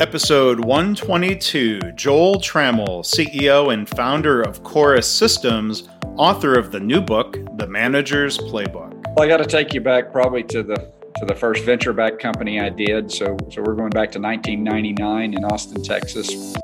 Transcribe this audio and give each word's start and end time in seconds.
Episode 0.00 0.64
122 0.64 1.92
Joel 1.92 2.36
Trammell, 2.36 3.04
CEO 3.04 3.70
and 3.70 3.86
founder 3.86 4.40
of 4.40 4.62
Khorus 4.62 5.04
Systems, 5.04 5.90
author 6.16 6.58
of 6.58 6.72
the 6.72 6.80
new 6.80 7.02
book, 7.02 7.36
The 7.58 7.66
Manager's 7.66 8.38
Playbook. 8.38 8.94
Well, 9.14 9.26
I 9.26 9.28
got 9.28 9.36
to 9.36 9.44
take 9.44 9.74
you 9.74 9.82
back 9.82 10.10
probably 10.10 10.42
to 10.44 10.62
the 10.62 10.90
to 11.16 11.26
the 11.26 11.34
first 11.34 11.64
venture 11.64 11.92
back 11.92 12.18
company 12.18 12.60
I 12.60 12.70
did. 12.70 13.12
So, 13.12 13.36
so 13.50 13.60
we're 13.60 13.74
going 13.74 13.90
back 13.90 14.10
to 14.12 14.18
1999 14.18 15.34
in 15.34 15.44
Austin, 15.44 15.82
Texas. 15.82 16.56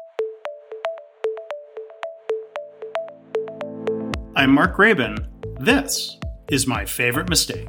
I'm 4.34 4.50
Mark 4.50 4.74
Graban. 4.74 5.26
This 5.60 6.18
is 6.50 6.66
my 6.66 6.86
favorite 6.86 7.28
mistake. 7.28 7.68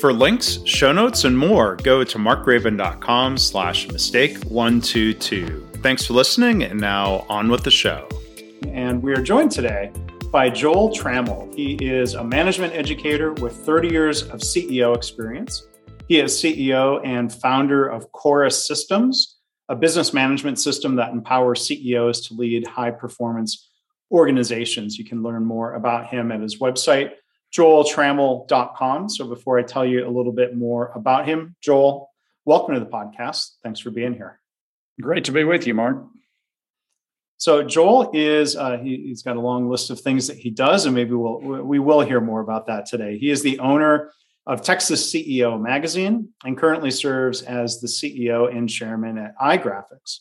for 0.00 0.12
links, 0.12 0.58
show 0.64 0.92
notes, 0.92 1.24
and 1.24 1.36
more, 1.36 1.76
go 1.76 2.04
to 2.04 2.18
markgraban.com 2.18 3.36
slash 3.36 3.88
mistake122. 3.88 5.82
Thanks 5.82 6.06
for 6.06 6.12
listening, 6.12 6.62
and 6.62 6.80
now 6.80 7.26
on 7.28 7.48
with 7.50 7.64
the 7.64 7.70
show. 7.70 8.08
And 8.68 9.02
we 9.02 9.12
are 9.12 9.22
joined 9.22 9.50
today 9.50 9.90
by 10.30 10.50
Joel 10.50 10.90
Trammell. 10.90 11.54
He 11.54 11.74
is 11.74 12.14
a 12.14 12.22
management 12.22 12.74
educator 12.74 13.32
with 13.34 13.56
30 13.56 13.88
years 13.88 14.22
of 14.22 14.40
CEO 14.40 14.94
experience. 14.94 15.66
He 16.06 16.20
is 16.20 16.32
CEO 16.32 17.04
and 17.04 17.32
founder 17.32 17.86
of 17.86 18.10
Khorus 18.12 18.66
Systems, 18.66 19.38
a 19.68 19.76
business 19.76 20.12
management 20.14 20.58
system 20.58 20.96
that 20.96 21.12
empowers 21.12 21.66
CEOs 21.66 22.26
to 22.28 22.34
lead 22.34 22.66
high 22.66 22.90
performance 22.90 23.68
organizations. 24.10 24.98
You 24.98 25.04
can 25.04 25.22
learn 25.22 25.44
more 25.44 25.74
about 25.74 26.06
him 26.06 26.32
at 26.32 26.40
his 26.40 26.58
website, 26.58 27.12
joeltrammell.com. 27.56 29.08
So 29.08 29.26
before 29.26 29.58
I 29.58 29.62
tell 29.62 29.86
you 29.86 30.06
a 30.06 30.10
little 30.10 30.32
bit 30.32 30.56
more 30.56 30.92
about 30.94 31.26
him, 31.26 31.56
Joel, 31.60 32.10
welcome 32.44 32.74
to 32.74 32.80
the 32.80 32.86
podcast. 32.86 33.52
Thanks 33.62 33.80
for 33.80 33.90
being 33.90 34.14
here. 34.14 34.40
Great 35.00 35.24
to 35.24 35.32
be 35.32 35.44
with 35.44 35.66
you, 35.66 35.74
Mark. 35.74 36.04
So 37.38 37.62
Joel 37.62 38.10
is 38.14 38.56
uh, 38.56 38.78
he, 38.78 39.10
has 39.10 39.22
got 39.22 39.36
a 39.36 39.40
long 39.40 39.70
list 39.70 39.90
of 39.90 40.00
things 40.00 40.26
that 40.26 40.36
he 40.36 40.50
does, 40.50 40.86
and 40.86 40.94
maybe 40.94 41.12
we'll 41.12 41.38
we 41.38 41.78
will 41.78 42.00
hear 42.00 42.20
more 42.20 42.40
about 42.40 42.66
that 42.66 42.86
today. 42.86 43.16
He 43.16 43.30
is 43.30 43.42
the 43.42 43.60
owner 43.60 44.12
of 44.44 44.62
Texas 44.62 45.12
CEO 45.12 45.60
Magazine 45.60 46.30
and 46.44 46.58
currently 46.58 46.90
serves 46.90 47.42
as 47.42 47.80
the 47.80 47.86
CEO 47.86 48.52
and 48.52 48.68
chairman 48.68 49.18
at 49.18 49.38
iGrafx. 49.38 50.18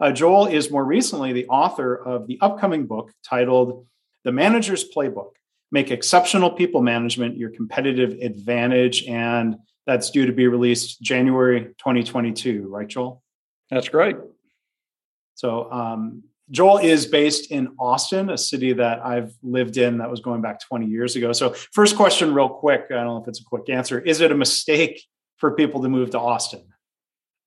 Uh, 0.00 0.10
Joel 0.10 0.46
is 0.46 0.70
more 0.70 0.84
recently 0.84 1.32
the 1.32 1.46
author 1.46 1.94
of 1.94 2.26
the 2.26 2.38
upcoming 2.40 2.86
book 2.86 3.12
titled 3.24 3.86
"The 4.24 4.32
Manager's 4.32 4.84
Playbook: 4.84 5.34
make 5.72 5.90
exceptional 5.90 6.50
people 6.50 6.82
management 6.82 7.36
your 7.36 7.50
competitive 7.50 8.18
advantage. 8.20 9.04
And 9.04 9.56
that's 9.86 10.10
due 10.10 10.26
to 10.26 10.32
be 10.32 10.46
released 10.46 11.00
January 11.00 11.74
2022, 11.78 12.68
right, 12.68 12.88
Joel? 12.88 13.22
That's 13.70 13.88
great. 13.88 14.16
So, 15.34 15.70
um, 15.70 16.22
Joel 16.50 16.78
is 16.78 17.06
based 17.06 17.50
in 17.50 17.74
Austin, 17.78 18.30
a 18.30 18.38
city 18.38 18.72
that 18.74 19.04
I've 19.04 19.34
lived 19.42 19.78
in 19.78 19.98
that 19.98 20.08
was 20.08 20.20
going 20.20 20.42
back 20.42 20.60
20 20.60 20.86
years 20.86 21.16
ago. 21.16 21.32
So, 21.32 21.50
first 21.72 21.96
question, 21.96 22.32
real 22.32 22.48
quick 22.48 22.86
I 22.90 22.94
don't 22.94 23.06
know 23.06 23.22
if 23.22 23.28
it's 23.28 23.40
a 23.40 23.44
quick 23.44 23.68
answer. 23.68 23.98
Is 23.98 24.20
it 24.20 24.30
a 24.30 24.34
mistake 24.36 25.02
for 25.38 25.52
people 25.52 25.82
to 25.82 25.88
move 25.88 26.10
to 26.10 26.20
Austin? 26.20 26.64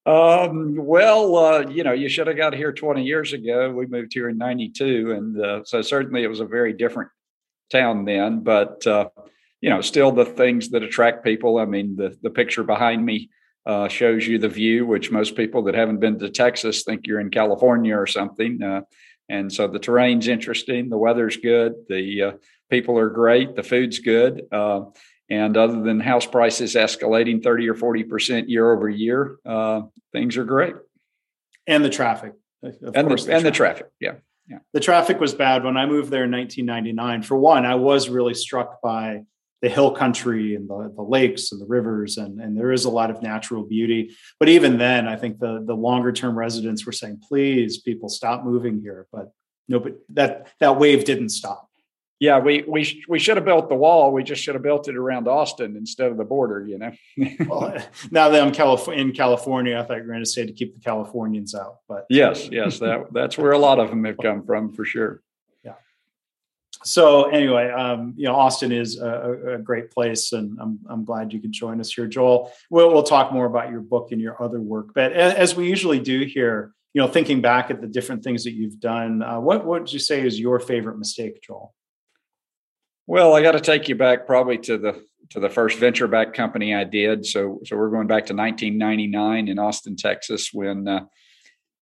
Um, 0.05 0.75
well, 0.75 1.35
uh, 1.35 1.59
you 1.69 1.83
know, 1.83 1.93
you 1.93 2.09
should 2.09 2.27
have 2.27 2.35
got 2.35 2.53
here 2.53 2.73
20 2.73 3.03
years 3.03 3.31
ago. 3.31 3.71
We 3.71 3.85
moved 3.85 4.13
here 4.13 4.27
in 4.27 4.37
92. 4.37 5.11
And 5.11 5.41
uh, 5.41 5.63
so, 5.63 5.81
certainly, 5.81 6.23
it 6.23 6.27
was 6.27 6.41
a 6.41 6.45
very 6.45 6.73
different 6.73 7.09
town 7.69 8.05
then, 8.05 8.41
but 8.41 8.85
uh, 8.87 9.09
you 9.61 9.69
know, 9.69 9.81
still 9.81 10.11
the 10.11 10.25
things 10.25 10.69
that 10.69 10.83
attract 10.83 11.23
people. 11.23 11.57
I 11.57 11.65
mean, 11.65 11.95
the 11.95 12.17
the 12.21 12.29
picture 12.29 12.63
behind 12.63 13.05
me 13.05 13.29
uh, 13.65 13.87
shows 13.87 14.27
you 14.27 14.39
the 14.39 14.49
view, 14.49 14.85
which 14.85 15.11
most 15.11 15.35
people 15.35 15.63
that 15.63 15.75
haven't 15.75 15.99
been 15.99 16.17
to 16.19 16.29
Texas 16.29 16.83
think 16.83 17.05
you're 17.05 17.19
in 17.19 17.29
California 17.29 17.95
or 17.95 18.07
something. 18.07 18.61
Uh, 18.63 18.81
and 19.29 19.53
so 19.53 19.67
the 19.67 19.79
terrain's 19.79 20.27
interesting, 20.27 20.89
the 20.89 20.97
weather's 20.97 21.37
good, 21.37 21.73
the 21.87 22.23
uh, 22.23 22.31
people 22.71 22.97
are 22.97 23.09
great, 23.09 23.55
the 23.55 23.63
food's 23.63 23.99
good. 23.99 24.41
Uh, 24.51 24.85
and 25.29 25.55
other 25.55 25.81
than 25.81 25.99
house 25.99 26.25
prices 26.25 26.73
escalating 26.73 27.43
30 27.43 27.69
or 27.69 27.75
40% 27.75 28.45
year 28.47 28.73
over 28.73 28.89
year, 28.89 29.37
uh, 29.45 29.83
things 30.11 30.37
are 30.37 30.45
great. 30.45 30.73
And 31.67 31.85
the 31.85 31.89
traffic. 31.89 32.33
and, 32.63 32.73
the, 32.81 32.91
the, 32.91 32.97
and 32.97 33.17
traffic. 33.19 33.43
the 33.43 33.51
traffic. 33.51 33.85
Yeah. 33.99 34.13
The 34.73 34.79
traffic 34.79 35.19
was 35.19 35.33
bad 35.33 35.63
when 35.63 35.77
I 35.77 35.85
moved 35.85 36.09
there 36.11 36.23
in 36.23 36.31
1999. 36.31 37.23
For 37.23 37.37
one, 37.37 37.65
I 37.65 37.75
was 37.75 38.09
really 38.09 38.33
struck 38.33 38.81
by 38.81 39.23
the 39.61 39.69
hill 39.69 39.91
country 39.91 40.55
and 40.55 40.69
the, 40.69 40.91
the 40.95 41.01
lakes 41.01 41.51
and 41.51 41.61
the 41.61 41.65
rivers 41.65 42.17
and, 42.17 42.39
and 42.39 42.57
there 42.57 42.71
is 42.71 42.85
a 42.85 42.89
lot 42.89 43.11
of 43.11 43.21
natural 43.21 43.63
beauty. 43.63 44.15
But 44.39 44.49
even 44.49 44.77
then 44.77 45.07
i 45.07 45.15
think 45.15 45.39
the 45.39 45.63
the 45.65 45.75
longer 45.75 46.11
term 46.11 46.37
residents 46.37 46.85
were 46.85 46.91
saying 46.91 47.21
please 47.27 47.79
people 47.79 48.09
stop 48.09 48.43
moving 48.45 48.81
here. 48.81 49.07
But 49.11 49.31
no 49.67 49.79
but 49.79 49.95
that 50.13 50.47
that 50.59 50.79
wave 50.79 51.03
didn't 51.03 51.29
stop 51.29 51.68
yeah, 52.19 52.39
we 52.39 52.63
we 52.67 53.03
we 53.07 53.17
should 53.17 53.37
have 53.37 53.45
built 53.45 53.69
the 53.69 53.75
wall. 53.75 54.11
We 54.11 54.23
just 54.23 54.43
should 54.43 54.55
have 54.55 54.61
built 54.61 54.89
it 54.89 54.95
around 54.97 55.29
Austin 55.29 55.77
instead 55.77 56.11
of 56.11 56.17
the 56.17 56.25
border. 56.25 56.65
You 56.67 56.77
know. 56.77 56.91
well, 57.47 57.77
now 58.11 58.27
that 58.27 58.41
I'm 58.41 58.51
Calif- 58.51 58.89
in 58.89 59.13
California, 59.13 59.79
I 59.79 59.83
thought 59.83 59.97
you 59.97 60.03
were 60.03 60.09
going 60.09 60.23
to 60.23 60.29
say 60.29 60.45
to 60.45 60.51
keep 60.51 60.75
the 60.75 60.81
Californians 60.81 61.55
out. 61.55 61.77
But 61.87 62.05
yes, 62.09 62.49
yes, 62.51 62.79
that 62.79 63.13
that's 63.13 63.37
where 63.37 63.53
a 63.53 63.57
lot 63.57 63.79
of 63.79 63.89
them 63.89 64.03
have 64.03 64.17
come 64.17 64.43
from 64.43 64.73
for 64.73 64.83
sure. 64.83 65.21
Yeah. 65.63 65.75
So 66.83 67.29
anyway, 67.29 67.69
um, 67.69 68.15
you 68.17 68.25
know, 68.25 68.35
Austin 68.35 68.73
is 68.73 68.99
a, 68.99 69.55
a, 69.55 69.57
great 69.57 69.89
place, 69.89 70.33
and 70.33 70.57
I'm 70.59 70.79
I'm 70.89 71.05
glad 71.05 71.31
you 71.31 71.39
could 71.39 71.53
join 71.53 71.79
us 71.79 71.93
here, 71.93 72.05
Joel. 72.05 72.51
We'll 72.69 72.91
we'll 72.91 73.03
talk 73.03 73.31
more 73.31 73.45
about 73.45 73.71
your 73.71 73.81
book 73.81 74.11
and 74.11 74.19
your 74.19 74.43
other 74.43 74.59
work, 74.59 74.87
but 74.93 75.13
as 75.13 75.55
we 75.55 75.69
usually 75.69 76.01
do 76.01 76.25
here, 76.25 76.73
you 76.93 77.01
know, 77.01 77.07
thinking 77.07 77.39
back 77.39 77.71
at 77.71 77.79
the 77.79 77.87
different 77.87 78.25
things 78.25 78.43
that 78.43 78.51
you've 78.51 78.81
done, 78.81 79.23
uh, 79.23 79.39
what 79.39 79.65
what 79.65 79.79
would 79.83 79.93
you 79.93 79.99
say 79.99 80.19
is 80.19 80.37
your 80.37 80.59
favorite 80.59 80.97
mistake, 80.97 81.41
Joel? 81.41 81.73
Well, 83.09 83.33
I 83.33 83.41
got 83.41 83.53
to 83.53 83.59
take 83.59 83.89
you 83.89 83.95
back 83.95 84.27
probably 84.27 84.59
to 84.59 84.77
the 84.77 85.03
to 85.31 85.39
the 85.39 85.49
first 85.49 85.79
venture 85.79 86.07
back 86.07 86.35
company 86.35 86.75
I 86.75 86.83
did. 86.83 87.25
So 87.25 87.59
so 87.65 87.75
we're 87.75 87.89
going 87.89 88.05
back 88.05 88.27
to 88.27 88.35
1999 88.35 89.47
in 89.47 89.57
Austin, 89.57 89.95
Texas, 89.95 90.51
when 90.53 90.87
uh, 90.87 91.05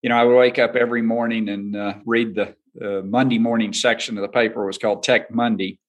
you 0.01 0.07
know 0.07 0.15
I 0.15 0.23
would 0.23 0.37
wake 0.37 0.57
up 0.57 0.77
every 0.77 1.01
morning 1.01 1.49
and 1.49 1.75
uh, 1.75 1.95
read 2.05 2.35
the 2.35 2.55
uh, 2.81 3.01
Monday 3.01 3.39
morning 3.39 3.73
section 3.73 4.17
of 4.17 4.21
the 4.21 4.29
paper 4.29 4.63
it 4.63 4.67
was 4.67 4.77
called 4.77 5.03
Tech 5.03 5.29
Monday, 5.29 5.79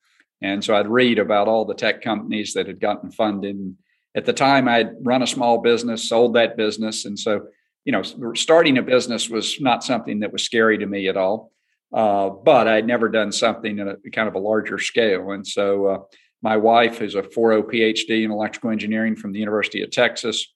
and 0.42 0.64
so 0.64 0.74
I'd 0.74 0.88
read 0.88 1.20
about 1.20 1.46
all 1.46 1.64
the 1.64 1.74
tech 1.74 2.02
companies 2.02 2.54
that 2.54 2.66
had 2.66 2.80
gotten 2.80 3.12
funded. 3.12 3.76
At 4.16 4.24
the 4.24 4.32
time, 4.32 4.66
I'd 4.66 4.90
run 5.02 5.22
a 5.22 5.26
small 5.28 5.58
business, 5.58 6.08
sold 6.08 6.34
that 6.34 6.56
business, 6.56 7.04
and 7.04 7.16
so 7.16 7.46
you 7.84 7.92
know 7.92 8.02
starting 8.34 8.76
a 8.76 8.82
business 8.82 9.28
was 9.28 9.60
not 9.60 9.84
something 9.84 10.18
that 10.18 10.32
was 10.32 10.42
scary 10.42 10.78
to 10.78 10.86
me 10.86 11.06
at 11.06 11.16
all. 11.16 11.52
Uh, 11.92 12.28
but 12.28 12.68
I'd 12.68 12.86
never 12.86 13.08
done 13.08 13.32
something 13.32 13.80
at 13.80 13.88
a 13.88 14.10
kind 14.10 14.28
of 14.28 14.34
a 14.34 14.38
larger 14.38 14.78
scale. 14.78 15.30
And 15.30 15.46
so 15.46 15.86
uh, 15.86 15.98
my 16.42 16.56
wife 16.56 17.00
is 17.00 17.14
a 17.14 17.22
4.0 17.22 17.72
PhD 17.72 18.24
in 18.24 18.30
electrical 18.30 18.70
engineering 18.70 19.16
from 19.16 19.32
the 19.32 19.38
University 19.38 19.82
of 19.82 19.90
Texas, 19.90 20.52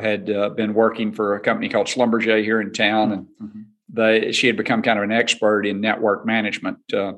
had 0.00 0.28
uh, 0.28 0.50
been 0.50 0.74
working 0.74 1.12
for 1.12 1.36
a 1.36 1.40
company 1.40 1.68
called 1.68 1.86
Schlumberger 1.86 2.42
here 2.42 2.60
in 2.60 2.72
town. 2.72 3.12
And 3.12 3.26
mm-hmm. 3.40 3.60
they, 3.88 4.32
she 4.32 4.48
had 4.48 4.56
become 4.56 4.82
kind 4.82 4.98
of 4.98 5.04
an 5.04 5.12
expert 5.12 5.66
in 5.66 5.80
network 5.80 6.26
management 6.26 6.78
uh, 6.92 7.14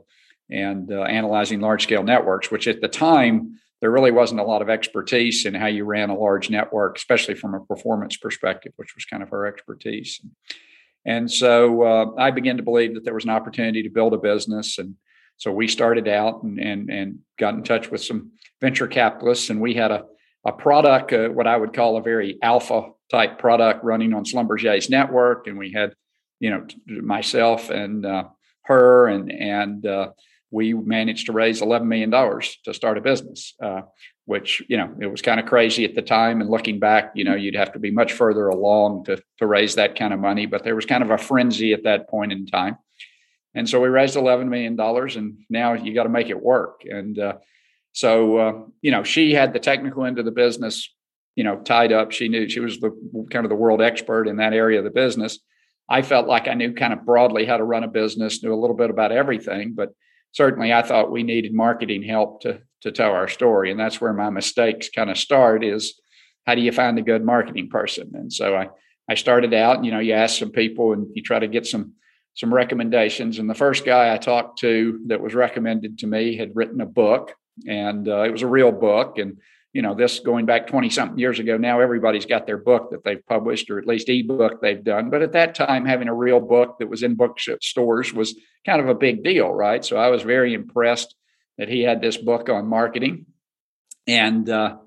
and 0.51 0.93
uh, 0.93 1.03
analyzing 1.03 1.61
large 1.61 1.83
scale 1.83 2.03
networks, 2.03 2.51
which 2.51 2.69
at 2.69 2.81
the 2.81 2.89
time, 2.89 3.59
there 3.81 3.91
really 3.91 4.11
wasn't 4.11 4.41
a 4.41 4.45
lot 4.45 4.61
of 4.61 4.69
expertise 4.69 5.47
in 5.47 5.55
how 5.55 5.67
you 5.67 5.85
ran 5.85 6.11
a 6.11 6.19
large 6.19 6.51
network, 6.51 6.97
especially 6.97 7.35
from 7.35 7.55
a 7.55 7.61
performance 7.61 8.17
perspective, 8.17 8.73
which 8.77 8.95
was 8.95 9.05
kind 9.05 9.23
of 9.23 9.29
her 9.31 9.47
expertise. 9.47 10.21
And 11.09 11.31
so 11.31 11.83
uh, 11.85 12.07
I 12.19 12.31
began 12.31 12.59
to 12.59 12.63
believe 12.63 12.93
that 12.93 13.03
there 13.03 13.15
was 13.15 13.25
an 13.25 13.31
opportunity 13.31 13.83
to 13.83 13.89
build 13.89 14.13
a 14.13 14.19
business. 14.19 14.77
And 14.77 14.95
so 15.39 15.51
we 15.51 15.67
started 15.67 16.07
out 16.07 16.43
and, 16.43 16.59
and, 16.59 16.91
and 16.91 17.19
got 17.39 17.55
in 17.55 17.63
touch 17.63 17.91
with 17.91 18.05
some 18.05 18.33
venture 18.61 18.87
capitalists. 18.87 19.49
And 19.49 19.59
we 19.59 19.73
had 19.73 19.91
a, 19.91 20.05
a 20.45 20.53
product, 20.53 21.15
uh, 21.15 21.29
what 21.31 21.47
I 21.47 21.57
would 21.57 21.73
call 21.73 21.97
a 21.97 22.03
very 22.03 22.37
alpha 22.43 22.91
type 23.11 23.39
product 23.39 23.83
running 23.85 24.13
on 24.13 24.25
Schlumberger's 24.25 24.91
network. 24.91 25.47
And 25.47 25.57
we 25.57 25.73
had, 25.73 25.95
you 26.41 26.51
know, 26.51 26.67
myself 26.87 27.71
and 27.71 28.05
uh, 28.05 28.25
her 28.65 29.09
and, 29.09 29.33
and 29.33 29.87
uh, 29.87 30.11
we 30.51 30.73
managed 30.73 31.27
to 31.27 31.33
raise 31.33 31.61
$11 31.61 31.87
million 31.87 32.11
to 32.11 32.75
start 32.75 32.99
a 32.99 33.01
business. 33.01 33.55
Uh, 33.63 33.83
which 34.25 34.63
you 34.69 34.77
know 34.77 34.95
it 35.01 35.07
was 35.07 35.23
kind 35.23 35.41
of 35.41 35.47
crazy 35.47 35.87
at 35.87 35.95
the 35.95 36.03
time 36.03 36.43
and 36.43 36.51
looking 36.51 36.79
back 36.79 37.13
you 37.15 37.25
know 37.25 37.35
you'd 37.35 37.55
have 37.55 37.73
to 37.73 37.79
be 37.79 37.91
much 37.91 38.13
further 38.13 38.49
along 38.49 39.03
to 39.03 39.17
to 39.39 39.47
raise 39.47 39.77
that 39.77 39.99
kind 39.99 40.13
of 40.13 40.21
money 40.21 40.45
but 40.45 40.63
there 40.65 40.75
was 40.75 40.85
kind 40.85 41.03
of 41.03 41.11
a 41.11 41.17
frenzy 41.17 41.73
at 41.73 41.85
that 41.85 42.11
point 42.11 42.31
in 42.31 42.45
time 42.45 42.77
And 43.55 43.69
so 43.69 43.81
we 43.81 43.89
raised 43.89 44.17
$11 44.17 44.49
million 44.49 44.79
and 44.79 45.39
now 45.51 45.73
you 45.73 45.95
got 45.95 46.05
to 46.05 46.09
make 46.09 46.31
it 46.31 46.41
work. 46.41 46.83
And 46.85 47.19
uh, 47.19 47.35
so, 47.93 48.37
uh, 48.37 48.53
you 48.83 48.91
know, 48.91 49.03
she 49.03 49.33
had 49.33 49.53
the 49.53 49.59
technical 49.59 50.05
end 50.05 50.19
of 50.19 50.25
the 50.25 50.31
business, 50.31 50.89
you 51.35 51.45
know, 51.45 51.57
tied 51.57 51.93
up. 51.93 52.13
She 52.13 52.29
knew 52.29 52.49
she 52.49 52.61
was 52.61 52.79
the 52.79 52.93
kind 53.31 53.45
of 53.45 53.49
the 53.49 53.57
world 53.57 53.83
expert 53.83 54.29
in 54.29 54.37
that 54.37 54.53
area 54.53 54.79
of 54.79 54.85
the 54.85 54.91
business. 54.91 55.39
I 55.89 56.03
felt 56.03 56.29
like 56.29 56.47
I 56.47 56.55
knew 56.55 56.75
kind 56.75 56.93
of 56.93 57.05
broadly 57.05 57.47
how 57.47 57.57
to 57.57 57.65
run 57.65 57.83
a 57.83 57.89
business, 57.89 58.43
knew 58.43 58.53
a 58.53 58.61
little 58.63 58.77
bit 58.77 58.91
about 58.91 59.11
everything, 59.11 59.73
but 59.75 59.91
certainly 60.33 60.73
I 60.73 60.83
thought 60.83 61.11
we 61.11 61.23
needed 61.23 61.53
marketing 61.55 62.03
help 62.03 62.43
to 62.43 62.61
to 62.83 62.93
tell 62.93 63.11
our 63.11 63.29
story. 63.29 63.71
And 63.71 63.81
that's 63.81 64.01
where 64.01 64.13
my 64.13 64.31
mistakes 64.31 64.89
kind 64.89 65.11
of 65.11 65.19
start 65.19 65.65
is 65.65 66.01
how 66.47 66.55
do 66.55 66.61
you 66.61 66.71
find 66.71 66.97
a 66.99 67.03
good 67.03 67.25
marketing 67.25 67.69
person? 67.69 68.13
And 68.15 68.33
so 68.33 68.57
I 68.57 68.69
I 69.11 69.15
started 69.15 69.55
out, 69.55 69.85
you 69.85 69.91
know, 69.91 70.01
you 70.01 70.13
ask 70.13 70.39
some 70.39 70.51
people 70.51 70.93
and 70.93 71.07
you 71.15 71.23
try 71.23 71.39
to 71.39 71.49
get 71.49 71.67
some 71.67 71.95
some 72.35 72.55
recommendations. 72.55 73.39
And 73.39 73.51
the 73.51 73.55
first 73.55 73.85
guy 73.85 74.15
I 74.15 74.17
talked 74.17 74.61
to 74.61 75.01
that 75.09 75.21
was 75.21 75.35
recommended 75.35 75.99
to 75.99 76.07
me 76.07 76.37
had 76.37 76.55
written 76.55 76.81
a 76.81 76.87
book, 76.87 77.35
and 77.67 78.09
uh, 78.09 78.23
it 78.23 78.31
was 78.31 78.43
a 78.43 78.47
real 78.47 78.71
book. 78.71 79.19
And 79.19 79.39
you 79.73 79.83
know, 79.83 79.95
this 79.95 80.21
going 80.21 80.47
back 80.47 80.67
20 80.67 80.89
something 80.91 81.19
years 81.19 81.39
ago, 81.39 81.57
now 81.57 81.81
everybody's 81.81 82.27
got 82.27 82.47
their 82.47 82.57
book 82.57 82.91
that 82.91 83.05
they've 83.05 83.25
published, 83.27 83.71
or 83.71 83.79
at 83.79 83.87
least 83.87 84.09
ebook 84.09 84.61
they've 84.61 84.83
done. 84.83 85.11
But 85.11 85.23
at 85.23 85.33
that 85.33 85.55
time, 85.55 85.85
having 85.85 86.09
a 86.09 86.15
real 86.15 86.41
book 86.41 86.79
that 86.79 86.89
was 86.89 87.03
in 87.03 87.15
bookstores 87.15 88.13
was 88.13 88.35
kind 88.65 88.81
of 88.81 88.89
a 88.89 88.95
big 88.95 89.23
deal, 89.23 89.53
right? 89.53 89.85
So 89.85 89.97
I 89.97 90.09
was 90.09 90.23
very 90.23 90.55
impressed 90.55 91.15
that 91.59 91.69
he 91.69 91.83
had 91.83 92.01
this 92.01 92.17
book 92.17 92.49
on 92.49 92.67
marketing. 92.67 93.27
And 94.07 94.49
uh, 94.49 94.79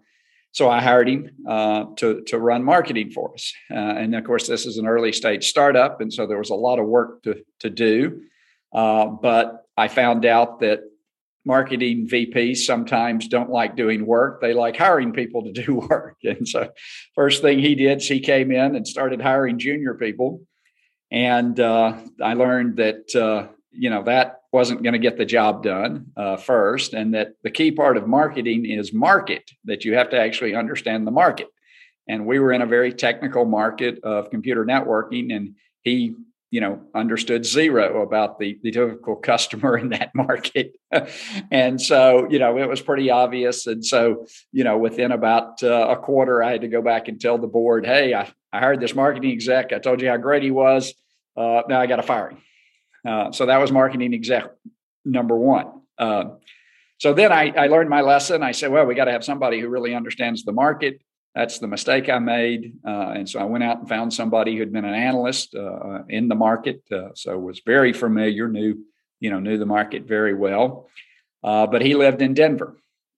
so 0.51 0.69
I 0.69 0.81
hired 0.81 1.07
him 1.07 1.29
uh, 1.47 1.85
to 1.97 2.23
to 2.27 2.39
run 2.39 2.63
marketing 2.63 3.11
for 3.11 3.33
us. 3.33 3.53
Uh, 3.69 3.75
and 3.75 4.15
of 4.15 4.23
course, 4.23 4.47
this 4.47 4.65
is 4.65 4.77
an 4.77 4.87
early 4.87 5.13
stage 5.13 5.47
startup, 5.47 6.01
and 6.01 6.11
so 6.11 6.27
there 6.27 6.37
was 6.39 6.49
a 6.49 6.55
lot 6.55 6.79
of 6.79 6.87
work 6.87 7.23
to 7.23 7.43
to 7.59 7.69
do. 7.69 8.23
Uh, 8.73 9.05
but 9.05 9.65
I 9.77 9.87
found 9.87 10.25
out 10.25 10.59
that 10.61 10.79
marketing 11.45 12.07
VPs 12.07 12.57
sometimes 12.57 13.27
don't 13.27 13.49
like 13.49 13.75
doing 13.75 14.05
work; 14.05 14.41
they 14.41 14.53
like 14.53 14.77
hiring 14.77 15.13
people 15.13 15.43
to 15.43 15.51
do 15.51 15.75
work. 15.89 16.17
And 16.23 16.47
so, 16.47 16.69
first 17.15 17.41
thing 17.41 17.59
he 17.59 17.75
did 17.75 17.99
is 17.99 18.07
he 18.07 18.19
came 18.19 18.51
in 18.51 18.75
and 18.75 18.87
started 18.87 19.21
hiring 19.21 19.59
junior 19.59 19.95
people. 19.95 20.41
And 21.11 21.59
uh, 21.59 21.97
I 22.23 22.35
learned 22.35 22.77
that 22.77 23.15
uh, 23.15 23.51
you 23.71 23.89
know 23.89 24.03
that 24.03 24.41
wasn't 24.51 24.83
going 24.83 24.93
to 24.93 24.99
get 24.99 25.17
the 25.17 25.25
job 25.25 25.63
done 25.63 26.07
uh, 26.17 26.37
first 26.37 26.93
and 26.93 27.13
that 27.13 27.33
the 27.43 27.51
key 27.51 27.71
part 27.71 27.97
of 27.97 28.07
marketing 28.07 28.65
is 28.65 28.93
market 28.93 29.49
that 29.65 29.85
you 29.85 29.95
have 29.95 30.09
to 30.09 30.19
actually 30.19 30.55
understand 30.55 31.07
the 31.07 31.11
market 31.11 31.47
and 32.07 32.25
we 32.25 32.39
were 32.39 32.51
in 32.51 32.61
a 32.61 32.65
very 32.65 32.91
technical 32.91 33.45
market 33.45 33.99
of 34.03 34.29
computer 34.29 34.65
networking 34.65 35.33
and 35.33 35.55
he 35.81 36.13
you 36.51 36.61
know 36.61 36.81
understood 36.93 37.45
zero 37.45 38.03
about 38.03 38.37
the, 38.37 38.59
the 38.61 38.71
typical 38.71 39.15
customer 39.15 39.77
in 39.83 39.89
that 39.89 40.13
market 40.13 40.73
and 41.51 41.81
so 41.81 42.27
you 42.29 42.37
know 42.37 42.57
it 42.57 42.69
was 42.69 42.81
pretty 42.81 43.09
obvious 43.09 43.65
and 43.65 43.83
so 43.83 44.25
you 44.51 44.63
know 44.63 44.77
within 44.77 45.11
about 45.11 45.63
uh, 45.63 45.87
a 45.89 45.97
quarter 45.97 46.43
i 46.43 46.51
had 46.51 46.61
to 46.61 46.67
go 46.67 46.81
back 46.81 47.07
and 47.07 47.19
tell 47.19 47.37
the 47.37 47.47
board 47.47 47.85
hey 47.85 48.13
i, 48.13 48.31
I 48.53 48.59
hired 48.59 48.79
this 48.79 48.93
marketing 48.93 49.31
exec 49.31 49.73
i 49.73 49.79
told 49.79 50.01
you 50.01 50.09
how 50.09 50.17
great 50.17 50.43
he 50.43 50.51
was 50.51 50.93
uh, 51.35 51.63
now 51.67 51.81
i 51.81 51.87
got 51.87 51.95
to 51.95 52.03
fire 52.03 52.29
him 52.29 52.37
uh, 53.07 53.31
so 53.31 53.47
that 53.47 53.57
was 53.57 53.71
marketing 53.71 54.13
exec 54.13 54.51
number 55.05 55.35
one. 55.35 55.81
Uh, 55.97 56.25
so 56.97 57.13
then 57.13 57.31
I, 57.31 57.51
I, 57.57 57.67
learned 57.67 57.89
my 57.89 58.01
lesson. 58.01 58.43
I 58.43 58.51
said, 58.51 58.71
well, 58.71 58.85
we 58.85 58.95
got 58.95 59.05
to 59.05 59.11
have 59.11 59.23
somebody 59.23 59.59
who 59.59 59.69
really 59.69 59.95
understands 59.95 60.43
the 60.43 60.51
market. 60.51 61.01
That's 61.35 61.59
the 61.59 61.67
mistake 61.67 62.09
I 62.09 62.19
made. 62.19 62.73
Uh, 62.85 63.13
and 63.15 63.29
so 63.29 63.39
I 63.39 63.45
went 63.45 63.63
out 63.63 63.79
and 63.79 63.89
found 63.89 64.13
somebody 64.13 64.57
who'd 64.57 64.73
been 64.73 64.85
an 64.85 64.93
analyst 64.93 65.55
uh, 65.55 66.03
in 66.09 66.27
the 66.27 66.35
market. 66.35 66.83
Uh, 66.91 67.09
so 67.15 67.37
was 67.39 67.61
very 67.65 67.93
familiar, 67.93 68.49
knew, 68.49 68.79
you 69.19 69.29
know, 69.29 69.39
knew 69.39 69.57
the 69.57 69.65
market 69.65 70.03
very 70.03 70.33
well. 70.33 70.89
but 71.41 71.81
he 71.81 71.95
lived 71.95 72.21
in 72.21 72.33
Denver. 72.33 72.77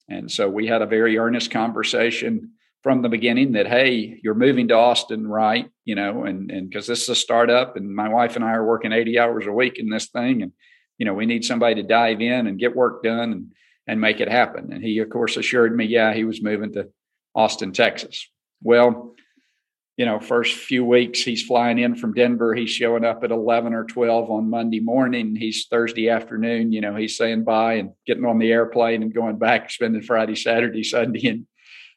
And 0.09 0.31
so 0.31 0.49
we 0.49 0.67
had 0.67 0.81
a 0.81 0.87
very 0.87 1.17
earnest 1.17 1.49
conversation 1.49 2.51
from 2.83 3.01
the 3.01 3.09
beginning 3.09 3.53
that 3.53 3.65
hey 3.65 4.19
you're 4.21 4.35
moving 4.35 4.67
to 4.67 4.75
austin 4.75 5.25
right 5.25 5.69
you 5.85 5.95
know 5.95 6.25
and 6.25 6.51
and 6.51 6.69
because 6.69 6.85
this 6.85 7.03
is 7.03 7.09
a 7.09 7.15
startup 7.15 7.77
and 7.77 7.95
my 7.95 8.09
wife 8.09 8.35
and 8.35 8.43
i 8.43 8.51
are 8.51 8.65
working 8.65 8.91
80 8.91 9.17
hours 9.17 9.47
a 9.47 9.51
week 9.51 9.79
in 9.79 9.89
this 9.89 10.07
thing 10.07 10.41
and 10.43 10.51
you 10.97 11.05
know 11.05 11.13
we 11.13 11.25
need 11.25 11.45
somebody 11.45 11.75
to 11.75 11.87
dive 11.87 12.21
in 12.21 12.45
and 12.45 12.59
get 12.59 12.75
work 12.75 13.01
done 13.01 13.31
and 13.31 13.53
and 13.87 14.01
make 14.01 14.19
it 14.19 14.29
happen 14.29 14.71
and 14.73 14.83
he 14.83 14.99
of 14.99 15.09
course 15.09 15.37
assured 15.37 15.75
me 15.75 15.85
yeah 15.85 16.13
he 16.13 16.25
was 16.25 16.43
moving 16.43 16.73
to 16.73 16.89
austin 17.35 17.71
texas 17.71 18.29
well 18.61 19.15
you 19.97 20.05
know 20.05 20.19
first 20.19 20.55
few 20.55 20.83
weeks 20.83 21.21
he's 21.21 21.43
flying 21.43 21.77
in 21.79 21.95
from 21.95 22.13
denver 22.13 22.53
he's 22.53 22.69
showing 22.69 23.05
up 23.05 23.23
at 23.23 23.31
11 23.31 23.73
or 23.73 23.85
12 23.85 24.29
on 24.29 24.49
monday 24.49 24.79
morning 24.79 25.35
he's 25.35 25.67
thursday 25.69 26.09
afternoon 26.09 26.71
you 26.71 26.81
know 26.81 26.95
he's 26.95 27.17
saying 27.17 27.43
bye 27.43 27.73
and 27.73 27.91
getting 28.05 28.25
on 28.25 28.39
the 28.39 28.51
airplane 28.51 29.03
and 29.03 29.13
going 29.13 29.37
back 29.37 29.69
spending 29.69 30.01
friday 30.01 30.35
saturday 30.35 30.83
sunday 30.83 31.27
and 31.27 31.45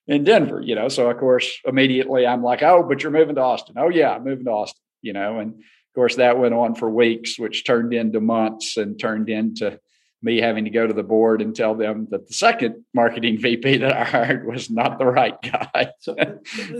in 0.09 0.25
Denver, 0.25 0.61
you 0.61 0.75
know. 0.75 0.88
So 0.88 1.11
of 1.11 1.19
course, 1.19 1.59
immediately 1.65 2.27
I'm 2.27 2.43
like, 2.43 2.62
oh, 2.62 2.85
but 2.88 3.03
you're 3.03 3.12
moving 3.12 3.37
to 3.37 3.41
Austin. 3.41 3.77
Oh 3.79 3.88
yeah, 3.88 4.12
I'm 4.12 4.25
moving 4.25 4.44
to 4.44 4.53
Austin, 4.53 4.83
you 5.03 5.12
know. 5.12 5.38
And 5.38 5.53
of 5.53 5.94
course, 5.94 6.17
that 6.17 6.38
went 6.38 6.55
on 6.55 6.75
for 6.75 6.88
weeks, 6.88 7.38
which 7.38 7.65
turned 7.65 7.93
into 7.93 8.21
months 8.21 8.77
and 8.77 8.99
turned 8.99 9.29
into 9.29 9.79
me 10.23 10.41
having 10.41 10.65
to 10.65 10.71
go 10.71 10.87
to 10.87 10.93
the 10.95 11.03
board 11.03 11.43
and 11.43 11.55
tell 11.55 11.75
them 11.75 12.09
that 12.11 12.27
the 12.27 12.35
second 12.35 12.85
marketing 12.95 13.39
VP 13.39 13.79
that 13.79 13.93
I 13.93 14.05
hired 14.05 14.47
was 14.47 14.71
not 14.71 14.99
the 14.99 15.07
right 15.07 15.35
guy. 15.43 15.93
so, 16.01 16.17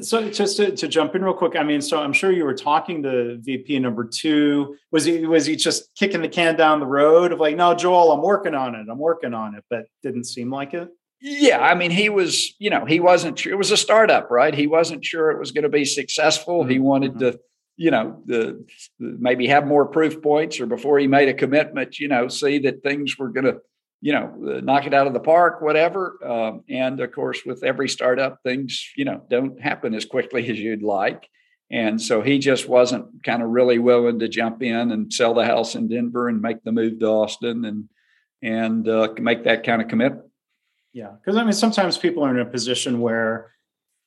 so 0.01 0.31
just 0.31 0.57
to, 0.57 0.75
to, 0.75 0.89
jump 0.89 1.15
in 1.15 1.23
real 1.23 1.35
quick, 1.35 1.55
I 1.57 1.63
mean, 1.63 1.81
so 1.81 2.01
I'm 2.01 2.13
sure 2.13 2.33
you 2.33 2.45
were 2.45 2.55
talking 2.55 3.03
to 3.03 3.39
VP 3.39 3.79
number 3.81 4.05
two. 4.05 4.77
Was 4.91 5.05
he 5.05 5.27
was 5.27 5.47
he 5.47 5.57
just 5.57 5.95
kicking 5.95 6.23
the 6.23 6.29
can 6.29 6.57
down 6.57 6.81
the 6.81 6.87
road 6.87 7.33
of 7.33 7.41
like, 7.41 7.57
no, 7.57 7.75
Joel, 7.75 8.13
I'm 8.13 8.23
working 8.23 8.55
on 8.55 8.75
it, 8.75 8.87
I'm 8.91 8.99
working 8.99 9.35
on 9.35 9.55
it, 9.55 9.65
but 9.69 9.85
didn't 10.03 10.25
seem 10.25 10.51
like 10.51 10.75
it? 10.75 10.89
Yeah, 11.21 11.59
I 11.61 11.75
mean, 11.75 11.91
he 11.91 12.09
was, 12.09 12.55
you 12.59 12.71
know, 12.71 12.85
he 12.85 13.01
wasn't 13.01 13.39
sure. 13.39 13.53
It 13.53 13.57
was 13.57 13.71
a 13.71 13.77
startup, 13.77 14.31
right? 14.31 14.55
He 14.55 14.67
wasn't 14.67 15.05
sure 15.05 15.31
it 15.31 15.39
was 15.39 15.51
going 15.51 15.65
to 15.65 15.71
be 15.71 15.85
successful. 15.85 16.61
Mm-hmm. 16.61 16.71
He 16.71 16.79
wanted 16.79 17.13
mm-hmm. 17.13 17.31
to, 17.31 17.41
you 17.77 17.91
know, 17.91 18.23
the, 18.27 18.65
maybe 18.99 19.47
have 19.47 19.67
more 19.67 19.87
proof 19.87 20.23
points, 20.23 20.61
or 20.61 20.67
before 20.67 20.99
he 20.99 21.07
made 21.07 21.29
a 21.29 21.35
commitment, 21.35 21.99
you 21.99 22.09
know, 22.09 22.29
see 22.29 22.59
that 22.59 22.83
things 22.83 23.19
were 23.19 23.29
going 23.29 23.45
to, 23.45 23.59
you 24.01 24.13
know, 24.13 24.57
uh, 24.57 24.61
knock 24.61 24.87
it 24.87 24.95
out 24.95 25.07
of 25.07 25.13
the 25.13 25.21
park, 25.21 25.61
whatever. 25.61 26.19
Um, 26.25 26.63
and 26.69 27.01
of 27.01 27.13
course, 27.13 27.43
with 27.45 27.63
every 27.63 27.89
startup, 27.89 28.43
things, 28.43 28.91
you 28.97 29.05
know, 29.05 29.23
don't 29.29 29.61
happen 29.61 29.95
as 29.95 30.05
quickly 30.05 30.49
as 30.51 30.59
you'd 30.59 30.83
like. 30.83 31.29
And 31.71 32.01
so 32.01 32.23
he 32.23 32.39
just 32.39 32.69
wasn't 32.69 33.25
kind 33.25 33.43
of 33.43 33.49
really 33.49 33.79
willing 33.79 34.21
to 34.21 34.29
jump 34.29 34.63
in 34.63 34.93
and 34.93 35.13
sell 35.13 35.35
the 35.35 35.45
house 35.45 35.75
in 35.75 35.89
Denver 35.89 36.29
and 36.29 36.41
make 36.41 36.63
the 36.63 36.73
move 36.73 37.01
to 37.01 37.07
Austin 37.07 37.65
and 37.65 37.89
and 38.43 38.87
uh, 38.87 39.09
make 39.19 39.45
that 39.45 39.65
kind 39.65 39.83
of 39.83 39.89
commitment. 39.89 40.31
Yeah, 40.93 41.11
because 41.11 41.37
I 41.37 41.43
mean, 41.43 41.53
sometimes 41.53 41.99
people 41.99 42.25
are 42.25 42.31
in 42.31 42.47
a 42.47 42.51
position 42.51 43.01
where 43.01 43.51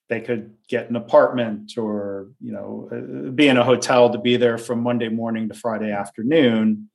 they 0.10 0.20
could 0.20 0.56
get 0.68 0.90
an 0.90 0.96
apartment 0.96 1.78
or 1.78 2.30
you 2.42 2.52
know 2.52 2.90
uh, 2.92 3.30
be 3.32 3.48
in 3.48 3.58
a 3.58 3.64
hotel 3.64 4.10
to 4.10 4.18
be 4.18 4.38
there 4.38 4.58
from 4.58 4.82
Monday 4.82 5.08
morning 5.08 5.48
to 5.48 5.54
Friday 5.54 5.92
afternoon, 5.92 6.90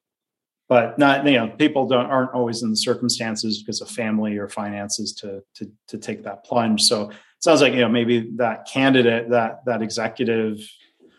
but 0.69 0.99
not 0.99 1.25
you 1.25 1.39
know 1.39 1.49
people 1.49 1.87
don't 1.87 2.07
aren't 2.07 2.33
always 2.33 2.63
in 2.63 2.71
the 2.71 2.77
circumstances 2.77 3.63
because 3.63 3.81
of 3.81 3.89
family 3.89 4.37
or 4.37 4.49
finances 4.49 5.13
to 5.15 5.43
to 5.55 5.71
to 5.89 5.97
take 5.97 6.25
that 6.25 6.45
plunge. 6.45 6.83
So 6.83 7.11
it 7.11 7.17
sounds 7.39 7.61
like 7.61 7.73
you 7.73 7.81
know 7.81 7.89
maybe 7.89 8.31
that 8.37 8.67
candidate 8.67 9.31
that 9.31 9.65
that 9.65 9.81
executive 9.81 10.59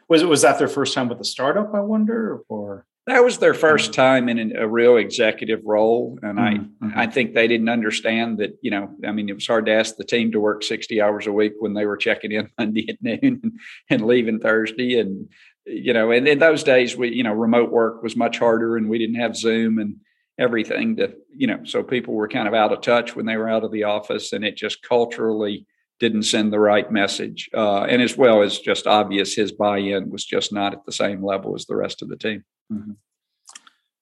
was 0.08 0.22
it 0.22 0.28
was 0.28 0.42
that 0.42 0.60
their 0.60 0.68
first 0.68 0.94
time 0.94 1.08
with 1.08 1.20
a 1.20 1.26
startup? 1.26 1.74
I 1.74 1.80
wonder 1.80 2.42
or 2.50 2.86
that 3.08 3.24
was 3.24 3.38
their 3.38 3.54
first 3.54 3.92
mm-hmm. 3.92 4.02
time 4.02 4.30
in 4.30 4.56
a 4.56 4.68
real 4.68 4.98
executive 4.98 5.62
role 5.64 6.18
and 6.22 6.38
mm-hmm. 6.38 6.98
i 6.98 7.04
i 7.04 7.08
think 7.08 7.34
they 7.34 7.48
didn't 7.48 7.70
understand 7.70 8.38
that 8.38 8.58
you 8.62 8.72
know 8.72 8.90
i 9.08 9.12
mean 9.12 9.30
it 9.30 9.36
was 9.36 9.48
hard 9.48 9.66
to 9.66 9.74
ask 9.74 9.96
the 9.96 10.04
team 10.04 10.32
to 10.32 10.40
work 10.40 10.64
60 10.64 11.02
hours 11.02 11.28
a 11.28 11.32
week 11.32 11.54
when 11.60 11.74
they 11.74 11.86
were 11.86 11.98
checking 11.98 12.32
in 12.32 12.50
monday 12.58 12.90
at 12.90 13.02
noon 13.02 13.40
and, 13.44 13.52
and 13.90 14.06
leaving 14.06 14.40
thursday 14.40 15.00
and 15.00 15.30
you 15.66 15.94
know 15.94 16.12
and 16.12 16.28
in 16.28 16.40
those 16.40 16.64
days 16.64 16.96
we 16.96 17.10
you 17.10 17.24
know 17.24 17.34
remote 17.34 17.72
work 17.72 18.04
was 18.04 18.16
much 18.16 18.40
harder 18.40 18.78
and 18.78 18.90
we 18.90 18.98
didn't 18.98 19.16
have 19.16 19.36
zoom 19.36 19.80
and 19.80 19.98
everything 20.38 20.98
to 20.98 21.14
you 21.34 21.48
know 21.48 21.60
so 21.64 21.82
people 21.82 22.14
were 22.14 22.28
kind 22.28 22.48
of 22.48 22.54
out 22.54 22.74
of 22.74 22.82
touch 22.82 23.16
when 23.16 23.26
they 23.26 23.38
were 23.38 23.50
out 23.50 23.64
of 23.64 23.72
the 23.72 23.84
office 23.84 24.34
and 24.34 24.44
it 24.44 24.58
just 24.58 24.82
culturally 24.84 25.66
didn't 25.98 26.24
send 26.24 26.52
the 26.52 26.60
right 26.60 26.92
message 26.92 27.50
uh, 27.54 27.84
and 27.84 28.02
as 28.02 28.18
well 28.18 28.42
as 28.42 28.60
just 28.60 28.86
obvious 28.86 29.34
his 29.34 29.54
buy-in 29.54 30.10
was 30.10 30.26
just 30.26 30.52
not 30.52 30.74
at 30.74 30.86
the 30.86 30.92
same 30.92 31.24
level 31.24 31.56
as 31.56 31.66
the 31.68 31.76
rest 31.76 32.02
of 32.02 32.10
the 32.10 32.18
team 32.18 32.44
Mm-hmm. 32.72 32.92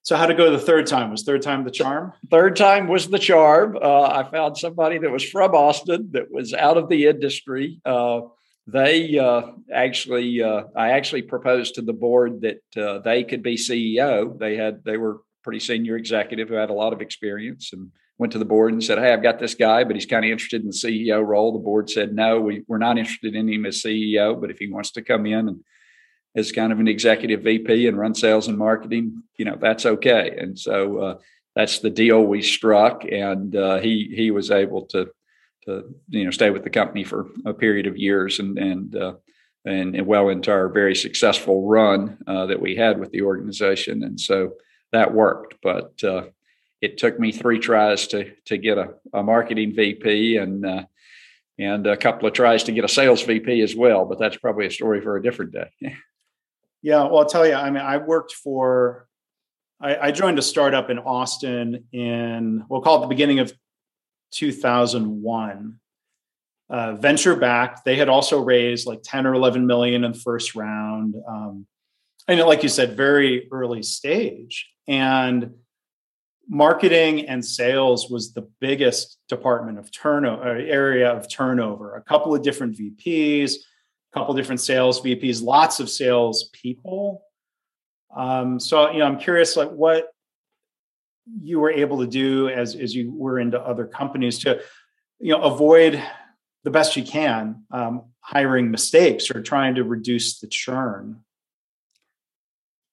So, 0.03 0.17
how 0.17 0.25
to 0.25 0.33
go 0.33 0.51
the 0.51 0.59
third 0.59 0.85
time? 0.85 1.11
Was 1.11 1.23
third 1.23 1.41
time 1.41 1.63
the 1.63 1.71
charm? 1.71 2.11
Third 2.29 2.57
time 2.57 2.87
was 2.87 3.07
the 3.07 3.19
charm. 3.19 3.77
Uh, 3.81 4.03
I 4.03 4.29
found 4.29 4.57
somebody 4.57 4.97
that 4.97 5.09
was 5.09 5.23
from 5.23 5.55
Austin 5.55 6.09
that 6.11 6.29
was 6.29 6.53
out 6.53 6.77
of 6.77 6.89
the 6.89 7.07
industry. 7.07 7.79
Uh, 7.85 8.21
they 8.67 9.17
uh, 9.17 9.43
actually, 9.73 10.43
uh, 10.43 10.63
I 10.75 10.91
actually 10.91 11.21
proposed 11.21 11.75
to 11.75 11.81
the 11.81 11.93
board 11.93 12.41
that 12.41 12.81
uh, 12.81 12.99
they 12.99 13.23
could 13.23 13.43
be 13.43 13.55
CEO. 13.55 14.37
They 14.37 14.57
had, 14.57 14.83
they 14.83 14.97
were 14.97 15.21
pretty 15.41 15.59
senior 15.59 15.95
executive 15.95 16.49
who 16.49 16.55
had 16.55 16.69
a 16.69 16.73
lot 16.73 16.93
of 16.93 17.01
experience, 17.01 17.71
and 17.71 17.89
went 18.17 18.33
to 18.33 18.39
the 18.39 18.45
board 18.45 18.73
and 18.73 18.83
said, 18.83 18.97
"Hey, 18.97 19.13
I've 19.13 19.23
got 19.23 19.39
this 19.39 19.55
guy, 19.55 19.85
but 19.85 19.95
he's 19.95 20.05
kind 20.05 20.25
of 20.25 20.31
interested 20.31 20.61
in 20.61 20.67
the 20.67 20.73
CEO 20.73 21.25
role." 21.25 21.53
The 21.53 21.59
board 21.59 21.89
said, 21.89 22.13
"No, 22.13 22.41
we, 22.41 22.63
we're 22.67 22.77
not 22.77 22.97
interested 22.97 23.35
in 23.35 23.47
him 23.47 23.65
as 23.65 23.81
CEO, 23.81 24.39
but 24.39 24.51
if 24.51 24.57
he 24.57 24.69
wants 24.69 24.91
to 24.91 25.01
come 25.01 25.25
in 25.25 25.47
and 25.47 25.63
as 26.35 26.51
kind 26.51 26.71
of 26.71 26.79
an 26.79 26.87
executive 26.87 27.41
VP 27.41 27.87
and 27.87 27.97
run 27.97 28.15
sales 28.15 28.47
and 28.47 28.57
marketing, 28.57 29.23
you 29.37 29.45
know, 29.45 29.57
that's 29.59 29.85
okay. 29.85 30.35
And 30.37 30.57
so 30.57 30.97
uh, 30.99 31.17
that's 31.55 31.79
the 31.79 31.89
deal 31.89 32.23
we 32.23 32.41
struck, 32.41 33.03
and 33.09 33.55
uh, 33.55 33.79
he 33.79 34.11
he 34.15 34.31
was 34.31 34.51
able 34.51 34.85
to 34.87 35.09
to 35.65 35.93
you 36.09 36.25
know 36.25 36.31
stay 36.31 36.49
with 36.49 36.63
the 36.63 36.69
company 36.69 37.03
for 37.03 37.27
a 37.45 37.53
period 37.53 37.87
of 37.87 37.97
years 37.97 38.39
and 38.39 38.57
and 38.57 38.95
uh, 38.95 39.13
and, 39.65 39.95
and, 39.95 40.05
well 40.05 40.29
into 40.29 40.51
our 40.51 40.67
very 40.67 40.95
successful 40.95 41.67
run 41.67 42.17
uh, 42.27 42.47
that 42.47 42.59
we 42.59 42.75
had 42.75 42.99
with 42.99 43.11
the 43.11 43.21
organization, 43.21 44.03
and 44.03 44.19
so 44.19 44.53
that 44.91 45.13
worked. 45.13 45.55
But 45.61 46.03
uh, 46.03 46.23
it 46.81 46.97
took 46.97 47.19
me 47.19 47.31
three 47.31 47.59
tries 47.59 48.07
to 48.07 48.31
to 48.45 48.57
get 48.57 48.77
a, 48.77 48.95
a 49.13 49.23
marketing 49.23 49.73
VP 49.75 50.37
and 50.37 50.65
uh, 50.65 50.83
and 51.59 51.85
a 51.85 51.95
couple 51.95 52.27
of 52.27 52.33
tries 52.33 52.63
to 52.63 52.71
get 52.71 52.83
a 52.83 52.89
sales 52.89 53.21
VP 53.21 53.61
as 53.61 53.75
well. 53.75 54.05
But 54.05 54.17
that's 54.17 54.37
probably 54.37 54.65
a 54.65 54.71
story 54.71 55.01
for 55.01 55.17
a 55.17 55.23
different 55.23 55.51
day. 55.51 55.69
yeah, 56.83 57.03
well, 57.03 57.19
I'll 57.19 57.25
tell 57.25 57.47
you. 57.47 57.53
I 57.53 57.69
mean, 57.71 57.81
I 57.81 57.97
worked 57.97 58.33
for. 58.33 59.07
I, 59.81 59.95
I 59.95 60.11
joined 60.11 60.37
a 60.37 60.41
startup 60.41 60.89
in 60.89 60.99
Austin 60.99 61.85
in 61.91 62.63
we'll 62.69 62.81
call 62.81 62.99
it 62.99 63.01
the 63.01 63.07
beginning 63.07 63.39
of 63.39 63.53
2001. 64.31 65.79
Uh, 66.69 66.93
venture 66.95 67.35
backed. 67.35 67.85
They 67.85 67.95
had 67.95 68.09
also 68.09 68.41
raised 68.41 68.85
like 68.85 68.99
10 69.03 69.27
or 69.27 69.33
11 69.33 69.65
million 69.65 70.03
in 70.03 70.11
the 70.11 70.19
first 70.19 70.55
round. 70.55 71.15
Um, 71.27 71.67
and 72.27 72.39
like 72.41 72.63
you 72.63 72.69
said, 72.69 72.97
very 72.97 73.47
early 73.51 73.83
stage. 73.83 74.69
And 74.87 75.51
marketing 76.49 77.27
and 77.27 77.45
sales 77.45 78.09
was 78.09 78.33
the 78.33 78.49
biggest 78.59 79.17
department 79.29 79.77
of 79.77 79.91
turnover 79.91 80.55
area 80.55 81.11
of 81.11 81.29
turnover. 81.29 81.95
A 81.95 82.01
couple 82.01 82.33
of 82.33 82.41
different 82.41 82.77
VPs, 82.77 83.55
a 84.13 84.19
couple 84.19 84.33
different 84.33 84.61
sales 84.61 85.01
VPs, 85.01 85.43
lots 85.43 85.79
of 85.79 85.89
sales 85.89 86.49
people. 86.53 87.23
Um, 88.15 88.59
so 88.59 88.91
you 88.91 88.99
know, 88.99 89.05
I'm 89.05 89.19
curious, 89.19 89.57
like 89.57 89.71
what 89.71 90.07
you 91.41 91.59
were 91.59 91.71
able 91.71 91.99
to 91.99 92.07
do 92.07 92.49
as 92.49 92.75
as 92.75 92.93
you 92.93 93.11
were 93.11 93.39
into 93.39 93.59
other 93.59 93.85
companies 93.85 94.39
to 94.39 94.61
you 95.19 95.31
know 95.31 95.41
avoid 95.41 96.01
the 96.63 96.71
best 96.71 96.95
you 96.95 97.03
can 97.03 97.63
um, 97.71 98.03
hiring 98.19 98.71
mistakes 98.71 99.31
or 99.31 99.41
trying 99.41 99.75
to 99.75 99.83
reduce 99.83 100.39
the 100.39 100.47
churn. 100.47 101.21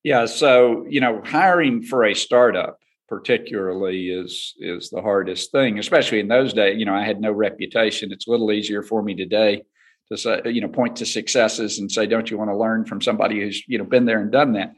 Yeah 0.05 0.27
so 0.27 0.87
you 0.89 1.01
know 1.01 1.21
hiring 1.25 1.83
for 1.83 2.05
a 2.05 2.15
startup 2.15 2.79
particularly 3.09 4.09
is 4.11 4.55
is 4.59 4.89
the 4.91 5.03
hardest 5.03 5.51
thing 5.51 5.81
especially 5.81 6.21
in 6.21 6.29
those 6.29 6.53
days 6.53 6.79
you 6.79 6.85
know 6.85 6.95
i 6.95 7.05
had 7.05 7.21
no 7.21 7.33
reputation. 7.33 8.13
It's 8.13 8.29
a 8.29 8.31
little 8.31 8.53
easier 8.53 8.83
for 8.83 9.03
me 9.03 9.15
today 9.15 9.65
to 10.11 10.19
say 10.19 10.41
you 10.47 10.61
know 10.61 10.69
point 10.69 10.97
to 10.97 11.07
successes 11.07 11.79
and 11.79 11.91
say 11.91 12.07
don't 12.07 12.31
you 12.31 12.39
want 12.39 12.51
to 12.51 12.57
learn 12.57 12.85
from 12.85 13.01
somebody 13.01 13.41
who's 13.41 13.63
you 13.67 13.79
know 13.79 13.85
been 13.85 14.05
there 14.05 14.21
and 14.21 14.33
done 14.33 14.53
that 14.53 14.75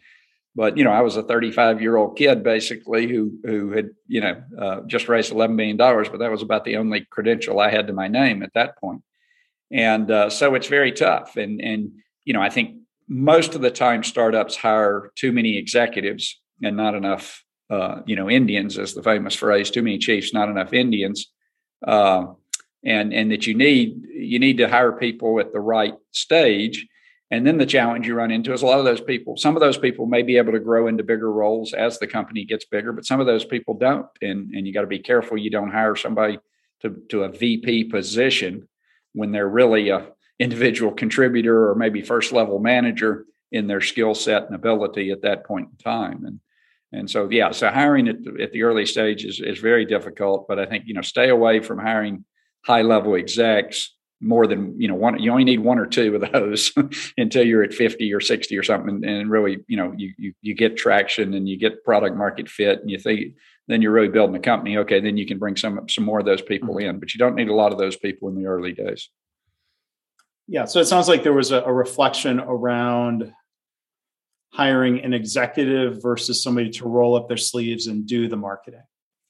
but 0.55 0.77
you 0.77 0.85
know, 0.85 0.91
I 0.91 1.01
was 1.01 1.17
a 1.17 1.23
35 1.23 1.81
year 1.81 1.97
old 1.97 2.17
kid 2.17 2.43
basically 2.43 3.07
who 3.09 3.39
who 3.45 3.71
had 3.73 3.91
you 4.07 4.21
know 4.21 4.43
uh, 4.59 4.81
just 4.87 5.09
raised 5.09 5.33
11 5.33 5.57
million 5.57 5.77
dollars, 5.77 6.09
but 6.09 6.19
that 6.19 6.31
was 6.31 6.43
about 6.43 6.65
the 6.65 6.77
only 6.77 7.07
credential 7.11 7.61
I 7.61 7.71
had 7.71 7.87
to 7.87 7.93
my 7.93 8.09
name 8.09 8.43
at 8.43 8.53
that 8.55 8.79
point. 8.79 9.03
And 9.71 10.11
uh, 10.11 10.29
so 10.29 10.55
it's 10.55 10.67
very 10.67 10.93
tough. 10.93 11.37
And 11.37 11.61
and 11.61 11.93
you 12.25 12.35
know, 12.35 12.43
I 12.43 12.51
think 12.51 12.77
most 13.09 13.55
of 13.55 13.63
the 13.63 13.71
time 13.71 14.05
startups 14.05 14.57
hire 14.57 15.11
too 15.17 15.33
many 15.33 15.57
executives 15.57 16.41
and 16.63 16.77
not 16.77 16.95
enough 16.95 17.43
uh, 17.71 18.03
you 18.05 18.17
know 18.17 18.29
Indians, 18.29 18.79
as 18.79 18.93
the 18.93 19.03
famous 19.03 19.35
phrase, 19.35 19.71
too 19.71 19.83
many 19.83 19.99
chiefs, 19.99 20.35
not 20.35 20.51
enough 20.51 20.75
Indians. 20.75 21.33
Uh, 21.87 22.27
and 22.85 23.13
and 23.13 23.31
that 23.31 23.47
you 23.47 23.55
need 23.55 24.03
you 24.15 24.39
need 24.39 24.59
to 24.59 24.69
hire 24.69 24.93
people 24.93 25.41
at 25.41 25.53
the 25.53 25.61
right 25.61 25.95
stage 26.11 26.87
and 27.33 27.47
then 27.47 27.57
the 27.57 27.65
challenge 27.65 28.07
you 28.07 28.15
run 28.15 28.31
into 28.31 28.53
is 28.53 28.61
a 28.61 28.67
lot 28.67 28.79
of 28.79 28.85
those 28.85 29.01
people, 29.01 29.39
some 29.39 29.57
of 29.57 29.61
those 29.61 29.79
people 29.79 30.05
may 30.05 30.21
be 30.21 30.37
able 30.37 30.53
to 30.53 30.61
grow 30.61 30.87
into 30.87 31.03
bigger 31.03 31.33
roles 31.33 31.73
as 31.73 31.99
the 31.99 32.07
company 32.07 32.45
gets 32.45 32.67
bigger, 32.67 32.93
but 32.93 33.07
some 33.07 33.21
of 33.21 33.27
those 33.27 33.43
people 33.43 33.73
don't. 33.73 34.07
And, 34.21 34.55
and 34.55 34.67
you 34.67 34.73
got 34.75 34.83
to 34.83 34.87
be 34.87 34.99
careful 34.99 35.39
you 35.39 35.49
don't 35.49 35.73
hire 35.73 35.97
somebody 35.97 36.39
to, 36.83 36.95
to 37.09 37.23
a 37.23 37.31
VP 37.31 37.85
position 37.85 38.69
when 39.15 39.33
they're 39.33 39.49
really 39.49 39.89
a 39.89 40.09
individual 40.39 40.93
contributor 40.93 41.71
or 41.71 41.75
maybe 41.75 42.03
first 42.03 42.33
level 42.33 42.59
manager 42.59 43.25
in 43.51 43.67
their 43.67 43.81
skill 43.81 44.15
set 44.15 44.45
and 44.45 44.55
ability 44.55 45.11
at 45.11 45.23
that 45.23 45.47
point 45.47 45.69
in 45.71 45.77
time. 45.79 46.25
And 46.27 46.41
and 46.95 47.11
so 47.11 47.31
yeah, 47.31 47.53
so 47.53 47.71
hiring 47.71 48.09
at 48.09 48.23
the, 48.23 48.43
at 48.43 48.53
the 48.53 48.65
early 48.65 48.85
stage 48.85 49.25
is, 49.25 49.41
is 49.41 49.59
very 49.59 49.87
difficult. 49.87 50.47
But 50.47 50.59
I 50.59 50.67
think 50.67 50.85
you 50.87 50.93
know 50.93 51.01
stay 51.01 51.31
away 51.31 51.61
from 51.61 51.79
hiring 51.79 52.27
high 52.65 52.83
level 52.83 53.15
execs 53.15 53.91
more 54.23 54.47
than 54.47 54.81
you 54.81 54.87
know 54.87 54.95
one 54.95 55.21
you 55.21 55.31
only 55.31 55.45
need 55.45 55.61
one 55.61 55.79
or 55.79 55.87
two 55.87 56.15
of 56.15 56.33
those 56.33 56.73
until 57.17 57.45
you're 57.45 57.65
at 57.65 57.75
50 57.75 58.13
or 58.15 58.21
60 58.21 58.57
or 58.57 58.63
something 58.63 58.89
and, 58.89 59.05
and 59.05 59.31
really 59.31 59.59
you 59.67 59.77
know 59.77 59.93
you, 59.97 60.13
you 60.17 60.33
you 60.41 60.55
get 60.55 60.77
traction 60.77 61.35
and 61.35 61.49
you 61.49 61.59
get 61.59 61.85
product 61.85 62.17
market 62.17 62.49
fit 62.49 62.81
and 62.81 62.91
you 62.91 62.99
think 62.99 63.35
then 63.69 63.81
you're 63.81 63.93
really 63.93 64.09
building 64.09 64.37
a 64.37 64.41
company. 64.41 64.77
Okay 64.79 65.01
then 65.01 65.17
you 65.17 65.27
can 65.27 65.39
bring 65.39 65.57
some 65.57 65.89
some 65.89 66.05
more 66.05 66.21
of 66.21 66.25
those 66.25 66.43
people 66.43 66.77
mm-hmm. 66.77 66.91
in 66.91 67.01
but 67.01 67.13
you 67.13 67.19
don't 67.19 67.35
need 67.35 67.49
a 67.49 67.55
lot 67.55 67.73
of 67.73 67.79
those 67.79 67.97
people 67.97 68.29
in 68.29 68.37
the 68.37 68.47
early 68.47 68.73
days. 68.73 69.11
Yeah 70.47 70.67
so 70.67 70.79
it 70.79 70.87
sounds 70.87 71.09
like 71.09 71.25
there 71.25 71.33
was 71.33 71.51
a, 71.51 71.63
a 71.63 71.73
reflection 71.73 72.39
around 72.39 73.33
hiring 74.53 75.01
an 75.01 75.15
executive 75.15 76.01
versus 76.01 76.43
somebody 76.43 76.71
to 76.71 76.87
roll 76.87 77.17
up 77.17 77.27
their 77.27 77.37
sleeves 77.37 77.89
and 77.89 78.07
do 78.07 78.29
the 78.29 78.37
marketing 78.37 78.83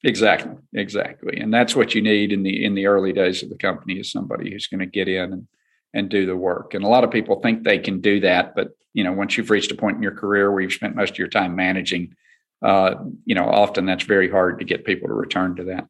Exactly, 0.05 0.57
exactly, 0.75 1.39
and 1.39 1.55
that's 1.55 1.77
what 1.77 1.95
you 1.95 2.03
need 2.03 2.33
in 2.33 2.43
the 2.43 2.65
in 2.65 2.75
the 2.75 2.87
early 2.87 3.13
days 3.13 3.43
of 3.43 3.51
the 3.51 3.57
company 3.57 3.95
is 3.95 4.11
somebody 4.11 4.51
who's 4.51 4.67
going 4.67 4.81
to 4.81 4.87
get 4.87 5.09
in 5.09 5.33
and 5.33 5.47
and 5.95 6.09
do 6.09 6.27
the 6.27 6.37
work. 6.37 6.75
And 6.75 6.85
a 6.85 6.89
lot 6.89 7.05
of 7.05 7.11
people 7.11 7.41
think 7.41 7.63
they 7.63 7.79
can 7.79 8.01
do 8.01 8.19
that, 8.21 8.55
but 8.55 8.71
you 8.95 9.05
know, 9.05 9.13
once 9.13 9.37
you've 9.37 9.51
reached 9.51 9.71
a 9.71 9.77
point 9.77 9.97
in 9.97 10.03
your 10.03 10.15
career 10.15 10.51
where 10.51 10.61
you've 10.61 10.73
spent 10.73 10.97
most 10.97 11.13
of 11.13 11.19
your 11.19 11.29
time 11.29 11.57
managing, 11.57 12.15
uh, 12.63 12.95
you 13.25 13.35
know, 13.35 13.49
often 13.49 13.87
that's 13.87 14.05
very 14.05 14.31
hard 14.31 14.59
to 14.59 14.65
get 14.65 14.85
people 14.85 15.09
to 15.09 15.15
return 15.15 15.57
to 15.57 15.65
that. 15.65 15.87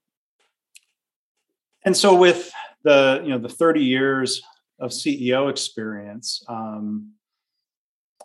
And 1.85 1.97
so, 1.97 2.15
with 2.15 2.53
the 2.85 3.21
you 3.25 3.31
know 3.31 3.39
the 3.39 3.49
thirty 3.49 3.83
years 3.83 4.43
of 4.79 4.91
CEO 4.91 5.51
experience, 5.51 6.45
um, 6.49 7.13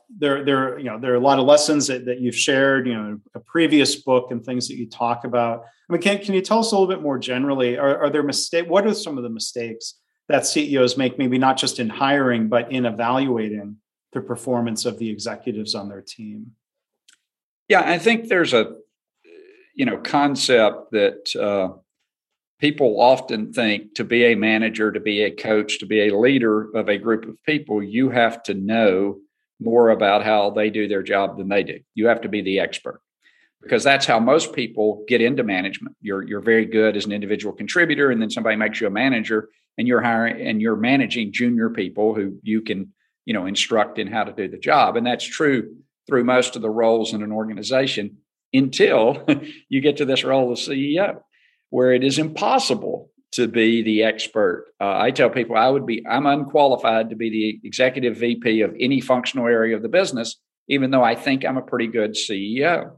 there 0.09 0.43
there 0.45 0.79
you 0.79 0.85
know 0.85 0.99
there 0.99 1.11
are 1.11 1.17
a 1.17 1.19
lot 1.19 1.39
of 1.39 1.45
lessons 1.45 1.87
that, 1.87 2.05
that 2.05 2.19
you've 2.19 2.35
shared 2.35 2.87
you 2.87 2.93
know 2.93 3.19
a 3.35 3.39
previous 3.39 3.95
book 3.95 4.31
and 4.31 4.43
things 4.43 4.67
that 4.67 4.75
you 4.75 4.89
talk 4.89 5.25
about. 5.25 5.65
I 5.89 5.93
mean 5.93 6.01
can, 6.01 6.19
can 6.19 6.33
you 6.33 6.41
tell 6.41 6.59
us 6.59 6.71
a 6.71 6.75
little 6.75 6.87
bit 6.87 7.01
more 7.01 7.17
generally? 7.17 7.77
Are, 7.77 8.03
are 8.03 8.09
there 8.09 8.23
mistake 8.23 8.69
what 8.69 8.87
are 8.87 8.93
some 8.93 9.17
of 9.17 9.23
the 9.23 9.29
mistakes 9.29 9.95
that 10.29 10.45
ceos 10.45 10.97
make 10.97 11.17
maybe 11.17 11.37
not 11.37 11.57
just 11.57 11.79
in 11.79 11.89
hiring 11.89 12.47
but 12.47 12.71
in 12.71 12.85
evaluating 12.85 13.77
the 14.13 14.21
performance 14.21 14.85
of 14.85 14.97
the 14.97 15.09
executives 15.09 15.75
on 15.75 15.89
their 15.89 16.01
team? 16.01 16.51
Yeah 17.67 17.81
i 17.81 17.97
think 17.97 18.29
there's 18.29 18.53
a 18.53 18.75
you 19.75 19.85
know 19.85 19.97
concept 19.97 20.91
that 20.91 21.35
uh, 21.35 21.77
people 22.59 22.99
often 22.99 23.51
think 23.51 23.93
to 23.95 24.03
be 24.03 24.25
a 24.25 24.35
manager 24.35 24.91
to 24.91 24.99
be 24.99 25.23
a 25.23 25.31
coach 25.31 25.79
to 25.79 25.85
be 25.85 26.07
a 26.07 26.17
leader 26.17 26.75
of 26.75 26.87
a 26.87 26.97
group 26.97 27.25
of 27.25 27.35
people 27.45 27.83
you 27.83 28.09
have 28.09 28.41
to 28.43 28.53
know 28.53 29.17
more 29.59 29.89
about 29.89 30.23
how 30.23 30.51
they 30.51 30.69
do 30.69 30.87
their 30.87 31.03
job 31.03 31.37
than 31.37 31.49
they 31.49 31.63
do. 31.63 31.79
You 31.95 32.07
have 32.07 32.21
to 32.21 32.29
be 32.29 32.41
the 32.41 32.59
expert 32.59 33.01
because 33.61 33.83
that's 33.83 34.05
how 34.05 34.19
most 34.19 34.53
people 34.53 35.03
get 35.07 35.21
into 35.21 35.43
management. 35.43 35.95
You're 36.01 36.23
you're 36.23 36.41
very 36.41 36.65
good 36.65 36.95
as 36.95 37.05
an 37.05 37.11
individual 37.11 37.53
contributor, 37.53 38.11
and 38.11 38.21
then 38.21 38.29
somebody 38.29 38.55
makes 38.55 38.79
you 38.79 38.87
a 38.87 38.91
manager, 38.91 39.49
and 39.77 39.87
you're 39.87 40.01
hiring 40.01 40.45
and 40.45 40.61
you're 40.61 40.75
managing 40.75 41.33
junior 41.33 41.69
people 41.69 42.13
who 42.15 42.39
you 42.43 42.61
can 42.61 42.93
you 43.25 43.33
know 43.33 43.45
instruct 43.45 43.99
in 43.99 44.07
how 44.07 44.23
to 44.23 44.33
do 44.33 44.47
the 44.47 44.57
job, 44.57 44.95
and 44.95 45.05
that's 45.05 45.25
true 45.25 45.75
through 46.07 46.23
most 46.23 46.55
of 46.55 46.61
the 46.61 46.69
roles 46.69 47.13
in 47.13 47.21
an 47.21 47.31
organization 47.31 48.17
until 48.53 49.25
you 49.69 49.81
get 49.81 49.97
to 49.97 50.05
this 50.05 50.23
role 50.23 50.51
of 50.51 50.57
CEO, 50.57 51.19
where 51.69 51.91
it 51.91 52.03
is 52.03 52.17
impossible 52.17 53.09
to 53.38 53.48
be 53.48 53.84
the 53.84 54.03
expert. 54.03 54.65
Uh, 54.82 54.98
I 54.98 55.12
tell 55.12 55.29
people 55.29 55.56
I 55.56 55.70
would 55.70 55.86
be, 55.86 56.03
I'm 56.08 56.25
unqualified 56.25 57.12
to 57.12 57.15
be 57.15 57.29
the 57.29 57.67
executive 57.67 58.17
VP 58.17 58.62
of 58.62 58.75
any 58.79 59.00
functional 59.00 59.46
area 59.46 59.75
of 59.75 59.84
the 59.84 59.89
business, 59.89 60.38
even 60.67 60.89
though 60.89 61.03
I 61.03 61.13
think 61.13 61.46
I'm 61.46 61.58
a 61.58 61.62
pretty 61.62 61.86
good 61.86 62.15
CEO. 62.15 62.98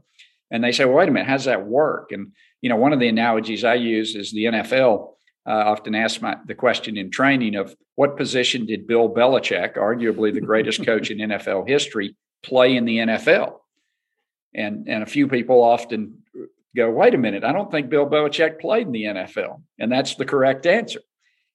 And 0.50 0.64
they 0.64 0.72
say, 0.72 0.86
well, 0.86 0.96
wait 0.96 1.10
a 1.10 1.12
minute, 1.12 1.28
how 1.28 1.36
does 1.36 1.44
that 1.44 1.66
work? 1.66 2.10
And, 2.10 2.32
you 2.62 2.70
know, 2.70 2.76
one 2.76 2.94
of 2.94 3.00
the 3.00 3.08
analogies 3.08 3.64
I 3.64 3.74
use 3.74 4.16
is 4.16 4.32
the 4.32 4.44
NFL. 4.44 5.10
Uh, 5.46 5.52
often 5.52 5.94
ask 5.94 6.22
my, 6.22 6.38
the 6.46 6.54
question 6.54 6.96
in 6.96 7.10
training 7.10 7.54
of 7.54 7.76
what 7.96 8.16
position 8.16 8.64
did 8.64 8.86
Bill 8.86 9.10
Belichick, 9.10 9.76
arguably 9.76 10.32
the 10.32 10.40
greatest 10.40 10.86
coach 10.86 11.10
in 11.10 11.18
NFL 11.18 11.68
history, 11.68 12.16
play 12.42 12.76
in 12.76 12.86
the 12.86 12.96
NFL? 12.96 13.58
And, 14.54 14.88
and 14.88 15.02
a 15.02 15.06
few 15.06 15.28
people 15.28 15.62
often 15.62 16.22
go, 16.76 16.90
wait 16.90 17.14
a 17.14 17.18
minute, 17.18 17.44
I 17.44 17.52
don't 17.52 17.70
think 17.70 17.90
Bill 17.90 18.08
Belichick 18.08 18.60
played 18.60 18.86
in 18.86 18.92
the 18.92 19.04
NFL. 19.04 19.62
And 19.78 19.90
that's 19.90 20.14
the 20.14 20.24
correct 20.24 20.66
answer. 20.66 21.00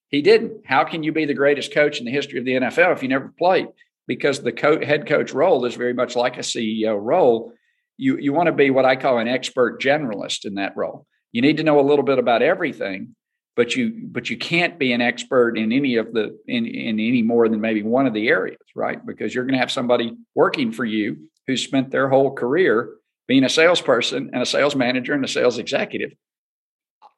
He 0.08 0.22
didn't. 0.22 0.66
How 0.66 0.84
can 0.84 1.02
you 1.02 1.12
be 1.12 1.24
the 1.24 1.34
greatest 1.34 1.72
coach 1.74 1.98
in 1.98 2.04
the 2.04 2.12
history 2.12 2.38
of 2.38 2.44
the 2.44 2.52
NFL 2.52 2.92
if 2.92 3.02
you 3.02 3.08
never 3.08 3.32
played? 3.38 3.66
Because 4.06 4.42
the 4.42 4.52
co- 4.52 4.84
head 4.84 5.06
coach 5.06 5.32
role 5.32 5.64
is 5.64 5.74
very 5.74 5.94
much 5.94 6.14
like 6.14 6.36
a 6.36 6.40
CEO 6.40 6.98
role. 7.00 7.52
You, 7.96 8.18
you 8.18 8.32
want 8.32 8.46
to 8.46 8.52
be 8.52 8.70
what 8.70 8.84
I 8.84 8.94
call 8.94 9.18
an 9.18 9.26
expert 9.26 9.80
generalist 9.80 10.44
in 10.44 10.54
that 10.54 10.76
role. 10.76 11.06
You 11.32 11.42
need 11.42 11.56
to 11.56 11.64
know 11.64 11.80
a 11.80 11.82
little 11.82 12.04
bit 12.04 12.18
about 12.18 12.42
everything, 12.42 13.16
but 13.56 13.74
you 13.74 14.06
but 14.06 14.30
you 14.30 14.36
can't 14.36 14.78
be 14.78 14.92
an 14.92 15.00
expert 15.00 15.58
in 15.58 15.72
any 15.72 15.96
of 15.96 16.12
the 16.12 16.38
in, 16.46 16.66
in 16.66 17.00
any 17.00 17.22
more 17.22 17.48
than 17.48 17.60
maybe 17.60 17.82
one 17.82 18.06
of 18.06 18.14
the 18.14 18.28
areas 18.28 18.58
right 18.76 19.04
because 19.04 19.34
you're 19.34 19.44
going 19.44 19.54
to 19.54 19.58
have 19.58 19.72
somebody 19.72 20.14
working 20.34 20.70
for 20.70 20.84
you 20.84 21.28
who 21.46 21.56
spent 21.56 21.90
their 21.90 22.08
whole 22.08 22.32
career 22.32 22.90
being 23.26 23.44
a 23.44 23.48
salesperson 23.48 24.30
and 24.32 24.42
a 24.42 24.46
sales 24.46 24.76
manager 24.76 25.12
and 25.12 25.24
a 25.24 25.28
sales 25.28 25.58
executive 25.58 26.12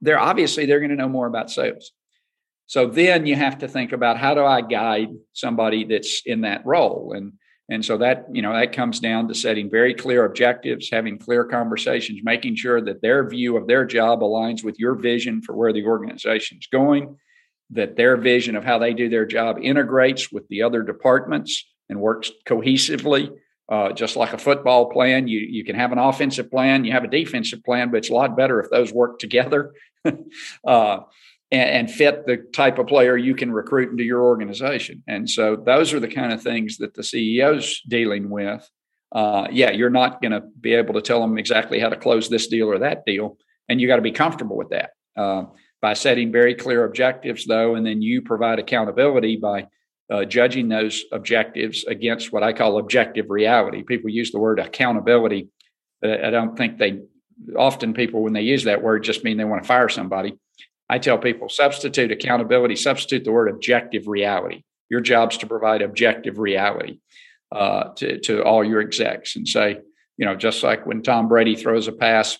they're 0.00 0.18
obviously 0.18 0.66
they're 0.66 0.80
going 0.80 0.90
to 0.90 0.96
know 0.96 1.08
more 1.08 1.26
about 1.26 1.50
sales 1.50 1.92
so 2.66 2.86
then 2.86 3.26
you 3.26 3.34
have 3.34 3.58
to 3.58 3.68
think 3.68 3.92
about 3.92 4.18
how 4.18 4.34
do 4.34 4.44
i 4.44 4.60
guide 4.60 5.08
somebody 5.32 5.84
that's 5.84 6.22
in 6.24 6.42
that 6.42 6.64
role 6.64 7.12
and 7.16 7.32
and 7.70 7.84
so 7.84 7.98
that, 7.98 8.26
you 8.32 8.40
know, 8.40 8.54
that 8.54 8.72
comes 8.72 8.98
down 8.98 9.28
to 9.28 9.34
setting 9.34 9.70
very 9.70 9.92
clear 9.92 10.24
objectives, 10.24 10.88
having 10.90 11.18
clear 11.18 11.44
conversations, 11.44 12.20
making 12.22 12.56
sure 12.56 12.80
that 12.80 13.02
their 13.02 13.28
view 13.28 13.58
of 13.58 13.66
their 13.66 13.84
job 13.84 14.20
aligns 14.20 14.64
with 14.64 14.78
your 14.78 14.94
vision 14.94 15.42
for 15.42 15.54
where 15.54 15.72
the 15.72 15.84
organization 15.84 16.58
is 16.58 16.68
going, 16.72 17.16
that 17.70 17.96
their 17.96 18.16
vision 18.16 18.56
of 18.56 18.64
how 18.64 18.78
they 18.78 18.94
do 18.94 19.10
their 19.10 19.26
job 19.26 19.58
integrates 19.60 20.32
with 20.32 20.48
the 20.48 20.62
other 20.62 20.82
departments 20.82 21.66
and 21.90 22.00
works 22.00 22.32
cohesively. 22.46 23.30
Uh, 23.68 23.92
just 23.92 24.16
like 24.16 24.32
a 24.32 24.38
football 24.38 24.86
plan, 24.86 25.28
you 25.28 25.40
you 25.40 25.62
can 25.62 25.76
have 25.76 25.92
an 25.92 25.98
offensive 25.98 26.50
plan, 26.50 26.84
you 26.84 26.92
have 26.92 27.04
a 27.04 27.08
defensive 27.08 27.62
plan, 27.62 27.90
but 27.90 27.98
it's 27.98 28.08
a 28.08 28.14
lot 28.14 28.36
better 28.36 28.60
if 28.60 28.70
those 28.70 28.92
work 28.92 29.18
together. 29.18 29.74
uh, 30.66 31.00
and, 31.50 31.70
and 31.70 31.90
fit 31.90 32.26
the 32.26 32.36
type 32.52 32.78
of 32.78 32.86
player 32.86 33.16
you 33.16 33.34
can 33.34 33.52
recruit 33.52 33.90
into 33.90 34.04
your 34.04 34.22
organization. 34.22 35.02
And 35.06 35.28
so 35.28 35.56
those 35.56 35.94
are 35.94 36.00
the 36.00 36.08
kind 36.08 36.32
of 36.32 36.42
things 36.42 36.78
that 36.78 36.94
the 36.94 37.02
CEO's 37.02 37.80
dealing 37.88 38.28
with. 38.28 38.68
Uh, 39.10 39.48
yeah, 39.50 39.70
you're 39.70 39.88
not 39.88 40.20
going 40.20 40.32
to 40.32 40.42
be 40.60 40.74
able 40.74 40.94
to 40.94 41.00
tell 41.00 41.20
them 41.20 41.38
exactly 41.38 41.78
how 41.78 41.88
to 41.88 41.96
close 41.96 42.28
this 42.28 42.46
deal 42.48 42.68
or 42.68 42.80
that 42.80 43.06
deal, 43.06 43.38
and 43.68 43.80
you 43.80 43.88
got 43.88 43.96
to 43.96 44.02
be 44.02 44.12
comfortable 44.12 44.56
with 44.56 44.70
that. 44.70 44.90
Uh, 45.16 45.44
by 45.80 45.94
setting 45.94 46.32
very 46.32 46.54
clear 46.54 46.84
objectives, 46.84 47.46
though, 47.46 47.74
and 47.74 47.86
then 47.86 48.02
you 48.02 48.20
provide 48.20 48.58
accountability 48.58 49.36
by 49.36 49.68
uh, 50.10 50.24
judging 50.24 50.68
those 50.68 51.04
objectives 51.12 51.84
against 51.84 52.32
what 52.32 52.42
I 52.42 52.52
call 52.52 52.78
objective 52.78 53.26
reality. 53.28 53.82
People 53.82 54.10
use 54.10 54.30
the 54.30 54.38
word 54.38 54.58
accountability. 54.58 55.48
I 56.02 56.30
don't 56.30 56.56
think 56.56 56.78
they 56.78 57.00
often 57.56 57.94
people 57.94 58.22
when 58.22 58.32
they 58.32 58.42
use 58.42 58.64
that 58.64 58.82
word 58.82 59.04
just 59.04 59.24
mean 59.24 59.36
they 59.36 59.44
want 59.44 59.62
to 59.62 59.68
fire 59.68 59.88
somebody. 59.88 60.36
I 60.88 60.98
tell 60.98 61.18
people 61.18 61.48
substitute 61.48 62.10
accountability, 62.10 62.76
substitute 62.76 63.24
the 63.24 63.32
word 63.32 63.48
objective 63.48 64.08
reality. 64.08 64.62
Your 64.88 65.00
job's 65.00 65.36
to 65.38 65.46
provide 65.46 65.82
objective 65.82 66.38
reality 66.38 67.00
uh, 67.52 67.90
to, 67.96 68.18
to 68.20 68.42
all 68.42 68.64
your 68.64 68.80
execs 68.80 69.36
and 69.36 69.46
say, 69.46 69.78
you 70.16 70.24
know, 70.24 70.34
just 70.34 70.62
like 70.62 70.86
when 70.86 71.02
Tom 71.02 71.28
Brady 71.28 71.54
throws 71.54 71.88
a 71.88 71.92
pass 71.92 72.38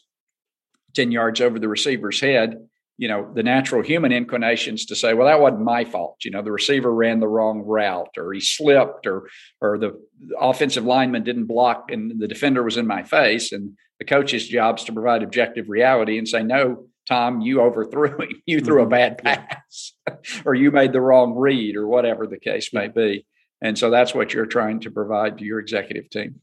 10 0.95 1.13
yards 1.13 1.41
over 1.41 1.59
the 1.59 1.69
receiver's 1.69 2.21
head, 2.21 2.68
you 2.99 3.07
know, 3.07 3.31
the 3.33 3.45
natural 3.45 3.81
human 3.81 4.13
inclinations 4.13 4.85
to 4.87 4.97
say, 4.97 5.15
well, 5.15 5.29
that 5.29 5.41
wasn't 5.41 5.63
my 5.63 5.85
fault. 5.85 6.17
You 6.25 6.33
know, 6.33 6.43
the 6.43 6.53
receiver 6.53 6.93
ran 6.93 7.21
the 7.21 7.29
wrong 7.29 7.63
route 7.65 8.19
or 8.19 8.33
he 8.33 8.41
slipped 8.41 9.07
or 9.07 9.29
or 9.61 9.79
the 9.79 9.99
offensive 10.39 10.85
lineman 10.85 11.23
didn't 11.23 11.47
block 11.47 11.91
and 11.91 12.21
the 12.21 12.29
defender 12.29 12.63
was 12.63 12.77
in 12.77 12.89
my 12.89 13.05
face. 13.05 13.53
And 13.53 13.79
the 14.01 14.05
coach's 14.05 14.47
job's 14.47 14.85
to 14.85 14.93
provide 14.93 15.23
objective 15.23 15.69
reality 15.69 16.19
and 16.19 16.29
say, 16.29 16.43
no, 16.43 16.89
Tom, 17.09 17.41
you 17.41 17.61
overthrew 17.61 18.19
him. 18.19 18.29
You 18.47 18.61
threw 18.61 18.83
a 18.83 18.83
mm-hmm. 18.83 18.91
bad 18.91 19.19
pass, 19.19 19.93
or 20.45 20.55
you 20.55 20.71
made 20.71 20.93
the 20.93 21.01
wrong 21.01 21.35
read, 21.35 21.77
or 21.77 21.87
whatever 21.87 22.27
the 22.27 22.39
case 22.39 22.73
may 22.73 22.89
be. 22.89 23.27
And 23.61 23.79
so 23.79 23.91
that's 23.91 24.15
what 24.15 24.33
you're 24.33 24.47
trying 24.47 24.81
to 24.81 24.91
provide 24.91 25.39
to 25.39 25.45
your 25.45 25.59
executive 25.59 26.11
team. 26.11 26.41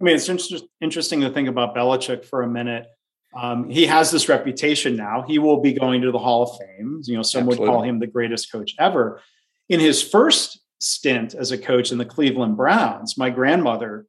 I 0.00 0.04
mean, 0.04 0.16
it's 0.16 0.28
inter- 0.28 0.66
interesting 0.80 1.20
to 1.20 1.30
think 1.30 1.48
about 1.48 1.74
Belichick 1.74 2.24
for 2.24 2.42
a 2.42 2.48
minute. 2.48 2.86
Um, 3.34 3.70
he 3.70 3.86
has 3.86 4.10
this 4.10 4.28
reputation 4.28 4.96
now. 4.96 5.24
He 5.26 5.38
will 5.38 5.60
be 5.60 5.72
going 5.72 6.02
to 6.02 6.12
the 6.12 6.18
Hall 6.18 6.42
of 6.42 6.58
Fame. 6.58 7.00
You 7.04 7.16
know, 7.16 7.22
some 7.22 7.42
Absolutely. 7.42 7.58
would 7.60 7.72
call 7.72 7.82
him 7.82 7.98
the 7.98 8.06
greatest 8.06 8.52
coach 8.52 8.74
ever. 8.78 9.20
In 9.68 9.80
his 9.80 10.02
first 10.02 10.60
stint 10.78 11.34
as 11.34 11.50
a 11.50 11.58
coach 11.58 11.92
in 11.92 11.98
the 11.98 12.04
Cleveland 12.04 12.56
Browns, 12.56 13.16
my 13.16 13.30
grandmother 13.30 14.06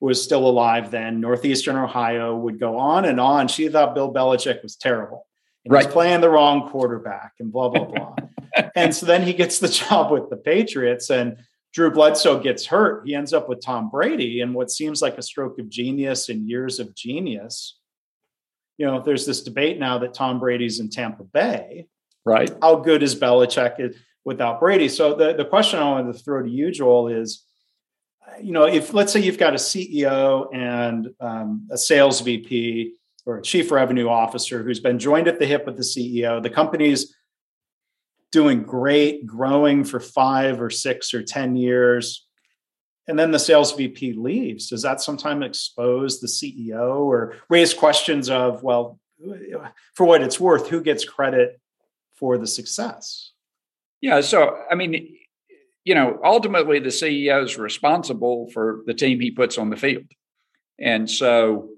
was 0.00 0.22
still 0.22 0.48
alive 0.48 0.90
then, 0.90 1.20
Northeastern 1.20 1.76
Ohio, 1.76 2.36
would 2.36 2.58
go 2.58 2.78
on 2.78 3.04
and 3.04 3.20
on. 3.20 3.46
She 3.48 3.68
thought 3.68 3.94
Bill 3.94 4.12
Belichick 4.12 4.62
was 4.62 4.76
terrible. 4.76 5.26
And 5.64 5.72
right. 5.72 5.84
He's 5.84 5.92
playing 5.92 6.20
the 6.20 6.30
wrong 6.30 6.68
quarterback 6.70 7.34
and 7.38 7.52
blah, 7.52 7.68
blah, 7.68 7.84
blah. 7.84 8.16
and 8.74 8.94
so 8.94 9.06
then 9.06 9.22
he 9.22 9.32
gets 9.32 9.58
the 9.58 9.68
job 9.88 10.10
with 10.10 10.28
the 10.30 10.36
Patriots 10.36 11.10
and 11.10 11.36
Drew 11.72 11.90
Bledsoe 11.90 12.40
gets 12.40 12.66
hurt. 12.66 13.06
He 13.06 13.14
ends 13.14 13.32
up 13.32 13.48
with 13.48 13.64
Tom 13.64 13.90
Brady 13.90 14.40
and 14.40 14.54
what 14.54 14.70
seems 14.70 15.00
like 15.00 15.18
a 15.18 15.22
stroke 15.22 15.58
of 15.58 15.68
genius 15.68 16.28
and 16.28 16.48
years 16.48 16.78
of 16.78 16.94
genius. 16.94 17.78
You 18.82 18.88
know, 18.88 19.00
there's 19.00 19.24
this 19.26 19.42
debate 19.42 19.78
now 19.78 19.98
that 19.98 20.12
Tom 20.12 20.40
Brady's 20.40 20.80
in 20.80 20.90
Tampa 20.90 21.22
Bay. 21.22 21.86
Right. 22.24 22.50
How 22.60 22.74
good 22.74 23.04
is 23.04 23.14
Belichick 23.14 23.94
without 24.24 24.58
Brady? 24.58 24.88
So 24.88 25.14
the, 25.14 25.34
the 25.34 25.44
question 25.44 25.78
I 25.78 25.88
wanted 25.88 26.14
to 26.14 26.18
throw 26.18 26.42
to 26.42 26.50
you, 26.50 26.72
Joel, 26.72 27.06
is 27.06 27.44
you 28.42 28.50
know, 28.50 28.64
if 28.64 28.92
let's 28.92 29.12
say 29.12 29.20
you've 29.20 29.38
got 29.38 29.52
a 29.52 29.56
CEO 29.56 30.52
and 30.52 31.10
um, 31.20 31.68
a 31.70 31.78
sales 31.78 32.22
VP 32.22 32.94
or 33.24 33.38
a 33.38 33.42
chief 33.42 33.70
revenue 33.70 34.08
officer 34.08 34.64
who's 34.64 34.80
been 34.80 34.98
joined 34.98 35.28
at 35.28 35.38
the 35.38 35.46
hip 35.46 35.64
with 35.64 35.76
the 35.76 35.84
CEO, 35.84 36.42
the 36.42 36.50
company's 36.50 37.14
doing 38.32 38.64
great, 38.64 39.28
growing 39.28 39.84
for 39.84 40.00
five 40.00 40.60
or 40.60 40.70
six 40.70 41.14
or 41.14 41.22
10 41.22 41.54
years, 41.54 42.26
and 43.08 43.18
then 43.18 43.30
the 43.30 43.38
sales 43.38 43.72
VP 43.72 44.14
leaves, 44.14 44.68
does 44.68 44.82
that 44.82 45.00
sometimes 45.00 45.44
expose 45.44 46.20
the 46.20 46.28
CEO 46.28 46.98
or 47.00 47.36
raise 47.48 47.74
questions 47.74 48.30
of, 48.30 48.62
well, 48.62 48.98
for 49.94 50.06
what 50.06 50.22
it's 50.22 50.38
worth, 50.38 50.68
who 50.68 50.80
gets 50.80 51.04
credit 51.04 51.60
for 52.14 52.38
the 52.38 52.46
success? 52.46 53.32
Yeah. 54.00 54.20
So, 54.20 54.56
I 54.70 54.74
mean, 54.74 55.16
you 55.84 55.94
know, 55.94 56.20
ultimately 56.24 56.78
the 56.78 56.88
CEO 56.88 57.42
is 57.44 57.58
responsible 57.58 58.50
for 58.52 58.82
the 58.86 58.94
team 58.94 59.20
he 59.20 59.30
puts 59.30 59.58
on 59.58 59.70
the 59.70 59.76
field. 59.76 60.06
And 60.78 61.10
so, 61.10 61.70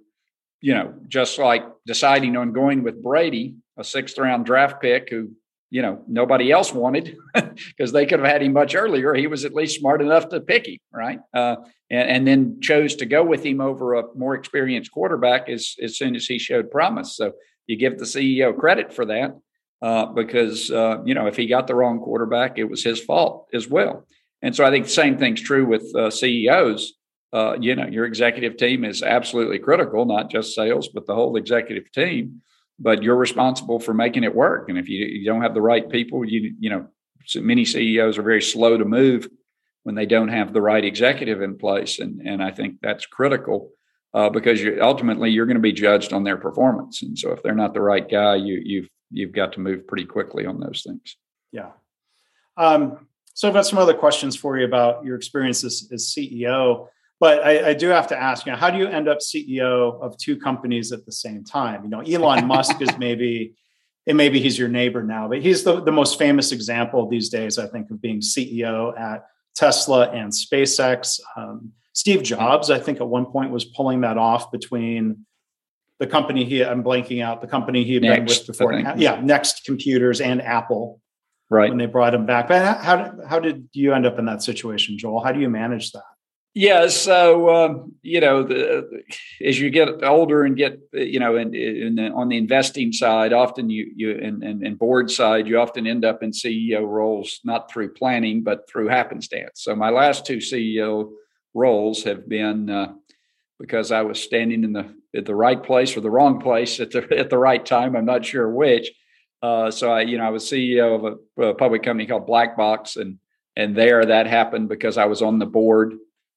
you 0.61 0.75
know, 0.75 0.95
just 1.09 1.39
like 1.39 1.65
deciding 1.87 2.37
on 2.37 2.53
going 2.53 2.83
with 2.83 3.03
Brady, 3.03 3.57
a 3.79 3.85
sixth 3.85 4.19
round 4.19 4.47
draft 4.47 4.81
pick 4.81 5.11
who, 5.11 5.31
you 5.75 5.83
know, 5.83 6.01
nobody 6.07 6.53
else 6.53 6.73
wanted 6.73 7.17
because 7.35 7.91
they 7.91 8.07
could 8.07 8.21
have 8.21 8.29
had 8.29 8.43
him 8.45 8.53
much 8.53 8.77
earlier. 8.77 9.13
He 9.13 9.27
was 9.27 9.45
at 9.45 9.55
least 9.55 9.81
smart 9.81 10.01
enough 10.01 10.29
to 10.29 10.41
pick 10.41 10.69
him, 10.69 10.79
right? 10.93 11.19
Uh, 11.35 11.57
and, 11.91 12.11
and, 12.11 12.29
then 12.29 12.61
chose 12.61 12.95
to 12.97 13.07
go 13.07 13.25
with 13.25 13.45
him 13.45 13.61
over 13.61 13.95
a 13.95 14.05
more 14.15 14.37
experienced 14.37 14.93
quarterback 14.93 15.49
as, 15.49 15.75
as 15.83 15.99
soon 15.99 16.15
as 16.15 16.27
he 16.27 16.39
showed 16.39 16.71
promise. 16.71 17.17
So 17.17 17.33
you 17.67 17.77
give 17.77 17.99
the 17.99 18.05
CEO 18.05 18.57
credit 18.57 18.95
for 18.95 19.05
that 19.07 19.37
uh, 19.83 20.07
because 20.07 20.71
uh, 20.71 20.99
you 21.05 21.13
know 21.13 21.27
if 21.27 21.37
he 21.37 21.49
got 21.49 21.67
the 21.67 21.75
wrong 21.75 21.99
quarterback, 21.99 22.57
it 22.57 22.71
was 22.71 22.85
his 22.85 23.01
fault 23.01 23.49
as 23.53 23.69
well. 23.69 24.07
And 24.43 24.55
so 24.55 24.65
I 24.65 24.71
think 24.71 24.85
the 24.85 24.93
same 24.93 25.19
thing's 25.19 25.41
true 25.41 25.67
with 25.67 25.93
uh, 25.97 26.09
CEOs. 26.09 26.93
Uh, 27.33 27.57
you 27.61 27.75
know, 27.75 27.89
your 27.89 28.05
executive 28.05 28.57
team 28.57 28.85
is 28.85 29.03
absolutely 29.03 29.59
critical, 29.59 30.05
not 30.05 30.31
just 30.31 30.55
sales, 30.55 30.87
but 30.95 31.05
the 31.07 31.17
whole 31.17 31.37
executive 31.37 31.91
team. 31.91 32.43
But 32.79 33.03
you're 33.03 33.17
responsible 33.17 33.79
for 33.79 33.95
making 33.95 34.25
it 34.25 34.35
work. 34.35 34.69
And 34.69 34.79
if 34.79 34.89
you, 34.89 35.05
you 35.07 35.25
don't 35.25 35.43
have 35.43 35.55
the 35.55 35.63
right 35.63 35.89
people, 35.89 36.25
you 36.25 36.55
you 36.59 36.71
know, 36.71 36.89
so 37.27 37.41
many 37.41 37.65
CEOs 37.65 38.19
are 38.19 38.23
very 38.23 38.43
slow 38.43 38.77
to 38.77 38.85
move 38.85 39.29
when 39.85 39.95
they 39.95 40.07
don't 40.07 40.29
have 40.29 40.53
the 40.53 40.63
right 40.63 40.85
executive 40.85 41.41
in 41.41 41.57
place. 41.57 41.99
And 41.99 42.21
and 42.27 42.43
I 42.43 42.51
think 42.51 42.79
that's 42.83 43.07
critical. 43.07 43.71
Uh, 44.13 44.31
because 44.31 44.63
you 44.63 44.79
ultimately 44.81 45.31
you're 45.31 45.47
going 45.47 45.57
to 45.57 45.61
be 45.61 45.73
judged 45.73 46.13
on 46.13 46.23
their 46.23 46.37
performance, 46.37 47.03
and 47.03 47.19
so 47.19 47.33
if 47.33 47.43
they're 47.43 47.53
not 47.53 47.75
the 47.75 47.81
right 47.81 48.09
guy, 48.09 48.37
you 48.37 48.61
you've 48.65 48.89
you've 49.11 49.33
got 49.33 49.53
to 49.55 49.61
move 49.61 49.87
pretty 49.87 50.05
quickly 50.05 50.47
on 50.47 50.61
those 50.61 50.85
things. 50.87 51.17
Yeah. 51.51 51.71
Um, 52.57 53.09
so 53.35 53.49
I've 53.49 53.55
got 53.55 53.67
some 53.67 53.79
other 53.79 53.95
questions 53.95 54.37
for 54.37 54.57
you 54.57 54.65
about 54.65 55.05
your 55.05 55.17
experience 55.17 55.65
as, 55.65 55.89
as 55.93 56.07
CEO, 56.07 56.89
but 57.25 57.43
I, 57.43 57.71
I, 57.71 57.73
do 57.73 57.89
have 57.89 58.07
to 58.09 58.23
ask, 58.23 58.45
you 58.45 58.53
know, 58.53 58.59
how 58.59 58.69
do 58.69 58.77
you 58.77 58.87
end 58.87 59.09
up 59.09 59.21
CEO 59.21 59.99
of 60.03 60.15
two 60.19 60.37
companies 60.37 60.93
at 60.93 61.07
the 61.07 61.13
same 61.13 61.43
time? 61.43 61.83
You 61.83 61.89
know, 61.89 62.01
Elon 62.01 62.47
Musk 62.55 62.83
is 62.83 62.99
maybe, 62.99 63.55
and 64.07 64.19
maybe 64.19 64.41
he's 64.41 64.59
your 64.59 64.69
neighbor 64.69 65.03
now, 65.03 65.27
but 65.27 65.41
he's 65.41 65.65
the, 65.65 65.81
the 65.81 65.91
most 65.91 66.19
famous 66.19 66.53
example 66.53 67.09
these 67.09 67.31
days, 67.31 67.59
I 67.59 67.67
think, 67.67 67.91
of 67.91 68.03
being 68.03 68.21
CEO 68.21 68.95
at 69.01 69.25
Tesla 69.57 70.11
and 70.11 70.31
SpaceX. 70.33 71.19
Um, 71.35 71.73
Steve 71.95 72.23
Jobs, 72.23 72.69
I 72.69 72.79
think, 72.79 73.01
at 73.01 73.09
one 73.09 73.25
point 73.25 73.51
was 73.51 73.65
pulling 73.65 74.03
that 74.03 74.19
off 74.19 74.53
between 74.53 75.25
the 76.01 76.07
company 76.07 76.45
he 76.45 76.63
I'm 76.63 76.85
blanking 76.85 77.25
out 77.25 77.41
the 77.41 77.47
company 77.47 77.85
he 77.85 77.95
had 77.95 78.03
Next, 78.03 78.17
been 78.19 78.27
with 78.27 78.47
before. 78.49 78.75
Yeah, 78.99 79.19
Next 79.23 79.65
Computers 79.65 80.21
and 80.21 80.43
Apple. 80.43 81.01
Right. 81.49 81.71
When 81.71 81.79
they 81.79 81.87
brought 81.87 82.13
him 82.13 82.27
back. 82.27 82.49
But 82.49 82.83
how 82.83 83.15
how 83.27 83.39
did 83.39 83.69
you 83.73 83.95
end 83.95 84.05
up 84.05 84.19
in 84.19 84.27
that 84.27 84.43
situation, 84.43 84.99
Joel? 84.99 85.25
How 85.25 85.33
do 85.33 85.41
you 85.41 85.49
manage 85.49 85.93
that? 85.93 86.03
Yeah, 86.57 86.87
so 86.87 87.51
um, 87.53 87.95
you 88.03 88.21
know, 88.21 88.45
the, 88.45 89.03
as 89.45 89.59
you 89.59 89.71
get 89.71 90.05
older 90.05 90.45
and 90.45 90.57
get 90.57 90.79
you 90.93 91.19
know, 91.19 91.35
the, 91.35 92.13
on 92.15 92.29
the 92.29 92.37
investing 92.37 92.93
side, 92.93 93.33
often 93.33 93.71
you 93.71 93.93
you 93.97 94.13
and, 94.13 94.45
and, 94.45 94.65
and 94.65 94.79
board 94.79 95.11
side, 95.11 95.49
you 95.49 95.59
often 95.59 95.85
end 95.85 96.05
up 96.05 96.23
in 96.23 96.31
CEO 96.31 96.87
roles 96.87 97.41
not 97.43 97.69
through 97.69 97.95
planning 97.95 98.45
but 98.45 98.69
through 98.69 98.87
happenstance. 98.87 99.63
So 99.63 99.75
my 99.75 99.91
last 99.91 100.27
two 100.27 100.37
CEO 100.37 101.11
roles 101.55 102.05
have 102.05 102.29
been 102.29 102.71
uh, 102.71 102.93
because 103.59 103.91
I 103.91 104.03
was 104.03 104.23
standing 104.23 104.63
in 104.63 104.73
the 104.73 104.95
at 105.17 105.25
the 105.25 105.35
right 105.35 105.61
place 105.61 105.97
or 105.97 106.03
the 106.03 106.11
wrong 106.11 106.41
place 106.41 106.79
at 106.79 106.93
the 106.93 107.19
at 107.19 107.31
the 107.31 107.39
right 107.39 107.67
time. 107.67 107.97
I'm 107.97 108.05
not 108.05 108.25
sure 108.25 108.49
which. 108.49 108.93
Uh, 109.43 109.73
so 109.73 109.91
I, 109.91 110.03
you 110.03 110.19
know, 110.19 110.25
I 110.25 110.31
was 110.31 110.45
CEO 110.45 110.95
of 110.95 111.19
a, 111.37 111.43
a, 111.49 111.55
public 111.55 111.83
company 111.83 112.07
called 112.07 112.27
Black 112.27 112.57
Box, 112.57 112.95
and 112.95 113.19
and 113.57 113.77
there 113.77 114.05
that 114.07 114.29
happened 114.29 114.69
because 114.69 114.97
I 114.97 115.07
was 115.07 115.21
on 115.21 115.41
the 115.41 115.47
board. 115.47 115.95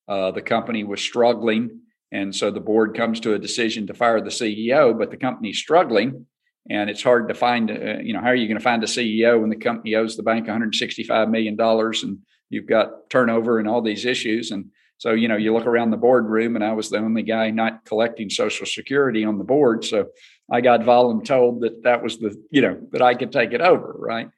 Uh, 0.07 0.31
the 0.31 0.41
company 0.41 0.83
was 0.83 1.01
struggling, 1.01 1.81
and 2.11 2.35
so 2.35 2.51
the 2.51 2.59
board 2.59 2.95
comes 2.95 3.19
to 3.21 3.33
a 3.33 3.39
decision 3.39 3.87
to 3.87 3.93
fire 3.93 4.21
the 4.21 4.29
CEO, 4.29 4.97
but 4.97 5.11
the 5.11 5.17
company's 5.17 5.57
struggling, 5.57 6.25
and 6.69 6.89
it's 6.89 7.03
hard 7.03 7.27
to 7.27 7.33
find. 7.33 7.69
Uh, 7.69 7.99
you 8.01 8.13
know, 8.13 8.21
how 8.21 8.27
are 8.27 8.35
you 8.35 8.47
going 8.47 8.57
to 8.57 8.63
find 8.63 8.83
a 8.83 8.87
CEO 8.87 9.39
when 9.39 9.49
the 9.49 9.55
company 9.55 9.95
owes 9.95 10.15
the 10.15 10.23
bank 10.23 10.45
165 10.47 11.29
million 11.29 11.55
dollars 11.55 12.03
and 12.03 12.19
you've 12.49 12.67
got 12.67 13.09
turnover 13.09 13.59
and 13.59 13.67
all 13.67 13.81
these 13.81 14.05
issues 14.05 14.51
and 14.51 14.71
so, 14.99 15.11
you 15.11 15.27
know, 15.27 15.37
you 15.37 15.53
look 15.53 15.67
around 15.67 15.91
the 15.91 15.97
boardroom 15.97 16.55
and 16.55 16.63
I 16.65 16.73
was 16.73 16.89
the 16.89 16.97
only 16.97 17.21
guy 17.21 17.51
not 17.51 17.85
collecting 17.85 18.29
social 18.29 18.65
security 18.65 19.23
on 19.23 19.37
the 19.37 19.43
board. 19.43 19.85
So 19.85 20.07
I 20.51 20.61
got 20.61 20.81
voluntold 20.81 21.61
that 21.61 21.83
that 21.83 22.01
was 22.01 22.17
the, 22.17 22.35
you 22.49 22.61
know, 22.61 22.79
that 22.91 23.01
I 23.01 23.13
could 23.13 23.31
take 23.31 23.53
it 23.53 23.61
over. 23.61 23.95
Right. 23.97 24.29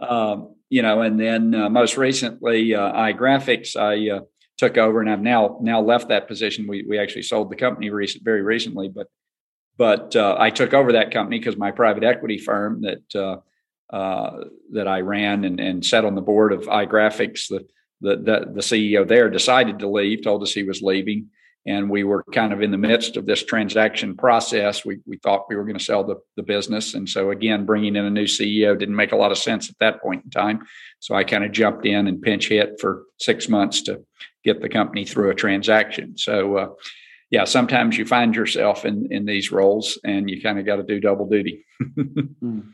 Um, 0.00 0.54
you 0.70 0.82
know, 0.82 1.02
and 1.02 1.18
then 1.18 1.54
uh, 1.54 1.70
most 1.70 1.96
recently, 1.96 2.74
uh, 2.74 2.92
iGrafx, 2.92 3.76
I 3.76 4.16
uh, 4.16 4.20
took 4.58 4.76
over 4.76 5.00
and 5.00 5.08
I've 5.08 5.20
now, 5.20 5.56
now 5.62 5.80
left 5.80 6.08
that 6.08 6.28
position. 6.28 6.66
We, 6.66 6.82
we 6.82 6.98
actually 6.98 7.22
sold 7.22 7.50
the 7.50 7.56
company 7.56 7.90
recent, 7.90 8.24
very 8.24 8.42
recently, 8.42 8.88
but, 8.88 9.06
but 9.78 10.14
uh, 10.16 10.36
I 10.38 10.50
took 10.50 10.74
over 10.74 10.92
that 10.92 11.12
company 11.12 11.38
because 11.38 11.56
my 11.56 11.70
private 11.70 12.02
equity 12.02 12.38
firm 12.38 12.82
that, 12.82 13.14
uh, 13.14 13.94
uh, 13.94 14.44
that 14.72 14.88
I 14.88 15.00
ran 15.00 15.44
and, 15.44 15.60
and 15.60 15.86
sat 15.86 16.04
on 16.04 16.16
the 16.16 16.20
board 16.20 16.52
of 16.52 16.62
iGrafx, 16.62 17.48
the, 17.48 17.66
the, 18.00 18.16
the, 18.16 18.52
the 18.54 18.60
CEO 18.60 19.06
there 19.06 19.30
decided 19.30 19.78
to 19.78 19.88
leave, 19.88 20.22
told 20.22 20.42
us 20.42 20.52
he 20.52 20.64
was 20.64 20.82
leaving. 20.82 21.28
And 21.66 21.90
we 21.90 22.02
were 22.02 22.24
kind 22.32 22.52
of 22.52 22.62
in 22.62 22.70
the 22.70 22.78
midst 22.78 23.16
of 23.16 23.26
this 23.26 23.44
transaction 23.44 24.16
process. 24.16 24.84
We, 24.84 25.00
we 25.06 25.18
thought 25.18 25.48
we 25.48 25.56
were 25.56 25.64
going 25.64 25.76
to 25.76 25.84
sell 25.84 26.02
the, 26.02 26.16
the 26.36 26.42
business. 26.42 26.94
And 26.94 27.06
so, 27.06 27.30
again, 27.30 27.66
bringing 27.66 27.94
in 27.94 28.06
a 28.06 28.10
new 28.10 28.24
CEO 28.24 28.78
didn't 28.78 28.96
make 28.96 29.12
a 29.12 29.16
lot 29.16 29.32
of 29.32 29.38
sense 29.38 29.68
at 29.68 29.78
that 29.80 30.00
point 30.00 30.24
in 30.24 30.30
time. 30.30 30.60
So 30.98 31.14
I 31.14 31.24
kind 31.24 31.44
of 31.44 31.52
jumped 31.52 31.84
in 31.84 32.06
and 32.06 32.22
pinch 32.22 32.48
hit 32.48 32.80
for 32.80 33.04
six 33.18 33.48
months 33.50 33.82
to 33.82 34.02
get 34.52 34.62
the 34.62 34.68
company 34.68 35.04
through 35.04 35.30
a 35.30 35.34
transaction. 35.34 36.16
So, 36.16 36.56
uh, 36.56 36.68
yeah, 37.30 37.44
sometimes 37.44 37.98
you 37.98 38.06
find 38.06 38.34
yourself 38.34 38.84
in, 38.84 39.08
in 39.10 39.26
these 39.26 39.52
roles 39.52 39.98
and 40.04 40.30
you 40.30 40.40
kind 40.40 40.58
of 40.58 40.64
got 40.64 40.76
to 40.76 40.82
do 40.82 41.00
double 41.00 41.28
duty. 41.28 41.66
mm. 41.82 42.72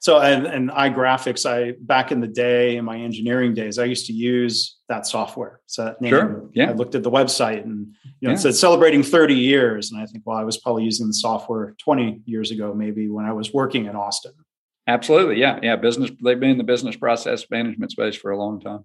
So 0.00 0.20
and, 0.20 0.46
and 0.46 0.70
iGrafx, 0.70 1.48
I 1.48 1.74
back 1.80 2.12
in 2.12 2.20
the 2.20 2.26
day 2.28 2.76
in 2.76 2.84
my 2.84 2.98
engineering 2.98 3.54
days, 3.54 3.78
I 3.78 3.84
used 3.84 4.06
to 4.06 4.12
use 4.12 4.76
that 4.88 5.06
software. 5.06 5.60
So 5.66 5.84
that 5.84 6.00
name, 6.00 6.10
sure. 6.10 6.50
yeah. 6.52 6.70
I 6.70 6.72
looked 6.72 6.94
at 6.94 7.02
the 7.02 7.10
website 7.10 7.62
and 7.64 7.94
you 8.20 8.28
know 8.28 8.30
yeah. 8.30 8.34
it 8.34 8.38
said 8.38 8.54
celebrating 8.54 9.02
30 9.02 9.34
years. 9.34 9.90
And 9.90 10.00
I 10.00 10.06
think, 10.06 10.24
well, 10.26 10.36
I 10.36 10.44
was 10.44 10.58
probably 10.58 10.84
using 10.84 11.06
the 11.06 11.14
software 11.14 11.74
20 11.78 12.22
years 12.26 12.50
ago, 12.50 12.74
maybe 12.74 13.08
when 13.08 13.24
I 13.24 13.32
was 13.32 13.52
working 13.52 13.86
in 13.86 13.96
Austin. 13.96 14.32
Absolutely. 14.86 15.40
Yeah. 15.40 15.58
Yeah. 15.62 15.76
Business, 15.76 16.10
they've 16.22 16.38
been 16.38 16.50
in 16.50 16.58
the 16.58 16.64
business 16.64 16.96
process 16.96 17.44
management 17.50 17.90
space 17.90 18.14
for 18.14 18.30
a 18.30 18.38
long 18.38 18.60
time. 18.60 18.84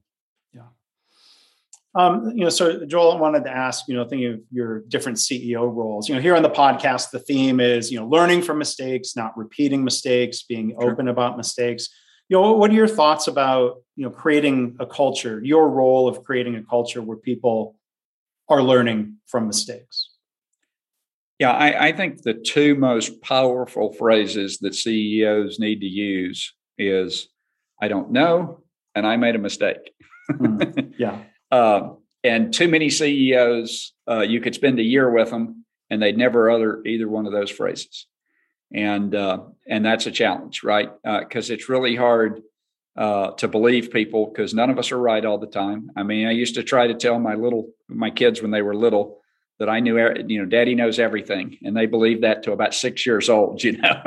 Um, 1.93 2.32
you 2.36 2.43
know, 2.43 2.49
so 2.49 2.86
Joel, 2.86 3.17
I 3.17 3.19
wanted 3.19 3.43
to 3.43 3.49
ask, 3.49 3.88
you 3.88 3.95
know, 3.95 4.06
thinking 4.06 4.34
of 4.34 4.39
your 4.49 4.82
different 4.88 5.17
CEO 5.17 5.73
roles. 5.73 6.08
You 6.08 6.15
know, 6.15 6.21
here 6.21 6.36
on 6.36 6.43
the 6.43 6.49
podcast, 6.49 7.12
the 7.12 7.19
theme 7.19 7.60
is, 7.60 7.91
you 7.91 7.99
know, 7.99 8.08
learning 8.08 8.43
from 8.43 8.58
mistakes, 8.58 9.15
not 9.15 9.38
repeating 9.38 9.84
mistakes, 9.84 10.43
being 10.43 10.71
sure. 10.71 10.91
open 10.91 11.10
about 11.10 11.36
mistakes. 11.36 11.89
You 12.30 12.38
know, 12.38 12.54
what 12.54 12.71
are 12.71 12.73
your 12.73 12.88
thoughts 12.88 13.27
about, 13.27 13.82
you 13.97 14.06
know, 14.06 14.10
creating 14.10 14.77
a 14.80 14.86
culture, 14.86 15.41
your 15.43 15.69
role 15.69 16.08
of 16.08 16.23
creating 16.23 16.56
a 16.56 16.63
culture 16.63 17.01
where 17.01 17.17
people 17.17 17.75
are 18.47 18.63
learning 18.63 19.17
from 19.27 19.47
mistakes? 19.47 20.12
Yeah, 21.39 21.51
I, 21.51 21.88
I 21.88 21.91
think 21.91 22.21
the 22.21 22.36
two 22.36 22.75
most 22.75 23.21
powerful 23.21 23.91
phrases 23.93 24.60
that 24.60 24.75
CEOs 24.75 25.60
need 25.60 25.82
to 25.82 25.88
use 25.88 26.54
is 26.77 27.27
I 27.82 27.89
don't 27.89 28.12
know 28.12 28.63
and 28.95 29.06
I 29.06 29.17
made 29.17 29.36
a 29.36 29.39
mistake. 29.39 29.91
mm, 30.32 30.93
yeah. 30.97 31.23
Uh, 31.52 31.90
and 32.24 32.54
too 32.54 32.68
many 32.68 32.90
CEOs, 32.90 33.94
uh, 34.10 34.22
you 34.22 34.40
could 34.42 34.56
spend 34.56 34.80
a 34.80 34.84
year 34.84 35.10
with 35.12 35.30
them 35.30 35.66
and 35.90 36.02
they'd 36.02 36.18
never 36.18 36.50
utter 36.50 36.86
either 36.86 37.08
one 37.08 37.26
of 37.26 37.32
those 37.32 37.50
phrases. 37.50 38.08
And 38.74 39.14
uh, 39.14 39.40
and 39.68 39.86
that's 39.86 40.06
a 40.06 40.12
challenge, 40.12 40.64
right? 40.64 40.90
Because 41.04 41.50
uh, 41.50 41.54
it's 41.54 41.68
really 41.68 41.96
hard 41.96 42.42
uh, 42.96 43.32
to 43.32 43.50
believe 43.50 43.92
people 43.92 44.28
because 44.28 44.54
none 44.54 44.70
of 44.70 44.80
us 44.80 44.94
are 44.94 45.00
right 45.00 45.26
all 45.26 45.38
the 45.38 45.48
time. 45.48 45.92
I 45.98 46.04
mean, 46.04 46.28
I 46.28 46.32
used 46.32 46.56
to 46.56 46.64
try 46.64 46.88
to 46.88 46.94
tell 46.94 47.20
my 47.20 47.36
little 47.36 47.72
my 47.90 48.10
kids 48.10 48.42
when 48.42 48.52
they 48.52 48.62
were 48.62 48.76
little 48.76 49.22
that 49.62 49.70
I 49.70 49.80
knew, 49.80 50.00
you 50.28 50.40
know, 50.40 50.46
daddy 50.48 50.74
knows 50.74 50.98
everything. 50.98 51.60
And 51.64 51.78
they 51.78 51.86
believed 51.86 52.24
that 52.24 52.42
to 52.44 52.52
about 52.52 52.74
six 52.74 53.06
years 53.06 53.30
old, 53.30 53.64
you 53.64 53.78
know. 53.78 54.02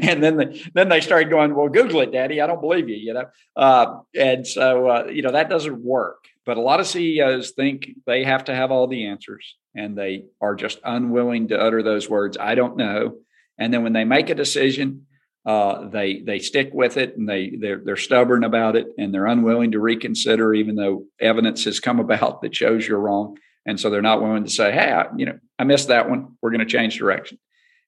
and 0.00 0.24
then, 0.24 0.38
the, 0.38 0.70
then 0.72 0.88
they 0.88 1.02
started 1.02 1.28
going, 1.28 1.54
well, 1.54 1.68
Google 1.68 2.00
it, 2.00 2.10
daddy. 2.10 2.40
I 2.40 2.46
don't 2.46 2.62
believe 2.62 2.88
you, 2.88 2.96
you 2.96 3.12
know. 3.12 3.26
Uh, 3.54 3.98
and 4.18 4.46
so, 4.46 4.88
uh, 4.88 5.04
you 5.12 5.20
know, 5.20 5.32
that 5.32 5.50
doesn't 5.50 5.84
work. 5.84 6.24
But 6.46 6.56
a 6.56 6.62
lot 6.62 6.80
of 6.80 6.86
CEOs 6.86 7.52
think 7.52 7.90
they 8.06 8.24
have 8.24 8.44
to 8.44 8.54
have 8.54 8.70
all 8.70 8.86
the 8.86 9.06
answers 9.06 9.56
and 9.74 9.96
they 9.96 10.24
are 10.40 10.54
just 10.54 10.78
unwilling 10.84 11.48
to 11.48 11.58
utter 11.58 11.82
those 11.82 12.08
words, 12.08 12.36
I 12.38 12.54
don't 12.54 12.76
know. 12.76 13.16
And 13.58 13.72
then 13.72 13.82
when 13.82 13.92
they 13.92 14.04
make 14.04 14.30
a 14.30 14.34
decision, 14.34 15.06
uh, 15.46 15.88
they 15.88 16.20
they 16.20 16.38
stick 16.38 16.70
with 16.72 16.96
it 16.96 17.16
and 17.18 17.28
they 17.28 17.52
they're, 17.60 17.80
they're 17.84 17.96
stubborn 17.96 18.44
about 18.44 18.76
it 18.76 18.86
and 18.96 19.12
they're 19.12 19.26
unwilling 19.26 19.72
to 19.72 19.80
reconsider 19.80 20.54
even 20.54 20.74
though 20.74 21.04
evidence 21.20 21.64
has 21.64 21.80
come 21.80 22.00
about 22.00 22.40
that 22.40 22.54
shows 22.54 22.88
you're 22.88 22.98
wrong 22.98 23.36
and 23.66 23.80
so 23.80 23.90
they're 23.90 24.02
not 24.02 24.22
willing 24.22 24.44
to 24.44 24.50
say, 24.50 24.72
"Hey, 24.72 24.90
I, 24.90 25.06
you 25.16 25.26
know, 25.26 25.38
I 25.58 25.64
missed 25.64 25.88
that 25.88 26.08
one. 26.08 26.36
We're 26.42 26.50
going 26.50 26.60
to 26.60 26.66
change 26.66 26.98
direction." 26.98 27.38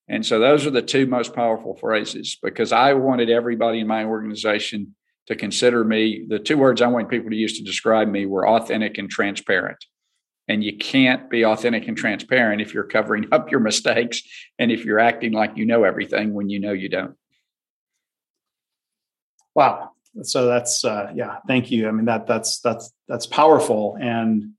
And 0.09 0.25
so 0.25 0.39
those 0.39 0.67
are 0.67 0.71
the 0.71 0.83
two 0.83 1.07
most 1.07 1.35
powerful 1.35 1.75
phrases 1.75 2.39
because 2.43 2.73
I 2.73 2.95
wanted 2.95 3.29
everybody 3.29 3.81
in 3.81 3.87
my 3.87 4.05
organization 4.05 4.95
to 5.29 5.37
consider 5.37 5.85
me. 5.85 6.25
The 6.29 6.39
two 6.39 6.59
words 6.59 6.81
I 6.81 6.87
want 6.87 7.09
people 7.09 7.31
to 7.31 7.37
use 7.37 7.59
to 7.59 7.65
describe 7.65 8.09
me 8.09 8.27
were 8.27 8.49
authentic 8.49 8.99
and 8.99 9.11
transparent. 9.11 9.79
And 10.49 10.63
you 10.63 10.77
can't 10.77 11.29
be 11.29 11.45
authentic 11.45 11.89
and 11.89 11.97
transparent 11.97 12.61
if 12.61 12.73
you're 12.73 12.85
covering 12.85 13.27
up 13.33 13.51
your 13.51 13.61
mistakes 13.61 14.23
and 14.59 14.71
if 14.71 14.85
you're 14.85 15.01
acting 15.01 15.33
like 15.33 15.57
you 15.57 15.67
know 15.67 15.85
everything 15.85 16.35
when 16.35 16.49
you 16.49 16.61
know 16.61 16.73
you 16.73 16.89
don't. 16.89 17.17
Wow. 19.55 19.91
So 20.23 20.47
that's 20.47 20.85
uh, 20.85 21.13
yeah. 21.15 21.39
Thank 21.47 21.71
you. 21.71 21.89
I 21.89 21.91
mean 21.91 22.07
that 22.07 22.27
that's 22.27 22.61
that's 22.61 22.93
that's 23.09 23.27
powerful 23.27 23.97
and 24.01 24.53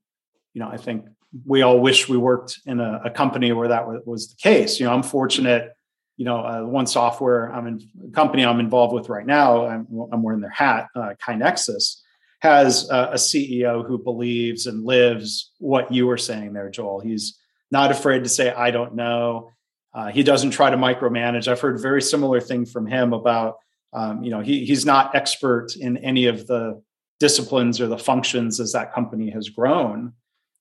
you 0.58 0.64
know, 0.64 0.70
I 0.70 0.76
think 0.76 1.04
we 1.46 1.62
all 1.62 1.78
wish 1.78 2.08
we 2.08 2.16
worked 2.16 2.58
in 2.66 2.80
a, 2.80 3.02
a 3.04 3.10
company 3.10 3.52
where 3.52 3.68
that 3.68 3.86
was, 3.86 4.02
was, 4.04 4.28
the 4.30 4.36
case. 4.36 4.80
You 4.80 4.86
know, 4.86 4.92
I'm 4.92 5.04
fortunate. 5.04 5.72
You 6.18 6.26
know, 6.26 6.40
uh, 6.40 6.62
one 6.64 6.86
software 6.86 7.50
I'm 7.50 7.66
in 7.66 8.12
company 8.12 8.44
I'm 8.44 8.60
involved 8.60 8.92
with 8.92 9.08
right 9.08 9.24
now. 9.24 9.66
I'm, 9.66 9.86
I'm 10.12 10.22
wearing 10.22 10.42
their 10.42 10.50
hat. 10.50 10.88
Uh, 10.94 11.14
KaiNexus 11.26 12.02
has 12.40 12.90
a, 12.90 13.12
a 13.12 13.14
CEO 13.14 13.86
who 13.86 13.98
believes 13.98 14.66
and 14.66 14.84
lives 14.84 15.52
what 15.58 15.90
you 15.90 16.06
were 16.06 16.18
saying 16.18 16.52
there, 16.52 16.68
Joel. 16.70 17.00
He's 17.00 17.38
not 17.70 17.90
afraid 17.90 18.24
to 18.24 18.28
say 18.28 18.52
I 18.52 18.70
don't 18.70 18.94
know. 18.94 19.52
Uh, 19.94 20.08
he 20.08 20.22
doesn't 20.22 20.50
try 20.50 20.70
to 20.70 20.76
micromanage. 20.76 21.48
I've 21.48 21.60
heard 21.60 21.80
very 21.80 22.02
similar 22.02 22.40
thing 22.40 22.66
from 22.66 22.86
him 22.86 23.12
about 23.12 23.56
um, 23.94 24.22
you 24.22 24.30
know 24.30 24.40
he, 24.40 24.66
he's 24.66 24.84
not 24.84 25.14
expert 25.14 25.76
in 25.76 25.96
any 25.98 26.26
of 26.26 26.46
the 26.46 26.82
disciplines 27.20 27.80
or 27.80 27.86
the 27.86 27.98
functions 27.98 28.60
as 28.60 28.72
that 28.72 28.92
company 28.92 29.30
has 29.30 29.48
grown 29.48 30.12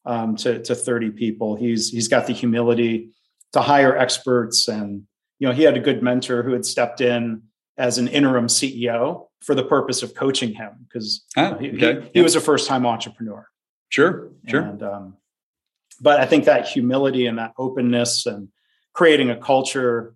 um, 0.06 0.36
to, 0.38 0.62
to 0.63 0.74
30 0.74 1.12
people. 1.12 1.56
He's 1.56 1.89
he's 1.89 2.08
got 2.08 2.28
the 2.28 2.34
humility 2.34 3.10
to 3.54 3.62
hire 3.62 3.96
experts, 3.98 4.67
and 4.67 5.04
you 5.39 5.47
know 5.47 5.54
he 5.54 5.63
had 5.63 5.78
a 5.78 5.80
good 5.80 6.02
mentor 6.02 6.43
who 6.43 6.54
had 6.54 6.65
stepped 6.65 7.02
in 7.02 7.43
as 7.78 7.97
an 7.97 8.08
interim 8.08 8.47
CEO 8.47 9.28
for 9.41 9.54
the 9.54 9.63
purpose 9.63 10.02
of 10.02 10.15
coaching 10.15 10.54
him 10.54 10.71
because 10.84 11.23
ah, 11.36 11.54
okay. 11.54 11.71
he, 11.71 11.78
he, 11.78 12.10
he, 12.15 12.21
was 12.21 12.36
a 12.36 12.41
first 12.41 12.67
time 12.67 12.86
entrepreneur. 12.86 13.47
Sure, 13.89 14.32
sure. 14.47 14.62
And, 14.62 14.84
um, 14.84 15.17
but 16.02 16.19
I 16.19 16.26
think 16.26 16.45
that 16.45 16.67
humility 16.67 17.28
and 17.28 17.38
that 17.38 17.54
openness 17.58 18.26
and 18.26 18.50
creating 18.93 19.30
a 19.30 19.38
culture, 19.38 20.15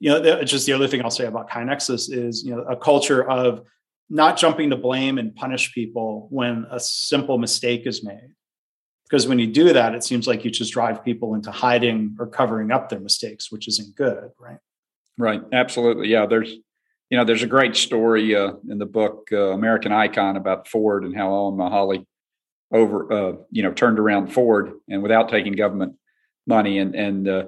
you 0.00 0.10
know, 0.10 0.44
just 0.44 0.66
the 0.66 0.74
other 0.74 0.86
thing 0.86 1.02
I'll 1.02 1.10
say 1.10 1.26
about 1.26 1.50
KaiNexus 1.50 2.12
is, 2.12 2.44
you 2.44 2.54
know, 2.54 2.62
a 2.62 2.76
culture 2.76 3.28
of 3.28 3.62
not 4.10 4.36
jumping 4.36 4.70
to 4.70 4.76
blame 4.76 5.18
and 5.18 5.34
punish 5.34 5.72
people 5.72 6.28
when 6.30 6.66
a 6.70 6.78
simple 6.78 7.38
mistake 7.38 7.86
is 7.86 8.04
made 8.04 8.34
because 9.08 9.26
when 9.26 9.38
you 9.38 9.46
do 9.46 9.72
that 9.72 9.94
it 9.94 10.04
seems 10.04 10.26
like 10.26 10.44
you 10.44 10.50
just 10.50 10.72
drive 10.72 11.04
people 11.04 11.34
into 11.34 11.50
hiding 11.50 12.16
or 12.18 12.26
covering 12.26 12.70
up 12.70 12.88
their 12.88 13.00
mistakes 13.00 13.50
which 13.50 13.68
isn't 13.68 13.94
good 13.96 14.30
right? 14.38 14.58
Right 15.16 15.42
absolutely 15.52 16.08
yeah 16.08 16.26
there's 16.26 16.50
you 17.10 17.16
know 17.16 17.24
there's 17.24 17.42
a 17.42 17.48
great 17.48 17.76
story 17.76 18.34
uh, 18.34 18.52
in 18.68 18.78
the 18.78 18.86
book 18.86 19.28
uh, 19.32 19.52
american 19.52 19.92
icon 19.92 20.36
about 20.36 20.68
ford 20.68 21.04
and 21.04 21.16
how 21.16 21.28
Alan 21.28 21.56
Mulally 21.56 22.04
over 22.70 23.12
uh, 23.12 23.32
you 23.50 23.62
know 23.62 23.72
turned 23.72 23.98
around 23.98 24.28
ford 24.32 24.72
and 24.88 25.02
without 25.02 25.28
taking 25.28 25.52
government 25.52 25.94
money 26.46 26.78
and 26.78 26.94
and 26.94 27.28
uh, 27.28 27.44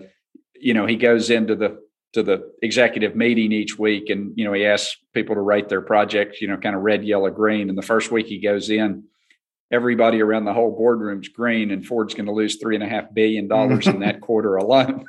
you 0.55 0.75
know 0.75 0.87
he 0.87 0.97
goes 0.97 1.31
into 1.31 1.55
the 1.57 1.79
to 2.13 2.23
the 2.23 2.53
executive 2.63 3.15
meeting 3.15 3.53
each 3.53 3.79
week 3.79 4.11
and 4.11 4.33
you 4.37 4.45
know 4.45 4.53
he 4.53 4.65
asks 4.65 4.97
people 5.15 5.35
to 5.35 5.41
rate 5.41 5.69
their 5.69 5.81
projects 5.81 6.41
you 6.41 6.49
know 6.49 6.57
kind 6.57 6.75
of 6.75 6.83
red 6.83 7.05
yellow 7.05 7.31
green 7.31 7.69
and 7.69 7.79
the 7.79 7.83
first 7.83 8.11
week 8.11 8.27
he 8.27 8.39
goes 8.39 8.71
in 8.71 9.05
everybody 9.71 10.21
around 10.21 10.45
the 10.45 10.53
whole 10.53 10.77
boardroom's 10.77 11.29
green 11.29 11.71
and 11.71 11.87
Ford's 11.87 12.15
going 12.15 12.27
to 12.27 12.33
lose 12.33 12.57
three 12.57 12.75
and 12.75 12.85
a 12.85 12.89
half 12.89 13.13
billion 13.15 13.49
dollars 13.49 13.87
in 13.87 14.01
that 14.01 14.21
quarter 14.23 14.57
alone. 14.57 15.05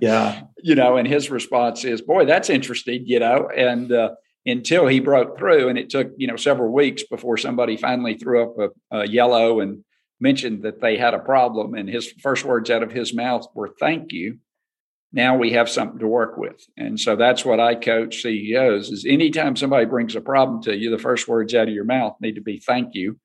yeah. 0.00 0.42
you 0.62 0.74
know, 0.74 0.96
and 0.96 1.06
his 1.06 1.30
response 1.30 1.84
is, 1.84 2.00
"Boy, 2.00 2.24
that's 2.24 2.48
interesting," 2.48 3.02
you 3.04 3.18
know, 3.18 3.48
and 3.54 3.92
uh, 3.92 4.10
until 4.46 4.86
he 4.86 5.00
broke 5.00 5.36
through, 5.36 5.68
and 5.68 5.78
it 5.78 5.90
took 5.90 6.12
you 6.16 6.26
know 6.26 6.36
several 6.36 6.72
weeks 6.72 7.02
before 7.02 7.36
somebody 7.36 7.76
finally 7.76 8.14
threw 8.14 8.42
up 8.42 8.72
a, 8.90 8.96
a 8.98 9.08
yellow 9.08 9.60
and 9.60 9.84
mentioned 10.20 10.62
that 10.62 10.80
they 10.80 10.96
had 10.96 11.14
a 11.14 11.18
problem, 11.18 11.74
and 11.74 11.88
his 11.88 12.12
first 12.22 12.44
words 12.44 12.70
out 12.70 12.82
of 12.82 12.92
his 12.92 13.12
mouth 13.12 13.46
were 13.54 13.74
"Thank 13.80 14.12
you." 14.12 14.38
Now 15.14 15.36
we 15.36 15.52
have 15.52 15.68
something 15.68 15.98
to 15.98 16.06
work 16.06 16.38
with, 16.38 16.64
and 16.76 16.98
so 16.98 17.16
that's 17.16 17.44
what 17.44 17.60
I 17.60 17.74
coach 17.74 18.22
CEOs: 18.22 18.90
is 18.90 19.04
anytime 19.04 19.56
somebody 19.56 19.84
brings 19.84 20.14
a 20.14 20.20
problem 20.20 20.62
to 20.62 20.76
you, 20.76 20.90
the 20.90 20.98
first 20.98 21.28
words 21.28 21.54
out 21.54 21.68
of 21.68 21.74
your 21.74 21.84
mouth 21.84 22.16
need 22.20 22.36
to 22.36 22.40
be 22.40 22.58
"Thank 22.58 22.94
you." 22.94 23.18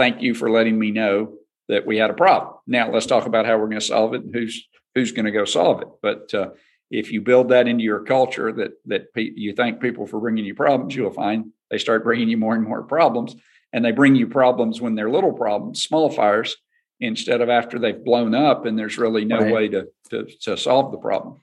Thank 0.00 0.22
you 0.22 0.32
for 0.32 0.50
letting 0.50 0.78
me 0.78 0.92
know 0.92 1.34
that 1.68 1.84
we 1.84 1.98
had 1.98 2.08
a 2.08 2.14
problem. 2.14 2.54
Now 2.66 2.90
let's 2.90 3.04
talk 3.04 3.26
about 3.26 3.44
how 3.44 3.58
we're 3.58 3.66
going 3.66 3.80
to 3.80 3.84
solve 3.84 4.14
it 4.14 4.22
and 4.22 4.34
who's 4.34 4.66
who's 4.94 5.12
going 5.12 5.26
to 5.26 5.30
go 5.30 5.44
solve 5.44 5.82
it. 5.82 5.88
But 6.00 6.32
uh, 6.32 6.48
if 6.90 7.12
you 7.12 7.20
build 7.20 7.50
that 7.50 7.68
into 7.68 7.84
your 7.84 8.00
culture, 8.00 8.50
that 8.50 8.70
that 8.86 9.12
pe- 9.12 9.34
you 9.36 9.52
thank 9.52 9.78
people 9.78 10.06
for 10.06 10.18
bringing 10.18 10.46
you 10.46 10.54
problems, 10.54 10.96
you'll 10.96 11.10
find 11.10 11.52
they 11.70 11.76
start 11.76 12.02
bringing 12.02 12.30
you 12.30 12.38
more 12.38 12.54
and 12.54 12.64
more 12.64 12.82
problems, 12.82 13.36
and 13.74 13.84
they 13.84 13.92
bring 13.92 14.16
you 14.16 14.26
problems 14.26 14.80
when 14.80 14.94
they're 14.94 15.10
little 15.10 15.34
problems, 15.34 15.82
small 15.82 16.08
fires, 16.08 16.56
instead 16.98 17.42
of 17.42 17.50
after 17.50 17.78
they've 17.78 18.02
blown 18.02 18.34
up 18.34 18.64
and 18.64 18.78
there's 18.78 18.96
really 18.96 19.26
no 19.26 19.40
right. 19.40 19.52
way 19.52 19.68
to, 19.68 19.86
to 20.08 20.24
to 20.44 20.56
solve 20.56 20.92
the 20.92 20.98
problem. 20.98 21.42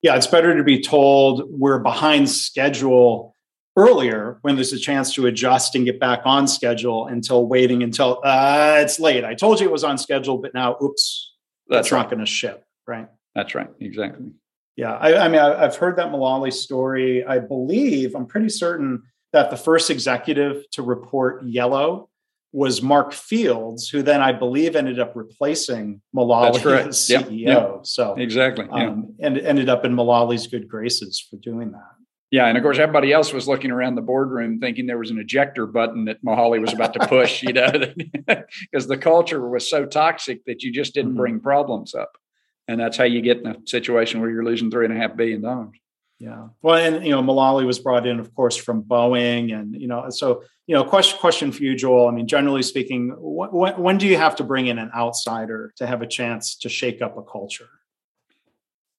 Yeah, 0.00 0.14
it's 0.14 0.28
better 0.28 0.56
to 0.56 0.62
be 0.62 0.80
told 0.80 1.42
we're 1.50 1.80
behind 1.80 2.30
schedule 2.30 3.34
earlier 3.78 4.38
when 4.42 4.56
there's 4.56 4.72
a 4.72 4.78
chance 4.78 5.14
to 5.14 5.26
adjust 5.26 5.76
and 5.76 5.84
get 5.84 6.00
back 6.00 6.22
on 6.24 6.48
schedule 6.48 7.06
until 7.06 7.46
waiting 7.46 7.82
until 7.82 8.20
uh, 8.24 8.78
it's 8.80 8.98
late. 8.98 9.24
I 9.24 9.34
told 9.34 9.60
you 9.60 9.66
it 9.66 9.72
was 9.72 9.84
on 9.84 9.96
schedule, 9.96 10.38
but 10.38 10.52
now, 10.52 10.76
oops, 10.82 11.34
that's 11.68 11.92
right. 11.92 12.00
not 12.00 12.10
going 12.10 12.20
to 12.20 12.26
ship. 12.26 12.64
Right. 12.86 13.08
That's 13.34 13.54
right. 13.54 13.68
Exactly. 13.80 14.32
Yeah. 14.76 14.94
I, 14.94 15.26
I 15.26 15.28
mean, 15.28 15.40
I, 15.40 15.60
have 15.60 15.76
heard 15.76 15.96
that 15.96 16.08
Mulally 16.08 16.52
story. 16.52 17.24
I 17.24 17.38
believe, 17.38 18.16
I'm 18.16 18.26
pretty 18.26 18.48
certain 18.48 19.02
that 19.32 19.50
the 19.50 19.56
first 19.56 19.90
executive 19.90 20.68
to 20.72 20.82
report 20.82 21.44
yellow 21.44 22.08
was 22.52 22.82
Mark 22.82 23.12
Fields, 23.12 23.88
who 23.88 24.02
then 24.02 24.22
I 24.22 24.32
believe 24.32 24.74
ended 24.74 24.98
up 24.98 25.12
replacing 25.14 26.00
Mulally 26.16 26.56
as 26.88 26.96
CEO. 26.96 27.20
Yep, 27.20 27.30
yep. 27.30 27.78
So 27.86 28.14
exactly, 28.14 28.66
yeah. 28.72 28.88
um, 28.88 29.14
and 29.20 29.38
ended 29.38 29.68
up 29.68 29.84
in 29.84 29.94
Mulally's 29.94 30.46
good 30.46 30.66
graces 30.66 31.20
for 31.20 31.36
doing 31.36 31.72
that. 31.72 31.97
Yeah, 32.30 32.46
and 32.46 32.58
of 32.58 32.62
course, 32.62 32.78
everybody 32.78 33.10
else 33.12 33.32
was 33.32 33.48
looking 33.48 33.70
around 33.70 33.94
the 33.94 34.02
boardroom 34.02 34.60
thinking 34.60 34.86
there 34.86 34.98
was 34.98 35.10
an 35.10 35.18
ejector 35.18 35.66
button 35.66 36.04
that 36.04 36.22
Mulally 36.22 36.60
was 36.60 36.74
about 36.74 36.92
to 36.92 37.06
push, 37.06 37.42
you 37.42 37.54
know, 37.54 37.70
because 38.26 38.86
the 38.86 38.98
culture 38.98 39.48
was 39.48 39.68
so 39.68 39.86
toxic 39.86 40.44
that 40.44 40.62
you 40.62 40.70
just 40.70 40.92
didn't 40.92 41.12
mm-hmm. 41.12 41.20
bring 41.20 41.40
problems 41.40 41.94
up, 41.94 42.18
and 42.66 42.78
that's 42.78 42.98
how 42.98 43.04
you 43.04 43.22
get 43.22 43.38
in 43.38 43.46
a 43.46 43.56
situation 43.64 44.20
where 44.20 44.28
you're 44.28 44.44
losing 44.44 44.70
three 44.70 44.84
and 44.84 44.94
a 44.94 45.00
half 45.00 45.16
billion 45.16 45.40
dollars. 45.40 45.78
Yeah, 46.18 46.48
well, 46.60 46.74
and 46.74 47.02
you 47.02 47.12
know, 47.12 47.22
Mulally 47.22 47.64
was 47.64 47.78
brought 47.78 48.06
in, 48.06 48.18
of 48.18 48.34
course, 48.34 48.56
from 48.56 48.82
Boeing, 48.82 49.54
and 49.58 49.74
you 49.80 49.86
know, 49.86 50.10
so 50.10 50.42
you 50.66 50.74
know, 50.74 50.84
question 50.84 51.18
question 51.18 51.50
for 51.50 51.62
you, 51.62 51.74
Joel. 51.74 52.08
I 52.08 52.10
mean, 52.10 52.28
generally 52.28 52.62
speaking, 52.62 53.10
wh- 53.10 53.78
when 53.78 53.96
do 53.96 54.06
you 54.06 54.18
have 54.18 54.36
to 54.36 54.44
bring 54.44 54.66
in 54.66 54.78
an 54.78 54.90
outsider 54.94 55.72
to 55.76 55.86
have 55.86 56.02
a 56.02 56.06
chance 56.06 56.56
to 56.56 56.68
shake 56.68 57.00
up 57.00 57.16
a 57.16 57.22
culture? 57.22 57.70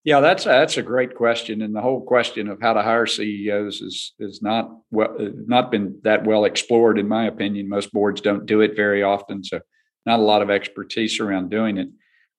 Yeah, 0.06 0.22
that's 0.22 0.46
that's 0.46 0.78
a 0.78 0.82
great 0.82 1.16
question, 1.16 1.62
and 1.62 1.76
the 1.76 1.82
whole 1.82 2.02
question 2.02 2.48
of 2.48 2.62
how 2.62 2.74
to 2.74 2.82
hire 2.82 3.06
CEOs 3.06 3.82
is 3.82 4.14
is 4.18 4.42
not 4.42 4.72
well 4.92 5.16
not 5.20 5.72
been 5.72 6.00
that 6.04 6.26
well 6.26 6.46
explored, 6.46 6.98
in 6.98 7.08
my 7.08 7.28
opinion. 7.28 7.68
Most 7.68 7.92
boards 7.92 8.22
don't 8.22 8.46
do 8.46 8.62
it 8.62 8.78
very 8.78 9.04
often, 9.04 9.44
so 9.44 9.60
not 10.06 10.20
a 10.20 10.24
lot 10.24 10.42
of 10.42 10.50
expertise 10.50 11.20
around 11.20 11.50
doing 11.50 11.78
it. 11.78 11.90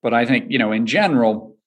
But 0.02 0.14
I 0.14 0.24
think 0.24 0.46
you 0.50 0.58
know, 0.58 0.72
in 0.72 0.86
general, 0.86 1.58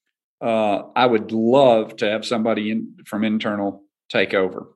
uh, 0.41 0.81
I 0.95 1.05
would 1.05 1.31
love 1.31 1.95
to 1.97 2.09
have 2.09 2.25
somebody 2.25 2.71
in, 2.71 2.95
from 3.05 3.23
internal 3.23 3.83
take 4.09 4.33
over. 4.33 4.69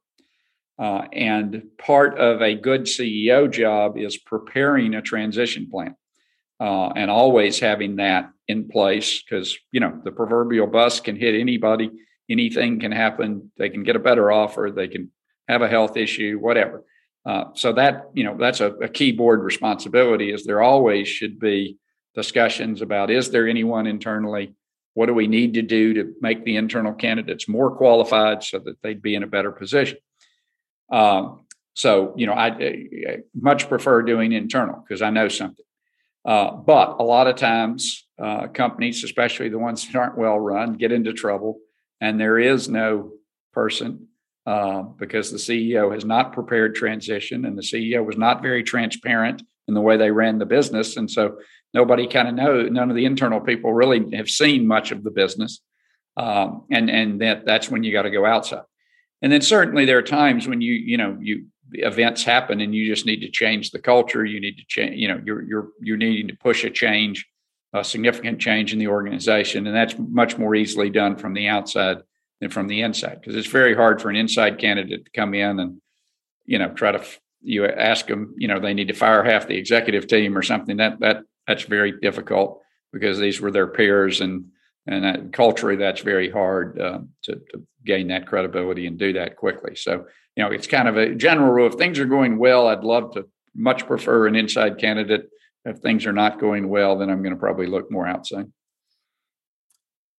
Uh, 0.78 1.08
and 1.12 1.64
part 1.80 2.20
of 2.20 2.44
a 2.44 2.54
good 2.54 2.84
CEO 2.84 3.52
job 3.52 3.98
is 3.98 4.18
preparing 4.18 4.94
a 4.94 5.02
transition 5.02 5.68
plan 5.72 5.96
uh, 6.60 6.88
and 6.96 7.12
always 7.12 7.60
having 7.60 7.98
that 7.98 8.32
in 8.48 8.68
place 8.68 9.22
because 9.22 9.58
you 9.72 9.80
know 9.80 10.00
the 10.04 10.12
proverbial 10.12 10.68
bus 10.68 11.00
can 11.00 11.16
hit 11.16 11.36
anybody. 11.36 11.92
Anything 12.30 12.80
can 12.80 12.92
happen. 12.92 13.52
They 13.58 13.70
can 13.70 13.84
get 13.84 13.96
a 13.96 14.00
better 14.00 14.32
offer. 14.32 14.72
They 14.76 14.88
can 14.88 15.12
have 15.48 15.62
a 15.62 15.68
health 15.68 15.98
issue 15.98 16.38
whatever. 16.40 16.84
Uh, 17.26 17.46
so 17.54 17.74
that 17.74 18.10
you 18.14 18.24
know 18.24 18.38
that's 18.38 18.62
a, 18.62 18.72
a 18.76 18.88
key 18.88 19.12
board 19.12 19.44
responsibility 19.44 20.32
is 20.32 20.46
there 20.46 20.62
always 20.62 21.08
should 21.08 21.40
be 21.40 21.78
discussions 22.16 22.82
about 22.82 23.12
is 23.12 23.30
there 23.30 23.48
anyone 23.48 23.86
internally? 23.86 24.54
What 24.94 25.06
do 25.06 25.14
we 25.14 25.28
need 25.28 25.54
to 25.54 25.62
do 25.62 25.94
to 25.94 26.14
make 26.22 26.44
the 26.44 26.56
internal 26.56 26.94
candidates 26.94 27.48
more 27.48 27.76
qualified 27.76 28.44
so 28.44 28.58
that 28.60 28.82
they'd 28.82 29.02
be 29.02 29.14
in 29.14 29.22
a 29.22 29.28
better 29.28 29.52
position? 29.52 30.00
Um, 30.92 31.46
so 31.78 32.14
you 32.18 32.26
know 32.26 32.34
I, 32.34 32.48
I 32.48 33.18
much 33.40 33.70
prefer 33.70 34.02
doing 34.02 34.32
internal 34.32 34.84
because 34.84 35.04
i 35.04 35.12
know 35.12 35.28
something 35.28 35.66
uh, 36.28 36.52
but 36.52 36.98
a 37.00 37.04
lot 37.04 37.28
of 37.28 37.38
times, 37.38 38.06
uh, 38.22 38.48
companies, 38.48 39.04
especially 39.06 39.48
the 39.48 39.58
ones 39.58 39.88
that 39.88 39.96
aren't 39.96 40.18
well 40.18 40.38
run, 40.38 40.74
get 40.74 40.92
into 40.92 41.14
trouble, 41.14 41.58
and 42.02 42.20
there 42.20 42.38
is 42.38 42.68
no 42.68 43.12
person 43.54 44.08
uh, 44.46 44.82
because 44.82 45.32
the 45.32 45.38
CEO 45.38 45.94
has 45.94 46.04
not 46.04 46.34
prepared 46.34 46.76
transition, 46.76 47.46
and 47.46 47.58
the 47.58 47.62
CEO 47.62 48.06
was 48.06 48.18
not 48.18 48.42
very 48.42 48.62
transparent 48.62 49.42
in 49.70 49.74
the 49.74 49.80
way 49.80 49.96
they 49.96 50.12
ran 50.12 50.38
the 50.38 50.46
business, 50.46 50.98
and 50.98 51.10
so 51.10 51.38
nobody 51.74 52.06
kind 52.08 52.28
of 52.28 52.36
know. 52.36 52.64
None 52.64 52.90
of 52.90 52.96
the 52.98 53.06
internal 53.06 53.40
people 53.40 53.74
really 53.74 54.14
have 54.14 54.30
seen 54.30 54.68
much 54.68 54.92
of 54.92 55.06
the 55.06 55.12
business, 55.12 55.62
um, 56.18 56.66
and 56.70 56.90
and 56.90 57.22
that 57.22 57.46
that's 57.46 57.72
when 57.72 57.86
you 57.86 57.94
got 57.94 58.02
to 58.02 58.12
go 58.12 58.26
outside. 58.26 58.64
And 59.22 59.32
then 59.32 59.42
certainly 59.42 59.86
there 59.86 59.98
are 59.98 60.04
times 60.04 60.46
when 60.46 60.60
you 60.60 60.74
you 60.74 60.98
know 60.98 61.18
you 61.22 61.46
events 61.74 62.24
happen 62.24 62.62
and 62.62 62.74
you 62.74 62.88
just 62.88 63.06
need 63.06 63.22
to 63.22 63.30
change 63.30 63.72
the 63.72 63.80
culture. 63.80 64.26
You 64.26 64.40
need 64.40 64.58
to 64.58 64.66
change 64.68 64.96
you 64.96 65.08
know 65.08 65.22
you're 65.26 65.44
you're 65.44 65.68
you're 65.82 65.98
needing 65.98 66.28
to 66.28 66.36
push 66.36 66.64
a 66.64 66.70
change 66.70 67.28
a 67.74 67.84
significant 67.84 68.40
change 68.40 68.74
in 68.74 68.80
the 68.80 68.88
organization. 68.88 69.68
And 69.68 69.76
that's 69.76 69.96
much 69.98 70.38
more 70.38 70.56
easily 70.56 70.90
done 70.90 71.18
from 71.18 71.34
the 71.34 71.48
outside 71.48 71.98
than 72.40 72.50
from 72.50 72.68
the 72.68 72.82
inside 72.82 73.20
because 73.20 73.36
it's 73.36 73.48
very 73.48 73.76
hard 73.76 74.02
for 74.02 74.10
an 74.10 74.16
inside 74.16 74.60
candidate 74.60 75.06
to 75.06 75.12
come 75.12 75.34
in 75.34 75.60
and 75.60 75.82
you 76.46 76.60
know 76.60 76.70
try 76.70 76.92
to 76.92 77.04
you 77.42 77.66
ask 77.66 78.08
them 78.08 78.36
you 78.38 78.48
know 78.48 78.60
they 78.60 78.74
need 78.74 78.88
to 78.88 78.94
fire 78.94 79.24
half 79.24 79.48
the 79.48 79.58
executive 79.58 80.08
team 80.08 80.38
or 80.38 80.44
something. 80.44 80.78
That 80.78 81.00
that 81.00 81.24
that's 81.48 81.64
very 81.64 82.00
difficult 82.00 82.62
because 82.94 83.20
these 83.20 83.42
were 83.42 83.52
their 83.52 83.68
peers 83.68 84.22
and 84.22 84.46
and 84.88 85.04
that, 85.04 85.34
culturally 85.34 85.76
that's 85.76 86.02
very 86.02 86.30
hard 86.30 86.80
uh, 86.80 87.00
to, 87.24 87.36
to 87.52 87.64
gain 87.86 88.08
that 88.08 88.28
credibility 88.28 88.88
and 88.88 88.98
do 88.98 89.14
that 89.14 89.36
quickly. 89.36 89.76
So 89.76 90.06
you 90.38 90.44
know, 90.44 90.52
it's 90.52 90.68
kind 90.68 90.88
of 90.88 90.98
a 90.98 91.16
general 91.16 91.52
rule. 91.52 91.68
If 91.68 91.74
things 91.74 91.98
are 91.98 92.06
going 92.06 92.38
well, 92.38 92.68
I'd 92.68 92.84
love 92.84 93.12
to 93.16 93.26
much 93.56 93.88
prefer 93.88 94.28
an 94.28 94.36
inside 94.36 94.78
candidate. 94.78 95.30
If 95.66 95.80
things 95.80 96.06
are 96.06 96.14
not 96.14 96.40
going 96.40 96.70
well, 96.70 96.98
then 96.98 97.10
I'm 97.10 97.24
going 97.24 97.34
to 97.34 97.40
probably 97.40 97.66
look 97.66 97.92
more 97.92 98.08
outside. 98.08 98.46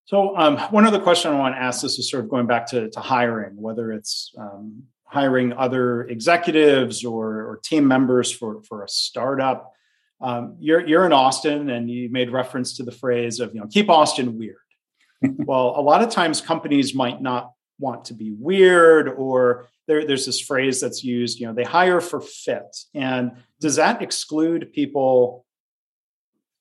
So, 0.06 0.36
um, 0.36 0.58
one 0.70 0.86
other 0.86 0.98
question 0.98 1.32
I 1.32 1.38
want 1.38 1.54
to 1.54 1.60
ask 1.60 1.82
this 1.82 1.98
is 1.98 2.10
sort 2.10 2.24
of 2.24 2.30
going 2.30 2.46
back 2.46 2.66
to, 2.68 2.90
to 2.90 3.00
hiring, 3.00 3.60
whether 3.60 3.92
it's 3.92 4.34
um, 4.36 4.82
hiring 5.04 5.52
other 5.52 6.02
executives 6.08 7.04
or, 7.04 7.46
or, 7.46 7.60
team 7.62 7.86
members 7.86 8.32
for, 8.32 8.62
for 8.62 8.82
a 8.84 8.88
startup. 8.88 9.72
Um, 10.20 10.56
you're, 10.58 10.86
you're 10.86 11.06
in 11.06 11.12
Austin 11.12 11.70
and 11.70 11.88
you 11.90 12.10
made 12.10 12.30
reference 12.30 12.76
to 12.78 12.82
the 12.82 12.92
phrase 12.92 13.38
of, 13.38 13.54
you 13.54 13.60
know, 13.60 13.66
keep 13.70 13.88
Austin 13.88 14.36
weird. 14.38 14.56
well, 15.22 15.74
a 15.76 15.82
lot 15.82 16.02
of 16.02 16.10
times 16.10 16.40
companies 16.40 16.94
might 16.94 17.22
not 17.22 17.52
want 17.78 18.04
to 18.06 18.14
be 18.14 18.30
weird 18.30 19.08
or 19.08 19.68
there, 19.86 20.06
there's 20.06 20.26
this 20.26 20.40
phrase 20.40 20.80
that's 20.80 21.02
used 21.02 21.40
you 21.40 21.46
know 21.46 21.52
they 21.52 21.64
hire 21.64 22.00
for 22.00 22.20
fit. 22.20 22.76
And 22.94 23.32
does 23.60 23.76
that 23.76 24.02
exclude 24.02 24.72
people? 24.72 25.44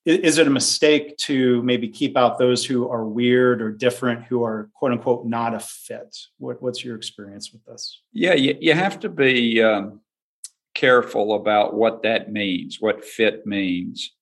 Is 0.05 0.37
it 0.37 0.47
a 0.47 0.49
mistake 0.49 1.17
to 1.17 1.61
maybe 1.63 1.89
keep 1.89 2.15
out 2.15 2.39
those 2.39 2.65
who 2.65 2.89
are 2.89 3.03
weird 3.03 3.61
or 3.61 3.71
different 3.71 4.23
who 4.23 4.41
are 4.41 4.69
quote 4.73 4.93
unquote 4.93 5.25
not 5.25 5.53
a 5.53 5.59
fit? 5.59 6.15
What, 6.37 6.61
what's 6.61 6.85
your 6.85 6.95
experience 6.95 7.51
with 7.51 7.65
this? 7.65 8.01
Yeah 8.13 8.33
you, 8.33 8.57
you 8.59 8.73
have 8.73 9.01
to 9.01 9.09
be 9.09 9.61
um, 9.61 9.99
careful 10.73 11.35
about 11.35 11.73
what 11.73 12.03
that 12.03 12.31
means 12.31 12.79
what 12.79 13.03
fit 13.03 13.45
means. 13.45 14.13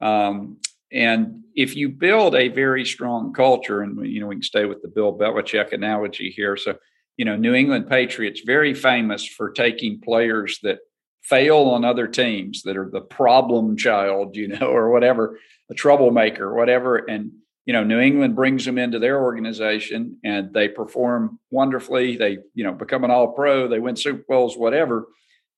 Um, 0.00 0.58
and 0.92 1.42
if 1.54 1.74
you 1.74 1.88
build 1.88 2.34
a 2.34 2.48
very 2.48 2.84
strong 2.84 3.32
culture, 3.32 3.80
and 3.80 4.06
you 4.06 4.20
know, 4.20 4.26
we 4.26 4.36
can 4.36 4.42
stay 4.42 4.66
with 4.66 4.82
the 4.82 4.88
Bill 4.88 5.16
Belichick 5.16 5.72
analogy 5.72 6.30
here. 6.30 6.56
So, 6.56 6.76
you 7.16 7.24
know, 7.24 7.36
New 7.36 7.54
England 7.54 7.88
Patriots 7.88 8.42
very 8.44 8.74
famous 8.74 9.24
for 9.24 9.50
taking 9.50 10.00
players 10.00 10.58
that 10.62 10.78
fail 11.22 11.62
on 11.62 11.84
other 11.84 12.06
teams 12.06 12.62
that 12.62 12.76
are 12.76 12.88
the 12.90 13.00
problem 13.00 13.76
child, 13.76 14.36
you 14.36 14.48
know, 14.48 14.66
or 14.70 14.90
whatever, 14.90 15.38
a 15.70 15.74
troublemaker, 15.74 16.54
whatever. 16.54 16.96
And, 16.96 17.32
you 17.64 17.72
know, 17.72 17.82
New 17.82 17.98
England 17.98 18.36
brings 18.36 18.64
them 18.64 18.78
into 18.78 19.00
their 19.00 19.20
organization 19.20 20.18
and 20.22 20.52
they 20.54 20.68
perform 20.68 21.40
wonderfully. 21.50 22.16
They, 22.16 22.38
you 22.54 22.62
know, 22.62 22.72
become 22.72 23.02
an 23.02 23.10
all 23.10 23.32
pro, 23.32 23.66
they 23.66 23.80
win 23.80 23.96
Super 23.96 24.24
Bowls, 24.28 24.56
whatever. 24.56 25.08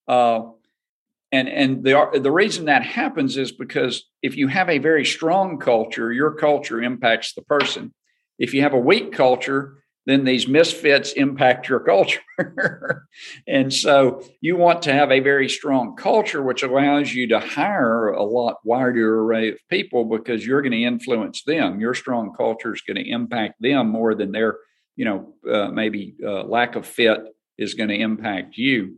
Uh, 0.07 0.43
and 1.33 1.49
and 1.49 1.85
the 1.85 2.21
the 2.23 2.33
reason 2.33 2.67
that 2.67 2.83
happens 2.83 3.37
is 3.37 3.53
because 3.53 4.05
if 4.23 4.37
you 4.37 4.49
have 4.49 4.69
a 4.69 4.79
very 4.79 5.05
strong 5.05 5.59
culture 5.59 6.12
your 6.12 6.35
culture 6.35 6.83
impacts 6.83 7.35
the 7.35 7.43
person 7.43 7.93
if 8.38 8.55
you 8.55 8.62
have 8.62 8.73
a 8.73 8.79
weak 8.79 9.12
culture, 9.12 9.83
then 10.07 10.25
these 10.25 10.49
misfits 10.49 11.12
impact 11.12 11.69
your 11.69 11.81
culture. 11.81 12.21
and 13.47 13.75
so 13.75 14.23
you 14.41 14.57
want 14.57 14.81
to 14.83 14.93
have 14.93 15.11
a 15.11 15.21
very 15.21 15.49
strong 15.49 15.97
culture, 15.97 16.43
which 16.43 16.62
allows 16.62 17.12
you 17.12 17.29
to 17.29 17.41
hire 17.41 18.09
a 18.09 18.23
lot 18.23 18.57
wider 18.64 19.21
array 19.21 19.51
of 19.51 19.59
people 19.69 20.05
because 20.05 20.47
you're 20.47 20.62
going 20.62 20.73
to 20.73 20.83
influence 20.83 21.43
them. 21.43 21.81
Your 21.81 21.95
strong 21.95 22.33
culture 22.33 22.73
is 22.73 22.81
going 22.81 22.97
to 22.97 23.11
impact 23.11 23.61
them 23.61 23.91
more 23.91 24.14
than 24.14 24.33
their, 24.33 24.57
you 24.97 25.05
know, 25.05 25.35
uh, 25.51 25.69
maybe 25.69 26.14
uh, 26.25 26.45
lack 26.45 26.75
of 26.75 26.87
fit 26.87 27.21
is 27.59 27.75
going 27.75 27.91
to 27.91 28.01
impact 28.01 28.57
you. 28.57 28.97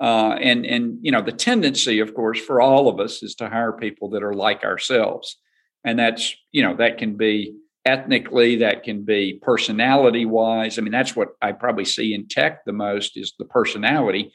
Uh, 0.00 0.36
and 0.40 0.64
and 0.64 0.98
you 1.02 1.10
know 1.10 1.22
the 1.22 1.32
tendency, 1.32 1.98
of 2.00 2.14
course, 2.14 2.40
for 2.40 2.60
all 2.60 2.88
of 2.88 3.00
us 3.00 3.22
is 3.22 3.34
to 3.34 3.48
hire 3.48 3.72
people 3.72 4.10
that 4.10 4.22
are 4.22 4.34
like 4.34 4.62
ourselves, 4.62 5.36
and 5.84 5.98
that's 5.98 6.34
you 6.52 6.62
know 6.62 6.76
that 6.76 6.98
can 6.98 7.16
be 7.16 7.54
ethnically, 7.88 8.56
that 8.56 8.82
can 8.82 9.04
be 9.04 9.40
personality 9.42 10.26
wise. 10.26 10.78
I 10.78 10.82
mean, 10.82 10.92
that's 10.92 11.16
what 11.16 11.28
I 11.40 11.52
probably 11.52 11.86
see 11.86 12.14
in 12.14 12.28
tech 12.28 12.64
the 12.64 12.72
most 12.72 13.16
is 13.16 13.32
the 13.38 13.46
personality. 13.46 14.30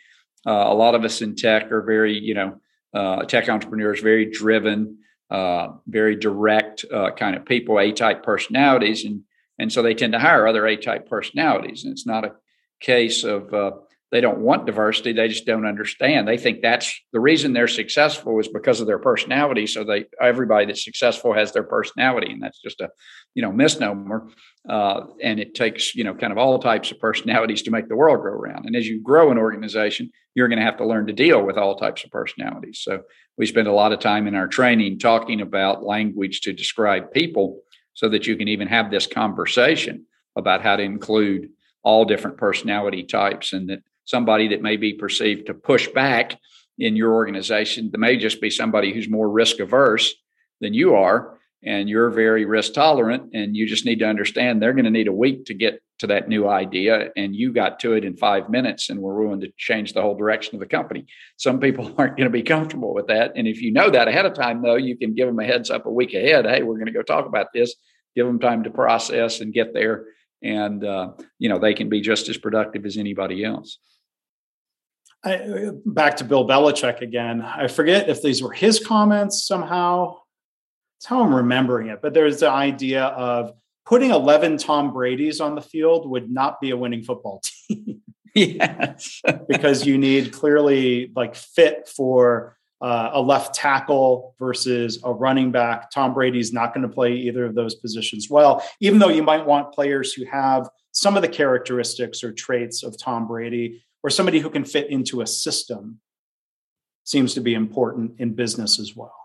Uh, 0.46 0.66
a 0.68 0.74
lot 0.74 0.96
of 0.96 1.06
us 1.06 1.22
in 1.22 1.36
tech 1.36 1.72
are 1.72 1.84
very, 1.84 2.18
you 2.18 2.34
know, 2.34 2.60
uh, 2.94 3.24
tech 3.24 3.50
entrepreneurs, 3.50 4.02
very 4.02 4.26
driven, 4.30 4.98
uh, 5.30 5.68
very 5.88 6.16
direct 6.16 6.84
uh, 6.92 7.12
kind 7.12 7.36
of 7.36 7.46
people, 7.46 7.80
A 7.80 7.92
type 7.92 8.24
personalities. 8.24 9.06
And, 9.06 9.22
and 9.60 9.72
so 9.72 9.82
they 9.82 9.94
tend 9.94 10.14
to 10.14 10.20
hire 10.20 10.48
other 10.48 10.66
A 10.66 10.76
type 10.76 11.08
personalities. 11.08 11.84
And 11.84 11.94
it's 11.94 12.08
not 12.08 12.26
a 12.26 12.34
case 12.82 13.24
of, 13.24 13.54
uh, 13.54 13.72
they 14.14 14.22
don't 14.22 14.38
want 14.38 14.68
diversity 14.68 15.12
they 15.12 15.28
just 15.28 15.48
don't 15.48 15.66
understand. 15.66 16.28
They 16.28 16.38
think 16.38 16.62
that's 16.62 17.02
the 17.12 17.20
reason 17.20 17.52
they're 17.52 17.68
successful 17.68 18.40
is 18.40 18.48
because 18.48 18.80
of 18.80 18.86
their 18.86 19.00
personality 19.00 19.66
so 19.66 19.84
they 19.84 20.06
everybody 20.22 20.68
that's 20.68 20.84
successful 20.84 21.34
has 21.34 21.52
their 21.52 21.64
personality 21.64 22.32
and 22.32 22.42
that's 22.42 22.62
just 22.62 22.80
a 22.80 22.90
you 23.34 23.42
know 23.42 23.52
misnomer. 23.52 24.30
Uh, 24.70 25.08
and 25.22 25.40
it 25.40 25.56
takes 25.56 25.96
you 25.96 26.04
know 26.04 26.14
kind 26.14 26.32
of 26.32 26.38
all 26.38 26.60
types 26.60 26.92
of 26.92 27.00
personalities 27.00 27.64
to 27.64 27.72
make 27.72 27.90
the 27.90 27.96
world 27.96 28.20
go 28.20 28.30
around. 28.30 28.66
And 28.66 28.76
as 28.76 28.88
you 28.88 29.02
grow 29.02 29.32
an 29.32 29.38
organization 29.40 30.12
you're 30.36 30.48
going 30.48 30.60
to 30.60 30.66
have 30.66 30.78
to 30.78 30.86
learn 30.86 31.08
to 31.08 31.14
deal 31.14 31.44
with 31.44 31.58
all 31.58 31.76
types 31.76 32.04
of 32.04 32.12
personalities. 32.12 32.80
So 32.82 33.04
we 33.38 33.46
spend 33.46 33.68
a 33.68 33.74
lot 33.74 33.94
of 33.94 34.00
time 34.00 34.28
in 34.28 34.36
our 34.36 34.48
training 34.48 35.00
talking 35.00 35.42
about 35.42 35.84
language 35.84 36.42
to 36.42 36.54
describe 36.54 37.12
people 37.12 37.62
so 37.94 38.10
that 38.10 38.26
you 38.26 38.36
can 38.36 38.48
even 38.48 38.68
have 38.68 38.90
this 38.90 39.08
conversation 39.08 40.06
about 40.36 40.62
how 40.62 40.76
to 40.76 40.84
include 40.84 41.50
all 41.84 42.06
different 42.06 42.38
personality 42.38 43.04
types 43.04 43.54
and 43.54 43.70
that 43.70 43.84
somebody 44.06 44.50
that 44.50 44.62
may 44.62 44.78
be 44.78 44.94
perceived 44.94 45.48
to 45.48 45.54
push 45.54 45.88
back 45.90 46.40
in 46.78 46.96
your 46.96 47.14
organization. 47.14 47.90
There 47.92 48.00
may 48.00 48.18
just 48.18 48.42
be 48.42 48.50
somebody 48.50 48.94
who's 48.94 49.10
more 49.10 49.30
risk 49.30 49.60
averse 49.60 50.14
than 50.62 50.74
you 50.74 50.96
are, 50.96 51.38
and 51.64 51.88
you're 51.88 52.10
very 52.10 52.46
risk 52.46 52.74
tolerant, 52.74 53.30
and 53.34 53.56
you 53.56 53.66
just 53.66 53.86
need 53.86 54.00
to 54.00 54.08
understand 54.08 54.62
they're 54.62 54.74
going 54.74 54.86
to 54.86 54.92
need 54.92 55.08
a 55.08 55.14
week 55.14 55.46
to 55.46 55.54
get 55.54 55.82
to 56.00 56.08
that 56.08 56.28
new 56.28 56.48
idea, 56.50 57.12
and 57.16 57.36
you 57.36 57.54
got 57.54 57.80
to 57.80 57.94
it 57.94 58.04
in 58.04 58.18
five 58.18 58.50
minutes 58.50 58.90
and 58.90 59.00
we're 59.00 59.24
willing 59.24 59.40
to 59.40 59.54
change 59.58 59.94
the 59.94 60.02
whole 60.02 60.18
direction 60.18 60.56
of 60.56 60.60
the 60.60 60.66
company. 60.66 61.06
Some 61.38 61.60
people 61.60 61.86
aren't 61.98 62.18
going 62.18 62.28
to 62.28 62.32
be 62.32 62.44
comfortable 62.44 62.94
with 62.94 63.08
that. 63.08 63.34
And 63.36 63.48
if 63.48 63.62
you 63.62 63.72
know 63.72 63.90
that 63.90 64.08
ahead 64.08 64.26
of 64.26 64.34
time, 64.34 64.62
though, 64.62 64.76
you 64.76 64.98
can 64.98 65.14
give 65.14 65.28
them 65.28 65.40
a 65.40 65.46
heads 65.46 65.70
up 65.70 65.86
a 65.86 65.92
week 65.92 66.14
ahead. 66.14 66.46
Hey, 66.46 66.64
we're 66.64 66.76
going 66.76 66.88
to 66.88 66.92
go 66.92 67.04
talk 67.04 67.26
about 67.26 67.54
this. 67.54 67.76
Give 68.16 68.26
them 68.26 68.40
time 68.40 68.64
to 68.64 68.70
process 68.70 69.40
and 69.40 69.54
get 69.54 69.74
there 69.74 70.06
and 70.44 70.84
uh, 70.84 71.12
you 71.40 71.50
know 71.50 71.58
they 71.58 71.74
can 71.74 71.90
be 71.90 72.02
just 72.02 72.30
as 72.30 72.38
productive 72.38 72.86
as 72.86 72.98
anybody 72.98 73.44
else. 73.44 73.80
I, 75.24 75.72
back 75.86 76.18
to 76.18 76.24
Bill 76.26 76.48
Belichick 76.48 77.02
again. 77.02 77.42
I 77.42 77.68
forget 77.68 78.10
if 78.10 78.22
these 78.22 78.42
were 78.44 78.52
his 78.52 78.86
comments 78.86 79.48
somehow. 79.48 80.18
It's 80.98 81.06
how 81.06 81.24
I'm 81.24 81.34
remembering 81.34 81.88
it, 81.88 82.02
but 82.02 82.14
there's 82.14 82.40
the 82.40 82.50
idea 82.50 83.06
of 83.06 83.54
putting 83.86 84.12
11 84.12 84.58
Tom 84.58 84.94
Brady's 84.94 85.42
on 85.42 85.56
the 85.56 85.62
field 85.62 86.10
would 86.10 86.32
not 86.32 86.62
be 86.62 86.72
a 86.72 86.78
winning 86.78 87.04
football 87.04 87.42
team. 87.70 88.02
yes, 88.36 89.22
because 89.48 89.86
you 89.86 89.98
need 89.98 90.32
clearly 90.32 91.12
like 91.16 91.36
fit 91.36 91.90
for 91.94 92.58
uh, 92.82 93.12
a 93.14 93.22
left 93.22 93.56
tackle 93.56 94.36
versus 94.40 95.00
a 95.04 95.12
running 95.12 95.52
back. 95.52 95.90
Tom 95.90 96.14
Brady's 96.14 96.52
not 96.52 96.74
going 96.74 96.88
to 96.88 96.94
play 96.94 97.14
either 97.14 97.46
of 97.46 97.56
those 97.56 97.76
positions 97.76 98.30
well, 98.30 98.64
even 98.82 99.00
though 99.00 99.10
you 99.10 99.24
might 99.24 99.46
want 99.46 99.74
players 99.74 100.12
who 100.12 100.26
have 100.26 100.70
some 100.92 101.16
of 101.16 101.22
the 101.22 101.30
characteristics 101.30 102.24
or 102.24 102.34
traits 102.34 102.84
of 102.84 102.98
Tom 102.98 103.26
Brady, 103.26 103.84
or 104.04 104.10
somebody 104.10 104.40
who 104.40 104.50
can 104.50 104.66
fit 104.66 104.90
into 104.90 105.22
a 105.22 105.28
system 105.28 106.00
seems 107.06 107.34
to 107.34 107.42
be 107.42 107.54
important 107.54 108.20
in 108.20 108.34
business 108.34 108.80
as 108.80 108.96
well. 108.96 109.16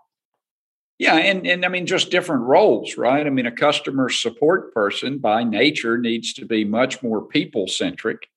Yeah, 0.97 1.15
and 1.15 1.47
and 1.47 1.63
I 1.63 1.69
mean 1.69 1.85
just 1.85 2.11
different 2.11 2.43
roles, 2.43 2.97
right? 2.97 3.25
I 3.25 3.29
mean 3.29 3.45
a 3.45 3.51
customer 3.51 4.09
support 4.09 4.73
person 4.73 5.19
by 5.19 5.43
nature 5.43 5.97
needs 5.97 6.33
to 6.33 6.45
be 6.45 6.65
much 6.65 7.01
more 7.01 7.21
people 7.21 7.67
centric. 7.67 8.27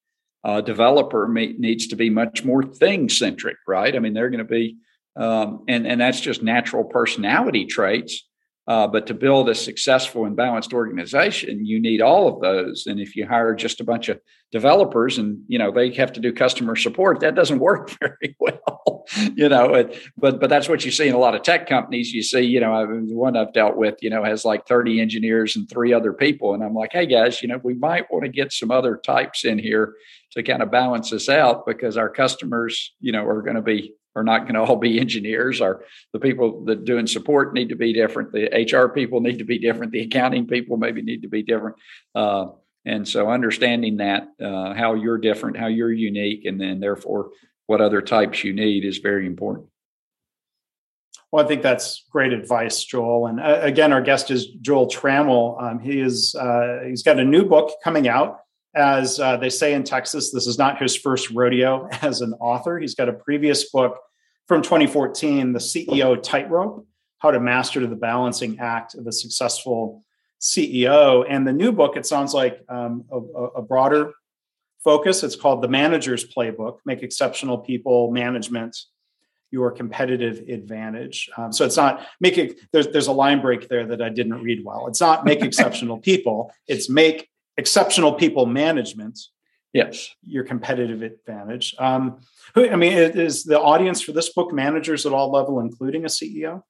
A 0.45 0.63
developer 0.63 1.27
may, 1.27 1.55
needs 1.59 1.89
to 1.89 1.97
be 1.97 2.11
much 2.11 2.45
more 2.45 2.63
thing 2.63 3.09
centric, 3.09 3.57
right? 3.67 3.95
I 3.95 3.99
mean 3.99 4.15
they're 4.15 4.31
going 4.31 4.39
to 4.39 4.45
be 4.45 4.77
um, 5.17 5.65
and 5.67 5.87
and 5.89 6.01
that's 6.01 6.21
just 6.21 6.43
natural 6.43 6.85
personality 6.85 7.67
traits. 7.67 8.29
Uh, 8.69 8.87
but 8.87 9.09
to 9.09 9.15
build 9.15 9.49
a 9.49 9.55
successful 9.55 10.25
and 10.25 10.37
balanced 10.37 10.73
organization, 10.73 11.67
you 11.67 11.81
need 11.81 12.01
all 12.01 12.29
of 12.29 12.41
those. 12.41 12.85
And 12.87 13.01
if 13.01 13.17
you 13.17 13.27
hire 13.27 13.57
just 13.57 13.81
a 13.81 13.85
bunch 13.85 14.09
of 14.09 14.21
developers 14.53 15.19
and 15.19 15.43
you 15.49 15.59
know 15.59 15.73
they 15.73 15.91
have 15.95 16.13
to 16.13 16.21
do 16.21 16.33
customer 16.33 16.77
support, 16.77 17.21
that 17.21 17.35
doesn't 17.35 17.59
work 17.71 17.91
very 17.99 18.37
well. 18.39 19.05
you 19.35 19.49
know, 19.49 19.75
it, 19.75 19.99
but 20.17 20.39
but 20.39 20.49
that's 20.49 20.69
what 20.69 20.85
you 20.85 20.93
see 20.93 21.09
in 21.09 21.15
a 21.15 21.19
lot 21.19 21.35
of 21.35 21.43
tech 21.43 21.69
companies. 21.69 22.13
You 22.13 22.23
see, 22.23 22.43
you 22.43 22.61
know, 22.61 22.87
the 22.87 23.17
one 23.17 23.37
I've 23.37 23.53
dealt 23.53 23.77
with, 23.77 23.97
you 24.01 24.11
know, 24.11 24.23
has 24.23 24.45
like 24.45 24.67
30 24.69 25.01
engineers 25.01 25.57
and 25.57 25.69
three 25.69 25.93
other 25.93 26.13
people, 26.13 26.55
and 26.55 26.63
I'm 26.63 26.75
like, 26.75 26.93
hey 26.93 27.07
guys, 27.07 27.43
you 27.43 27.49
know, 27.49 27.61
we 27.65 27.75
might 27.75 28.13
want 28.13 28.25
to 28.27 28.31
get 28.31 28.53
some 28.53 28.71
other 28.71 28.97
types 28.97 29.45
in 29.45 29.59
here 29.59 29.95
to 30.33 30.43
kind 30.45 30.63
of 30.63 30.71
balance 30.71 31.11
this 31.11 31.29
out 31.29 31.67
because 31.67 31.97
our 31.97 32.09
customers, 32.09 32.95
you 33.01 33.11
know, 33.11 33.27
are 33.27 33.43
going 33.43 33.57
to 33.57 33.63
be 33.63 33.95
are 34.15 34.25
not 34.25 34.43
going 34.43 34.55
to 34.55 34.61
all 34.61 34.77
be 34.77 35.01
engineers. 35.01 35.61
Or 35.61 35.85
the 36.13 36.21
people 36.21 36.65
that 36.67 36.85
doing 36.85 37.07
support 37.07 37.55
need 37.55 37.71
to 37.71 37.77
be 37.77 37.93
different. 37.93 38.33
The 38.33 38.67
hr 38.71 38.89
people 38.89 39.21
need 39.21 39.39
to 39.39 39.45
be 39.45 39.59
different. 39.59 39.93
The 39.93 40.03
accounting 40.03 40.47
people 40.47 40.77
maybe 40.77 41.03
need 41.03 41.23
to 41.23 41.29
be 41.29 41.43
different. 41.43 41.77
Uh, 42.15 42.47
and 42.85 43.07
so 43.07 43.31
understanding 43.31 43.99
that 43.99 44.29
uh, 44.43 44.75
how 44.75 44.95
you're 44.95 45.19
different 45.19 45.57
how 45.57 45.69
you're 45.69 45.93
unique 45.93 46.45
and 46.47 46.61
then 46.61 46.81
therefore 46.81 47.31
what 47.67 47.81
other 47.81 48.03
types 48.03 48.43
you 48.45 48.53
need 48.53 48.85
is 48.85 48.99
very 48.99 49.27
important. 49.27 49.67
Well, 51.31 51.43
I 51.43 51.49
think 51.49 51.63
that's 51.63 52.05
great 52.11 52.35
advice, 52.35 52.85
Joel. 52.85 53.27
And 53.29 53.41
uh, 53.41 53.61
again, 53.63 53.93
our 53.93 54.03
guest 54.03 54.31
is 54.31 54.49
Joel 54.61 54.89
Trammell. 54.89 55.63
Um, 55.63 55.79
he 55.79 56.01
is 56.01 56.35
uh, 56.35 56.81
he's 56.87 57.03
got 57.03 57.19
a 57.19 57.25
new 57.25 57.45
book 57.45 57.73
coming 57.83 58.09
out 58.09 58.41
as 58.75 59.21
uh, 59.21 59.37
they 59.37 59.51
say 59.51 59.75
in 59.75 59.85
Texas, 59.85 60.31
this 60.31 60.47
is 60.47 60.59
not 60.59 60.81
his 60.81 60.97
first 60.97 61.31
rodeo 61.31 61.89
as 62.03 62.21
an 62.21 62.33
author. 62.35 62.79
He's 62.79 62.95
got 62.95 63.09
a 63.09 63.13
previous 63.13 63.71
book 63.71 63.99
from 64.49 64.63
2014, 64.63 65.53
The 65.53 65.59
CEO 65.59 66.21
Tightrope 66.23 66.87
How 67.19 67.31
to 67.31 67.41
Master 67.41 67.87
the 67.87 67.97
Balancing 67.97 68.59
Act 68.59 68.95
of 68.95 69.07
a 69.07 69.13
Successful 69.13 70.05
CEO. 70.41 71.25
And 71.29 71.47
the 71.47 71.53
new 71.53 71.73
book, 71.73 71.97
it 71.97 72.07
sounds 72.07 72.35
like 72.35 72.61
um, 72.69 73.05
a, 73.11 73.17
a 73.17 73.63
broader 73.63 74.13
focus. 74.83 75.23
It's 75.23 75.37
called 75.37 75.63
The 75.63 75.69
Manager's 75.69 76.27
Playbook 76.27 76.79
Make 76.85 77.03
Exceptional 77.03 77.59
People 77.59 78.11
Management 78.11 78.77
your 79.53 79.71
competitive 79.71 80.49
advantage. 80.49 81.29
Um, 81.37 81.53
so 81.53 81.65
it's 81.65 81.77
not 81.77 82.07
make 82.21 82.39
it, 82.39 82.59
there's, 82.73 82.89
there's 82.89 83.07
a 83.07 83.13
line 83.13 83.43
break 83.43 83.69
there 83.69 83.87
that 83.87 84.01
I 84.01 84.09
didn't 84.09 84.43
read 84.43 84.65
well. 84.65 84.87
It's 84.89 85.01
not 85.01 85.25
make 85.25 85.43
exceptional 85.43 85.99
people, 85.99 86.51
it's 86.67 86.89
make 86.89 87.29
exceptional 87.57 88.15
people 88.15 88.47
management. 88.47 89.19
Yes. 89.73 90.11
Your 90.23 90.45
competitive 90.45 91.03
advantage. 91.03 91.75
Um, 91.79 92.21
who 92.55 92.69
i 92.69 92.77
mean 92.77 92.93
is 92.93 93.45
the 93.45 93.61
audience 93.61 94.01
for 94.03 94.13
this 94.13 94.33
book 94.33 94.53
managers 94.53 95.07
at 95.07 95.13
all 95.13 95.31
level 95.31 95.61
including 95.61 96.05
a 96.05 96.09
ceo 96.09 96.63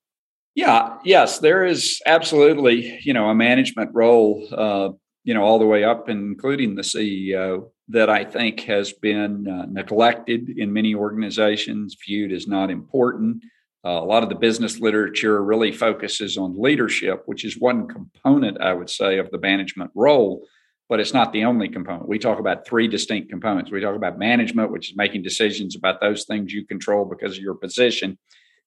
yeah 0.55 0.97
yes 1.05 1.39
there 1.39 1.65
is 1.65 2.01
absolutely 2.07 2.99
you 3.03 3.13
know 3.13 3.29
a 3.29 3.35
management 3.35 3.91
role 3.93 4.47
uh, 4.53 4.91
you 5.25 5.35
know 5.35 5.43
all 5.43 5.59
the 5.59 5.67
way 5.67 5.85
up 5.85 6.09
including 6.09 6.75
the 6.75 6.83
ceo 6.83 7.71
that 7.89 8.11
i 8.11 8.25
think 8.25 8.61
has 8.61 8.93
been 8.93 9.49
uh, 9.49 9.67
neglected 9.67 10.49
in 10.51 10.73
many 10.73 10.95
organizations 10.95 11.97
viewed 12.07 12.33
as 12.33 12.47
not 12.47 12.71
important. 12.71 13.43
Uh, 13.85 14.01
a 14.01 14.05
lot 14.05 14.23
of 14.23 14.29
the 14.29 14.37
business 14.37 14.79
literature 14.79 15.43
really 15.43 15.73
focuses 15.73 16.39
on 16.39 16.61
leadership 16.61 17.23
which 17.27 17.45
is 17.45 17.59
one 17.59 17.89
component 17.89 18.61
i 18.61 18.73
would 18.73 18.89
say 18.89 19.19
of 19.19 19.29
the 19.33 19.39
management 19.39 19.91
role 19.97 20.47
but 20.93 21.01
it's 21.01 21.15
not 21.15 21.33
the 21.33 21.47
only 21.47 21.71
component. 21.71 22.07
We 22.07 22.19
talk 22.19 22.39
about 22.39 22.67
three 22.67 22.87
distinct 22.87 23.31
components. 23.31 23.71
We 23.71 23.81
talk 23.81 23.97
about 23.97 24.19
management, 24.19 24.71
which 24.71 24.91
is 24.91 24.95
making 24.95 25.23
decisions 25.23 25.75
about 25.75 26.03
those 26.03 26.27
things 26.27 26.53
you 26.53 26.67
control 26.67 27.07
because 27.07 27.35
of 27.35 27.43
your 27.43 27.55
position. 27.55 28.19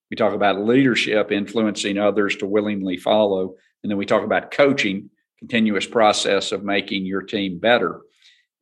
We 0.09 0.17
talk 0.17 0.33
about 0.33 0.65
leadership, 0.65 1.31
influencing 1.31 1.99
others 1.99 2.35
to 2.37 2.47
willingly 2.47 2.97
follow. 2.97 3.53
And 3.83 3.91
then 3.91 3.99
we 3.99 4.07
talk 4.07 4.23
about 4.23 4.49
coaching, 4.49 5.11
continuous 5.37 5.85
process 5.85 6.51
of 6.51 6.63
making 6.63 7.05
your 7.05 7.21
team 7.21 7.59
better. 7.59 8.01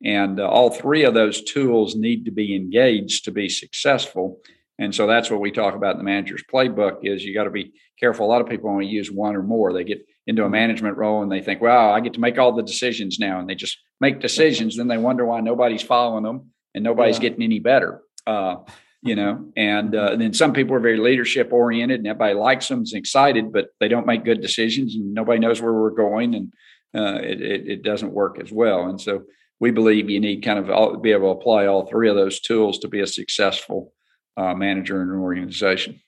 And 0.04 0.40
uh, 0.40 0.46
all 0.46 0.68
three 0.68 1.04
of 1.04 1.14
those 1.14 1.42
tools 1.42 1.96
need 1.96 2.26
to 2.26 2.32
be 2.32 2.54
engaged 2.54 3.24
to 3.24 3.30
be 3.30 3.48
successful. 3.48 4.40
And 4.78 4.94
so 4.94 5.06
that's 5.06 5.30
what 5.30 5.40
we 5.40 5.50
talk 5.50 5.74
about 5.74 5.92
in 5.92 5.98
the 6.00 6.04
manager's 6.04 6.44
playbook 6.52 6.98
is 7.04 7.24
you 7.24 7.32
got 7.32 7.44
to 7.44 7.50
be 7.50 7.72
careful. 7.98 8.26
A 8.26 8.28
lot 8.28 8.42
of 8.42 8.46
people 8.50 8.68
only 8.68 8.88
use 8.88 9.10
one 9.10 9.34
or 9.34 9.42
more. 9.42 9.72
They 9.72 9.84
get 9.84 10.06
into 10.26 10.44
a 10.44 10.48
management 10.48 10.96
role 10.96 11.22
and 11.22 11.30
they 11.30 11.42
think, 11.42 11.60
wow, 11.60 11.90
I 11.92 12.00
get 12.00 12.14
to 12.14 12.20
make 12.20 12.38
all 12.38 12.52
the 12.52 12.62
decisions 12.62 13.18
now. 13.18 13.40
And 13.40 13.48
they 13.48 13.54
just 13.54 13.78
make 14.00 14.20
decisions. 14.20 14.76
then 14.76 14.88
they 14.88 14.96
wonder 14.96 15.24
why 15.24 15.40
nobody's 15.40 15.82
following 15.82 16.24
them 16.24 16.50
and 16.74 16.82
nobody's 16.82 17.16
yeah. 17.16 17.22
getting 17.22 17.42
any 17.42 17.58
better. 17.58 18.02
Uh, 18.26 18.56
you 19.02 19.14
know, 19.14 19.52
and, 19.54 19.94
uh, 19.94 20.12
and 20.12 20.20
then 20.20 20.32
some 20.32 20.54
people 20.54 20.74
are 20.74 20.80
very 20.80 20.96
leadership 20.96 21.52
oriented 21.52 21.98
and 21.98 22.06
everybody 22.06 22.32
likes 22.32 22.68
them, 22.68 22.82
is 22.82 22.94
excited, 22.94 23.52
but 23.52 23.68
they 23.78 23.88
don't 23.88 24.06
make 24.06 24.24
good 24.24 24.40
decisions 24.40 24.94
and 24.94 25.12
nobody 25.12 25.38
knows 25.38 25.60
where 25.60 25.74
we're 25.74 25.90
going 25.90 26.34
and 26.34 26.52
uh, 26.96 27.18
it, 27.22 27.42
it, 27.42 27.68
it, 27.68 27.82
doesn't 27.82 28.12
work 28.12 28.40
as 28.40 28.50
well. 28.50 28.86
And 28.86 28.98
so 28.98 29.24
we 29.60 29.72
believe 29.72 30.08
you 30.08 30.20
need 30.20 30.42
kind 30.42 30.58
of 30.58 30.70
all, 30.70 30.96
be 30.96 31.12
able 31.12 31.34
to 31.34 31.38
apply 31.40 31.66
all 31.66 31.86
three 31.86 32.08
of 32.08 32.16
those 32.16 32.40
tools 32.40 32.78
to 32.78 32.88
be 32.88 33.00
a 33.00 33.06
successful 33.06 33.92
uh, 34.36 34.54
manager 34.54 35.02
in 35.02 35.10
an 35.10 35.16
organization. 35.16 36.00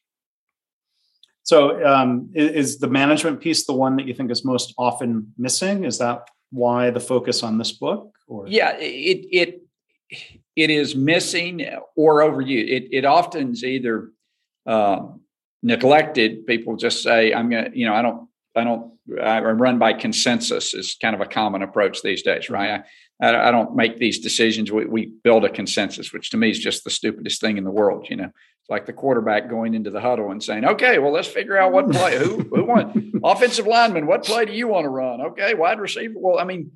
So, 1.47 1.81
um, 1.87 2.31
is 2.35 2.79
the 2.79 2.89
management 2.89 3.41
piece 3.41 3.67
the 3.67 3.73
one 3.73 3.95
that 3.97 4.07
you 4.09 4.15
think 4.15 4.33
is 4.33 4.45
most 4.45 4.75
often 4.77 5.33
missing? 5.39 5.85
Is 5.85 5.99
that 5.99 6.29
why 6.51 6.91
the 6.91 6.99
focus 6.99 7.45
on 7.45 7.57
this 7.57 7.71
book? 7.71 8.17
Or 8.27 8.49
yeah, 8.49 8.77
it 8.79 9.29
it 9.31 9.63
it 10.57 10.71
is 10.71 10.97
missing 10.97 11.65
or 11.95 12.23
overused. 12.23 12.69
It 12.69 12.89
it 12.91 13.05
often 13.05 13.53
is 13.53 13.63
either 13.63 14.11
um, 14.67 15.21
neglected. 15.63 16.47
People 16.47 16.75
just 16.77 17.01
say, 17.05 17.33
"I'm 17.33 17.49
gonna," 17.49 17.71
you 17.73 17.87
know, 17.87 17.95
I 17.95 18.03
don't, 18.03 18.29
I 18.57 18.65
don't, 18.65 18.93
I 19.23 19.39
run 19.39 19.79
by 19.79 19.93
consensus. 19.93 20.75
Is 20.75 20.97
kind 21.01 21.15
of 21.15 21.21
a 21.21 21.27
common 21.27 21.63
approach 21.63 22.03
these 22.03 22.23
days, 22.23 22.51
right? 22.51 22.83
I, 23.23 23.37
I 23.37 23.51
don't 23.53 23.77
make 23.77 23.99
these 23.99 24.19
decisions. 24.19 24.73
We, 24.73 24.85
we 24.87 25.13
build 25.23 25.45
a 25.45 25.49
consensus, 25.49 26.13
which 26.13 26.31
to 26.31 26.37
me 26.37 26.51
is 26.51 26.59
just 26.59 26.83
the 26.83 26.91
stupidest 26.91 27.41
thing 27.41 27.57
in 27.57 27.63
the 27.63 27.71
world. 27.71 28.09
You 28.11 28.17
know, 28.17 28.33
like 28.69 28.87
the 28.87 28.93
quarterback 28.93 29.49
going 29.49 29.75
into 29.75 29.91
the 29.91 30.01
huddle 30.01 30.31
and 30.31 30.43
saying, 30.43 30.65
"Okay, 30.65 30.99
well, 30.99 31.13
let's 31.13 31.29
figure 31.29 31.57
out 31.57 31.73
what 31.73 31.91
play. 31.93 32.19
Who 32.19 32.41
who 32.41 32.65
want 32.65 33.15
offensive 33.25 33.67
lineman? 33.67 34.07
What 34.07 34.25
play 34.25 34.45
do 34.45 34.53
you 34.53 34.69
want 34.69 34.85
to 34.85 34.91
run? 34.91 35.21
Okay, 35.21 35.55
wide 35.55 35.81
receiver. 35.81 36.15
Well, 36.17 36.39
I 36.39 36.45
mean, 36.45 36.73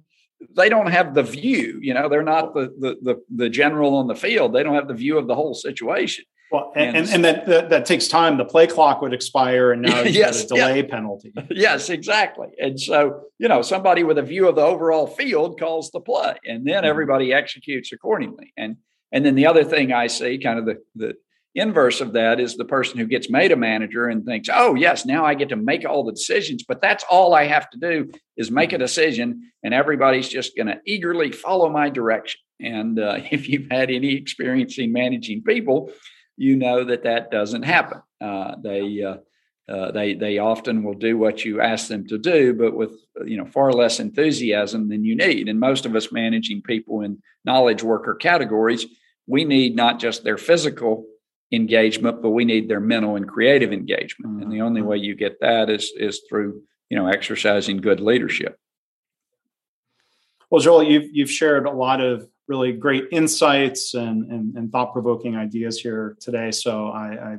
they 0.57 0.69
don't 0.69 0.91
have 0.91 1.15
the 1.15 1.23
view. 1.23 1.79
You 1.83 1.95
know, 1.95 2.09
they're 2.09 2.23
not 2.23 2.55
the 2.55 2.73
the 2.79 2.97
the, 3.03 3.23
the 3.35 3.49
general 3.49 3.97
on 3.97 4.07
the 4.07 4.15
field. 4.15 4.53
They 4.53 4.63
don't 4.63 4.75
have 4.75 4.89
the 4.89 4.95
view 4.95 5.19
of 5.19 5.27
the 5.27 5.35
whole 5.35 5.55
situation. 5.55 6.25
Well, 6.51 6.73
and, 6.75 6.97
and, 6.97 7.09
and 7.09 7.25
that, 7.25 7.47
that, 7.47 7.71
that 7.71 7.87
takes 7.87 8.09
time. 8.09 8.37
The 8.37 8.45
play 8.45 8.67
clock 8.67 9.01
would 9.03 9.15
expire, 9.15 9.71
and 9.71 9.83
now 9.83 10.01
you 10.03 10.11
yes, 10.11 10.43
got 10.43 10.45
a 10.45 10.49
delay 10.49 10.77
yeah. 10.83 10.91
penalty. 10.91 11.33
Yes, 11.51 11.91
exactly. 11.91 12.49
And 12.59 12.81
so, 12.81 13.23
you 13.39 13.47
know, 13.47 13.63
somebody 13.63 14.03
with 14.03 14.19
a 14.19 14.23
view 14.23 14.49
of 14.49 14.57
the 14.57 14.63
overall 14.63 15.07
field 15.07 15.61
calls 15.61 15.91
the 15.93 16.01
play, 16.01 16.37
and 16.45 16.67
then 16.67 16.79
mm-hmm. 16.79 16.87
everybody 16.87 17.33
executes 17.33 17.93
accordingly. 17.93 18.53
And 18.57 18.77
and 19.13 19.25
then 19.25 19.35
the 19.35 19.47
other 19.47 19.65
thing 19.65 19.93
I 19.93 20.09
see, 20.09 20.39
kind 20.39 20.59
of 20.59 20.67
the 20.67 20.79
the 20.97 21.15
inverse 21.55 22.01
of 22.01 22.13
that 22.13 22.39
is 22.41 22.57
the 22.57 22.65
person 22.65 22.99
who 22.99 23.07
gets 23.07 23.31
made 23.31 23.53
a 23.53 23.57
manager 23.57 24.07
and 24.07 24.25
thinks, 24.25 24.49
oh, 24.53 24.75
yes, 24.75 25.05
now 25.05 25.25
I 25.25 25.35
get 25.35 25.49
to 25.49 25.57
make 25.57 25.85
all 25.85 26.05
the 26.05 26.13
decisions, 26.13 26.65
but 26.67 26.81
that's 26.81 27.05
all 27.11 27.35
I 27.35 27.45
have 27.45 27.69
to 27.71 27.79
do 27.79 28.11
is 28.37 28.51
make 28.51 28.73
a 28.73 28.79
decision, 28.79 29.51
and 29.63 29.75
everybody's 29.75 30.29
just 30.29 30.57
going 30.57 30.69
to 30.69 30.81
eagerly 30.87 31.33
follow 31.33 31.69
my 31.69 31.91
direction. 31.91 32.41
And 32.61 32.99
uh, 32.99 33.19
if 33.31 33.49
you've 33.49 33.71
had 33.71 33.91
any 33.91 34.15
experience 34.15 34.79
in 34.79 34.93
managing 34.93 35.43
people, 35.43 35.93
you 36.37 36.57
know 36.57 36.85
that 36.85 37.03
that 37.05 37.31
doesn't 37.31 37.65
happen. 37.65 38.01
Uh, 38.21 38.57
they 38.63 39.03
uh, 39.03 39.17
uh, 39.71 39.93
they 39.93 40.15
they 40.15 40.39
often 40.39 40.83
will 40.83 40.95
do 40.95 41.17
what 41.17 41.45
you 41.45 41.61
ask 41.61 41.89
them 41.89 42.07
to 42.09 42.19
do, 42.19 42.55
but 42.55 42.75
with 42.75 42.93
you 43.25 43.37
know 43.37 43.45
far 43.45 43.73
less 43.73 44.01
enthusiasm 44.01 44.89
than 44.89 45.05
you 45.05 45.15
need. 45.15 45.49
And 45.49 45.61
most 45.61 45.85
of 45.85 45.95
us 45.95 46.11
managing 46.11 46.63
people 46.63 47.03
in 47.03 47.23
knowledge 47.45 47.83
worker 47.83 48.15
categories, 48.15 48.87
we 49.27 49.45
need 49.45 49.77
not 49.77 50.01
just 50.01 50.25
their 50.25 50.39
physical 50.39 51.05
engagement, 51.53 52.23
but 52.23 52.31
we 52.31 52.45
need 52.45 52.69
their 52.69 52.81
mental 52.81 53.17
and 53.17 53.29
creative 53.29 53.73
engagement. 53.73 54.33
Mm-hmm. 54.33 54.43
And 54.43 54.53
the 54.53 54.61
only 54.61 54.81
mm-hmm. 54.81 54.91
way 54.91 54.97
you 54.99 55.15
get 55.15 55.41
that 55.41 55.69
is 55.71 55.93
is 55.97 56.23
through 56.29 56.63
you 56.89 56.97
know 56.97 57.07
exercising 57.07 57.79
good 57.79 58.01
leadership. 58.01 58.59
Well, 60.51 60.61
Joel, 60.61 60.83
you've 60.83 61.09
you've 61.13 61.31
shared 61.31 61.67
a 61.67 61.71
lot 61.71 62.01
of 62.01 62.29
really 62.49 62.73
great 62.73 63.07
insights 63.13 63.95
and 63.95 64.31
and, 64.31 64.57
and 64.57 64.73
thought 64.73 64.93
provoking 64.93 65.37
ideas 65.37 65.81
here 65.81 66.17
today. 66.21 66.51
So 66.51 66.89
I, 66.89 67.39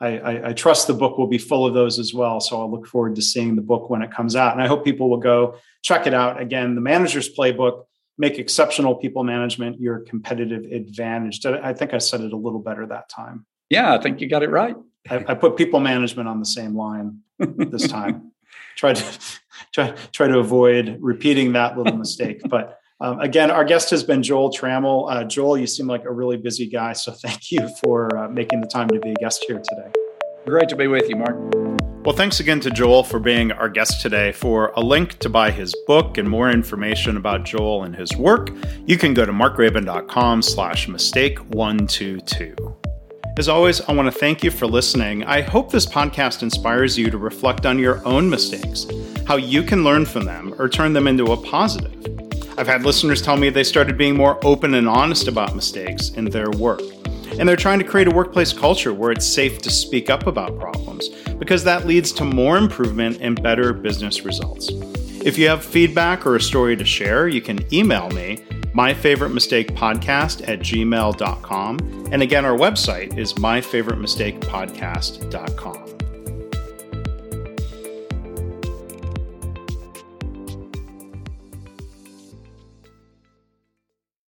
I, 0.00 0.08
I 0.08 0.48
I 0.48 0.52
trust 0.52 0.86
the 0.86 0.94
book 0.94 1.18
will 1.18 1.26
be 1.26 1.38
full 1.38 1.66
of 1.66 1.74
those 1.74 1.98
as 1.98 2.14
well. 2.14 2.40
So 2.40 2.60
I'll 2.60 2.70
look 2.70 2.86
forward 2.86 3.16
to 3.16 3.22
seeing 3.22 3.56
the 3.56 3.62
book 3.62 3.90
when 3.90 4.02
it 4.02 4.12
comes 4.12 4.36
out, 4.36 4.52
and 4.52 4.62
I 4.62 4.66
hope 4.66 4.84
people 4.84 5.10
will 5.10 5.18
go 5.18 5.56
check 5.82 6.06
it 6.06 6.14
out. 6.14 6.40
Again, 6.40 6.74
the 6.74 6.80
Manager's 6.80 7.32
Playbook 7.34 7.84
make 8.18 8.38
exceptional 8.38 8.94
people 8.94 9.24
management 9.24 9.80
your 9.80 10.00
competitive 10.00 10.64
advantage. 10.70 11.44
I 11.44 11.72
think 11.72 11.94
I 11.94 11.98
said 11.98 12.20
it 12.20 12.32
a 12.32 12.36
little 12.36 12.60
better 12.60 12.86
that 12.86 13.08
time. 13.08 13.46
Yeah, 13.72 13.94
I 13.94 13.98
think 14.02 14.20
you 14.20 14.28
got 14.28 14.42
it 14.42 14.50
right. 14.50 14.76
I, 15.08 15.24
I 15.28 15.34
put 15.34 15.56
people 15.56 15.80
management 15.80 16.28
on 16.28 16.38
the 16.38 16.44
same 16.44 16.76
line 16.76 17.20
this 17.38 17.88
time. 17.98 18.30
try 18.76 18.92
to 18.92 19.18
try 19.72 19.94
try 20.12 20.28
to 20.28 20.38
avoid 20.38 20.98
repeating 21.00 21.52
that 21.54 21.78
little 21.78 21.96
mistake. 21.96 22.42
But 22.50 22.78
um, 23.00 23.18
again, 23.18 23.50
our 23.50 23.64
guest 23.64 23.88
has 23.90 24.04
been 24.04 24.22
Joel 24.22 24.50
Trammell. 24.50 25.10
Uh, 25.10 25.24
Joel, 25.24 25.56
you 25.56 25.66
seem 25.66 25.86
like 25.86 26.04
a 26.04 26.12
really 26.12 26.36
busy 26.36 26.68
guy, 26.68 26.92
so 26.92 27.12
thank 27.12 27.50
you 27.50 27.66
for 27.82 28.14
uh, 28.16 28.28
making 28.28 28.60
the 28.60 28.66
time 28.68 28.88
to 28.88 29.00
be 29.00 29.10
a 29.10 29.14
guest 29.14 29.42
here 29.48 29.58
today. 29.58 29.90
Great 30.44 30.68
to 30.68 30.76
be 30.76 30.86
with 30.86 31.08
you, 31.08 31.16
Mark. 31.16 31.36
Well, 32.04 32.14
thanks 32.14 32.40
again 32.40 32.60
to 32.60 32.70
Joel 32.70 33.04
for 33.04 33.18
being 33.18 33.52
our 33.52 33.68
guest 33.70 34.02
today. 34.02 34.32
For 34.32 34.70
a 34.76 34.80
link 34.80 35.18
to 35.20 35.30
buy 35.30 35.50
his 35.50 35.74
book 35.86 36.18
and 36.18 36.28
more 36.28 36.50
information 36.50 37.16
about 37.16 37.44
Joel 37.44 37.84
and 37.84 37.96
his 37.96 38.14
work, 38.16 38.50
you 38.84 38.98
can 38.98 39.14
go 39.14 39.24
to 39.24 39.32
markgraban.com 39.32 40.42
slash 40.42 40.88
mistake 40.88 41.38
122. 41.54 42.81
As 43.38 43.48
always, 43.48 43.80
I 43.80 43.92
want 43.92 44.12
to 44.12 44.18
thank 44.18 44.44
you 44.44 44.50
for 44.50 44.66
listening. 44.66 45.24
I 45.24 45.40
hope 45.40 45.72
this 45.72 45.86
podcast 45.86 46.42
inspires 46.42 46.98
you 46.98 47.10
to 47.10 47.16
reflect 47.16 47.64
on 47.64 47.78
your 47.78 48.06
own 48.06 48.28
mistakes, 48.28 48.86
how 49.26 49.36
you 49.36 49.62
can 49.62 49.82
learn 49.82 50.04
from 50.04 50.26
them 50.26 50.54
or 50.58 50.68
turn 50.68 50.92
them 50.92 51.06
into 51.06 51.32
a 51.32 51.36
positive. 51.38 51.96
I've 52.58 52.66
had 52.66 52.84
listeners 52.84 53.22
tell 53.22 53.38
me 53.38 53.48
they 53.48 53.64
started 53.64 53.96
being 53.96 54.14
more 54.14 54.38
open 54.44 54.74
and 54.74 54.86
honest 54.86 55.28
about 55.28 55.56
mistakes 55.56 56.10
in 56.10 56.26
their 56.26 56.50
work. 56.50 56.82
And 57.38 57.48
they're 57.48 57.56
trying 57.56 57.78
to 57.78 57.86
create 57.86 58.06
a 58.06 58.14
workplace 58.14 58.52
culture 58.52 58.92
where 58.92 59.10
it's 59.10 59.26
safe 59.26 59.62
to 59.62 59.70
speak 59.70 60.10
up 60.10 60.26
about 60.26 60.58
problems 60.58 61.08
because 61.38 61.64
that 61.64 61.86
leads 61.86 62.12
to 62.12 62.26
more 62.26 62.58
improvement 62.58 63.16
and 63.22 63.42
better 63.42 63.72
business 63.72 64.26
results. 64.26 64.70
If 65.24 65.38
you 65.38 65.48
have 65.48 65.64
feedback 65.64 66.26
or 66.26 66.36
a 66.36 66.40
story 66.40 66.76
to 66.76 66.84
share, 66.84 67.28
you 67.28 67.40
can 67.40 67.60
email 67.72 68.10
me 68.10 68.44
my 68.74 68.92
favorite 68.92 69.30
mistake 69.30 69.72
podcast 69.74 70.46
at 70.48 70.58
gmail.com. 70.60 71.78
And 72.10 72.22
again, 72.22 72.44
our 72.44 72.56
website 72.56 73.16
is 73.16 73.34
myfavoritemistakepodcast.com. 73.34 75.91